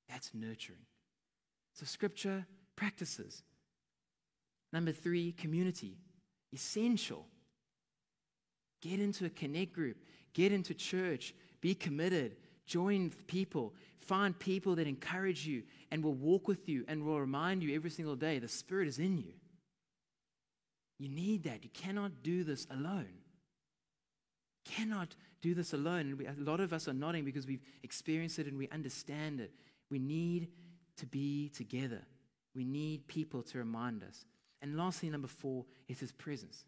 That's 0.10 0.32
nurturing. 0.34 0.86
So, 1.74 1.86
scripture 1.86 2.46
practices. 2.76 3.44
Number 4.72 4.92
three, 4.92 5.34
community. 5.34 5.98
Essential. 6.54 7.26
Get 8.82 9.00
into 9.00 9.26
a 9.26 9.30
connect 9.30 9.74
group, 9.74 9.98
get 10.34 10.52
into 10.52 10.74
church, 10.74 11.34
be 11.62 11.74
committed, 11.74 12.38
join 12.66 13.12
people, 13.26 13.74
find 14.00 14.38
people 14.38 14.76
that 14.76 14.88
encourage 14.88 15.46
you 15.48 15.64
and 15.92 16.04
will 16.04 16.14
walk 16.14 16.48
with 16.48 16.70
you 16.70 16.86
and 16.88 17.04
will 17.04 17.20
remind 17.20 17.64
you 17.64 17.76
every 17.76 17.90
single 17.90 18.16
day 18.16 18.40
the 18.40 18.48
Spirit 18.48 18.88
is 18.88 19.00
in 19.00 19.18
you. 19.18 19.34
You 21.00 21.10
need 21.10 21.44
that. 21.44 21.64
You 21.64 21.70
cannot 21.74 22.24
do 22.24 22.44
this 22.44 22.66
alone. 22.72 23.20
Cannot 24.66 25.16
do 25.42 25.54
this 25.54 25.74
alone. 25.74 26.20
A 26.28 26.42
lot 26.42 26.60
of 26.60 26.74
us 26.74 26.88
are 26.88 26.94
nodding 26.94 27.24
because 27.24 27.46
we've 27.46 27.62
experienced 27.84 28.40
it 28.40 28.48
and 28.48 28.58
we 28.58 28.68
understand 28.70 29.40
it. 29.40 29.52
We 29.90 30.00
need 30.00 30.50
to 30.98 31.06
be 31.06 31.50
together. 31.50 32.02
We 32.56 32.66
need 32.66 33.08
people 33.08 33.44
to 33.44 33.60
remind 33.60 34.04
us. 34.04 34.26
And 34.62 34.76
lastly, 34.76 35.10
number 35.10 35.28
four 35.28 35.66
is 35.88 36.00
His 36.00 36.12
presence. 36.12 36.66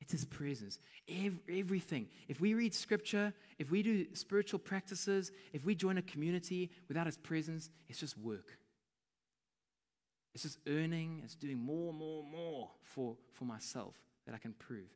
It's 0.00 0.12
His 0.12 0.24
presence. 0.26 0.78
Every, 1.08 1.60
everything. 1.60 2.08
If 2.28 2.40
we 2.40 2.54
read 2.54 2.74
Scripture, 2.74 3.32
if 3.58 3.70
we 3.70 3.82
do 3.82 4.06
spiritual 4.12 4.58
practices, 4.58 5.32
if 5.52 5.64
we 5.64 5.74
join 5.74 5.96
a 5.96 6.02
community 6.02 6.70
without 6.88 7.06
His 7.06 7.16
presence, 7.16 7.70
it's 7.88 7.98
just 8.00 8.18
work. 8.18 8.58
It's 10.34 10.44
just 10.44 10.58
earning, 10.66 11.20
it's 11.24 11.34
doing 11.34 11.58
more, 11.58 11.92
more, 11.92 12.24
more 12.24 12.70
for, 12.82 13.16
for 13.32 13.44
myself 13.44 13.94
that 14.26 14.34
I 14.34 14.38
can 14.38 14.54
prove. 14.54 14.88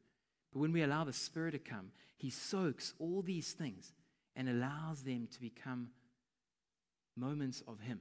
But 0.53 0.61
when 0.61 0.73
we 0.73 0.83
allow 0.83 1.05
the 1.05 1.13
Spirit 1.13 1.53
to 1.53 1.59
come, 1.59 1.91
He 2.17 2.31
soaks 2.31 2.95
all 2.99 3.23
these 3.23 3.53
things 3.53 3.93
and 4.35 4.49
allows 4.49 5.03
them 5.03 5.29
to 5.33 5.41
become 5.41 5.89
moments 7.17 7.63
of 7.69 7.81
Him, 7.81 8.01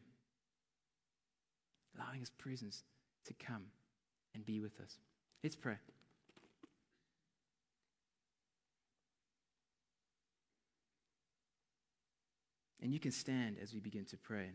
allowing 1.97 2.19
His 2.19 2.29
presence 2.29 2.83
to 3.25 3.33
come 3.33 3.65
and 4.33 4.45
be 4.45 4.59
with 4.59 4.79
us. 4.79 4.97
Let's 5.43 5.55
pray. 5.55 5.77
And 12.81 12.93
you 12.93 12.99
can 12.99 13.11
stand 13.11 13.57
as 13.61 13.73
we 13.73 13.79
begin 13.79 14.05
to 14.05 14.17
pray. 14.17 14.51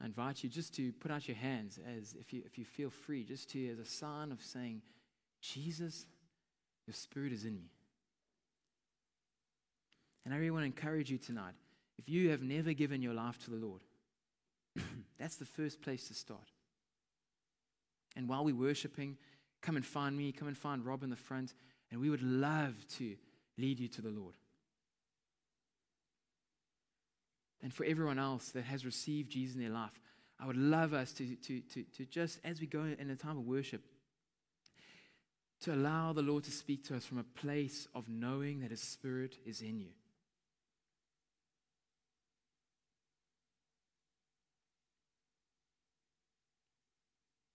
I 0.00 0.06
invite 0.06 0.44
you 0.44 0.48
just 0.48 0.74
to 0.76 0.92
put 0.92 1.10
out 1.10 1.26
your 1.26 1.36
hands 1.36 1.78
as 1.98 2.14
if 2.18 2.32
you, 2.32 2.42
if 2.46 2.56
you 2.56 2.64
feel 2.64 2.90
free, 2.90 3.24
just 3.24 3.50
to 3.50 3.68
as 3.68 3.78
a 3.78 3.84
sign 3.84 4.30
of 4.30 4.40
saying, 4.40 4.82
Jesus, 5.40 6.06
your 6.86 6.94
spirit 6.94 7.32
is 7.32 7.44
in 7.44 7.54
me. 7.54 7.70
And 10.24 10.32
I 10.32 10.36
really 10.36 10.50
want 10.50 10.62
to 10.62 10.66
encourage 10.66 11.10
you 11.10 11.18
tonight. 11.18 11.54
If 11.98 12.08
you 12.08 12.30
have 12.30 12.42
never 12.42 12.72
given 12.74 13.02
your 13.02 13.14
life 13.14 13.38
to 13.44 13.50
the 13.50 13.56
Lord, 13.56 13.82
that's 15.18 15.36
the 15.36 15.44
first 15.44 15.82
place 15.82 16.06
to 16.08 16.14
start. 16.14 16.52
And 18.16 18.28
while 18.28 18.44
we're 18.44 18.54
worshiping, 18.54 19.16
come 19.62 19.76
and 19.76 19.84
find 19.84 20.16
me, 20.16 20.32
come 20.32 20.48
and 20.48 20.56
find 20.56 20.84
Rob 20.84 21.02
in 21.02 21.10
the 21.10 21.16
front, 21.16 21.54
and 21.90 22.00
we 22.00 22.10
would 22.10 22.22
love 22.22 22.74
to 22.98 23.16
lead 23.56 23.80
you 23.80 23.88
to 23.88 24.02
the 24.02 24.10
Lord. 24.10 24.34
And 27.62 27.74
for 27.74 27.84
everyone 27.84 28.18
else 28.18 28.50
that 28.50 28.64
has 28.64 28.84
received 28.84 29.30
Jesus 29.30 29.56
in 29.56 29.62
their 29.62 29.70
life, 29.70 30.00
I 30.40 30.46
would 30.46 30.56
love 30.56 30.94
us 30.94 31.12
to, 31.14 31.34
to, 31.34 31.60
to, 31.60 31.82
to 31.82 32.04
just, 32.04 32.38
as 32.44 32.60
we 32.60 32.66
go 32.66 32.84
in 32.84 33.10
a 33.10 33.16
time 33.16 33.36
of 33.36 33.44
worship, 33.44 33.82
to 35.62 35.74
allow 35.74 36.12
the 36.12 36.22
Lord 36.22 36.44
to 36.44 36.52
speak 36.52 36.86
to 36.86 36.96
us 36.96 37.04
from 37.04 37.18
a 37.18 37.24
place 37.24 37.88
of 37.94 38.08
knowing 38.08 38.60
that 38.60 38.70
His 38.70 38.80
Spirit 38.80 39.36
is 39.44 39.60
in 39.60 39.80
you. 39.80 39.88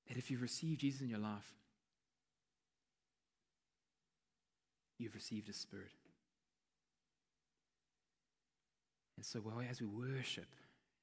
That 0.10 0.18
if 0.18 0.30
you've 0.30 0.42
received 0.42 0.82
Jesus 0.82 1.02
in 1.02 1.10
your 1.10 1.20
life, 1.20 1.54
you've 5.00 5.16
received 5.16 5.48
His 5.48 5.56
Spirit. 5.56 5.92
And 9.24 9.28
so, 9.30 9.40
well, 9.40 9.64
as 9.72 9.80
we 9.80 9.88
worship, 9.88 10.54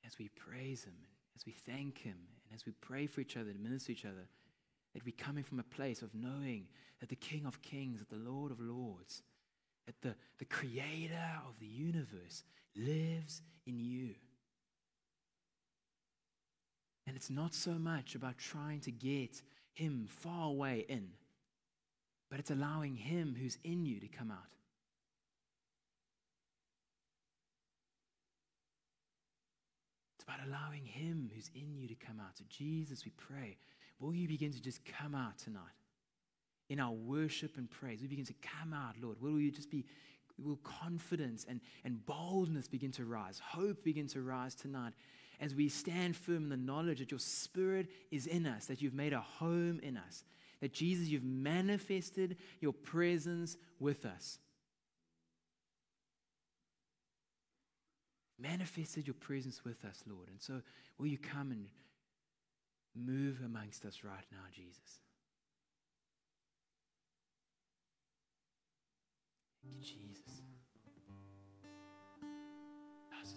as 0.07 0.19
we 0.19 0.29
praise 0.29 0.85
Him, 0.85 0.93
as 1.35 1.47
we 1.47 1.53
thank 1.53 1.97
Him, 1.97 2.19
and 2.45 2.55
as 2.55 2.67
we 2.67 2.73
pray 2.73 3.07
for 3.07 3.23
each 3.23 3.39
other 3.39 3.49
and 3.49 3.63
minister 3.63 3.87
to 3.87 3.93
each 3.93 4.05
other, 4.05 4.29
that 4.93 5.07
we're 5.07 5.15
coming 5.17 5.43
from 5.43 5.59
a 5.59 5.63
place 5.63 6.03
of 6.03 6.15
knowing 6.15 6.67
that 6.99 7.09
the 7.09 7.17
King 7.17 7.47
of 7.47 7.63
Kings, 7.63 7.99
that 8.01 8.11
the 8.11 8.31
Lord 8.31 8.53
of 8.53 8.61
Lords, 8.61 9.23
that 9.87 10.03
the, 10.03 10.15
the 10.39 10.45
Creator 10.45 11.41
of 11.49 11.59
the 11.61 11.67
universe 11.67 12.45
lives 12.77 13.41
in 13.67 13.81
you. 13.81 14.11
And 17.07 17.17
it's 17.17 17.31
not 17.31 17.55
so 17.55 17.71
much 17.71 18.15
about 18.15 18.37
trying 18.37 18.81
to 18.81 18.91
get 18.91 19.41
Him 19.73 20.07
far 20.11 20.49
away 20.49 20.85
in, 20.91 21.09
but 22.29 22.39
it's 22.39 22.51
allowing 22.51 22.97
Him 22.97 23.35
who's 23.41 23.57
in 23.65 23.87
you 23.87 23.99
to 23.99 24.09
come 24.09 24.31
out. 24.31 24.60
About 30.31 30.47
allowing 30.47 30.85
Him 30.85 31.31
who's 31.35 31.51
in 31.55 31.77
you 31.77 31.89
to 31.89 31.95
come 31.95 32.21
out. 32.21 32.39
So, 32.39 32.45
Jesus, 32.49 33.05
we 33.05 33.13
pray, 33.17 33.57
will 33.99 34.15
you 34.15 34.29
begin 34.29 34.53
to 34.53 34.61
just 34.61 34.81
come 34.85 35.15
out 35.15 35.39
tonight? 35.39 35.63
In 36.69 36.79
our 36.79 36.93
worship 36.93 37.57
and 37.57 37.69
praise, 37.69 38.01
we 38.01 38.07
begin 38.07 38.27
to 38.27 38.35
come 38.41 38.73
out, 38.73 38.95
Lord. 39.01 39.21
Will 39.21 39.41
you 39.41 39.51
just 39.51 39.71
be, 39.71 39.85
will 40.39 40.61
confidence 40.63 41.45
and, 41.49 41.61
and 41.85 42.05
boldness 42.07 42.69
begin 42.69 42.93
to 42.93 43.05
rise, 43.05 43.41
hope 43.45 43.83
begin 43.83 44.07
to 44.09 44.23
rise 44.23 44.55
tonight 44.55 44.93
as 45.41 45.55
we 45.55 45.69
stand 45.69 46.15
firm 46.15 46.45
in 46.45 46.49
the 46.49 46.57
knowledge 46.57 46.99
that 46.99 47.11
your 47.11 47.19
Spirit 47.19 47.89
is 48.11 48.27
in 48.27 48.47
us, 48.47 48.67
that 48.67 48.81
you've 48.81 48.95
made 48.95 49.13
a 49.13 49.21
home 49.21 49.81
in 49.83 49.97
us, 49.97 50.25
that 50.61 50.73
Jesus, 50.73 51.09
you've 51.09 51.25
manifested 51.25 52.37
your 52.61 52.75
presence 52.75 53.57
with 53.81 54.05
us. 54.05 54.39
Manifested 58.41 59.07
your 59.07 59.15
presence 59.15 59.65
with 59.65 59.85
us, 59.85 60.03
Lord. 60.07 60.29
And 60.29 60.41
so, 60.41 60.63
will 60.99 61.07
you 61.07 61.19
come 61.19 61.51
and 61.53 61.67
move 62.95 63.41
amongst 63.45 63.85
us 63.85 64.01
right 64.05 64.27
now, 64.33 64.45
Jesus? 64.53 65.01
Thank 69.63 69.77
you, 69.77 69.83
Jesus. 69.83 70.41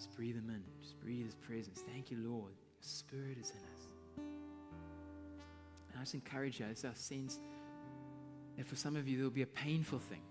Just 0.03 0.15
breathe 0.15 0.35
Him 0.35 0.49
in. 0.49 0.61
Just 0.81 0.99
breathe 0.99 1.25
His 1.25 1.35
presence. 1.35 1.81
Thank 1.93 2.11
you, 2.11 2.17
Lord. 2.17 2.51
Your 2.51 2.81
Spirit 2.81 3.37
is 3.39 3.51
in 3.51 3.57
us. 3.57 3.87
And 4.17 5.97
I 5.97 6.01
just 6.01 6.13
encourage 6.13 6.59
you, 6.59 6.65
it's 6.69 6.83
our 6.83 6.95
sense 6.95 7.39
that 8.57 8.65
for 8.65 8.75
some 8.75 8.95
of 8.95 9.07
you, 9.07 9.17
there 9.17 9.23
will 9.23 9.31
be 9.31 9.43
a 9.43 9.47
painful 9.47 9.99
thing. 9.99 10.23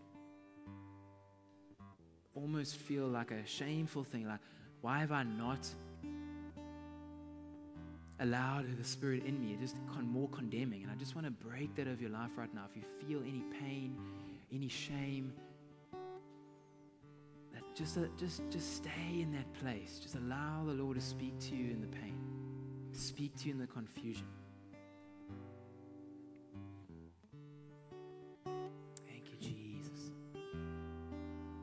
Almost 2.35 2.77
feel 2.77 3.07
like 3.07 3.31
a 3.31 3.47
shameful 3.47 4.05
thing, 4.05 4.27
like, 4.27 4.41
why 4.83 4.99
have 4.99 5.13
I 5.13 5.23
not 5.23 5.67
allowed 8.19 8.67
the 8.77 8.85
Spirit 8.85 9.25
in 9.25 9.41
me? 9.41 9.57
Just 9.61 9.77
more 10.03 10.29
condemning. 10.29 10.83
And 10.83 10.91
I 10.91 10.97
just 10.97 11.15
want 11.15 11.27
to 11.27 11.31
break 11.31 11.75
that 11.77 11.87
over 11.87 12.01
your 12.01 12.11
life 12.11 12.33
right 12.37 12.53
now. 12.53 12.65
If 12.69 12.77
you 12.77 12.83
feel 13.07 13.21
any 13.21 13.45
pain, 13.61 13.97
any 14.53 14.69
shame, 14.69 15.33
that 17.53 17.63
just, 17.77 17.97
uh, 17.97 18.03
just, 18.19 18.43
just 18.51 18.77
stay 18.77 19.21
in 19.21 19.33
that 19.33 19.53
place. 19.55 20.01
Just 20.03 20.17
allow 20.17 20.65
the 20.67 20.75
Lord 20.75 20.97
to 20.97 21.03
speak 21.03 21.39
to 21.39 21.55
you 21.55 21.71
in 21.71 21.81
the 21.81 21.87
pain, 21.87 22.19
speak 22.93 23.37
to 23.39 23.47
you 23.47 23.55
in 23.55 23.61
the 23.61 23.69
confusion. 23.69 24.27
Thank 28.45 29.31
you, 29.31 29.39
Jesus. 29.41 30.11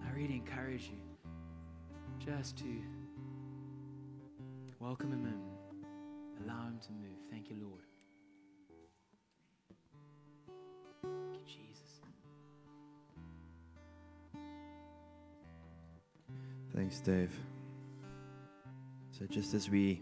I 0.07 0.15
really 0.15 0.36
encourage 0.36 0.89
you 0.89 2.26
just 2.26 2.57
to 2.59 2.65
Welcome 4.80 5.11
him 5.11 5.25
in. 5.25 6.45
Allow 6.45 6.67
him 6.67 6.80
to 6.86 6.91
move. 6.93 7.17
Thank 7.30 7.49
you, 7.49 7.57
Lord. 7.61 7.84
Thank 11.03 11.36
you, 11.36 11.45
Jesus. 11.45 11.99
Thanks, 16.73 17.01
Dave. 17.01 17.38
So, 19.11 19.25
just 19.25 19.53
as 19.53 19.69
we 19.69 20.01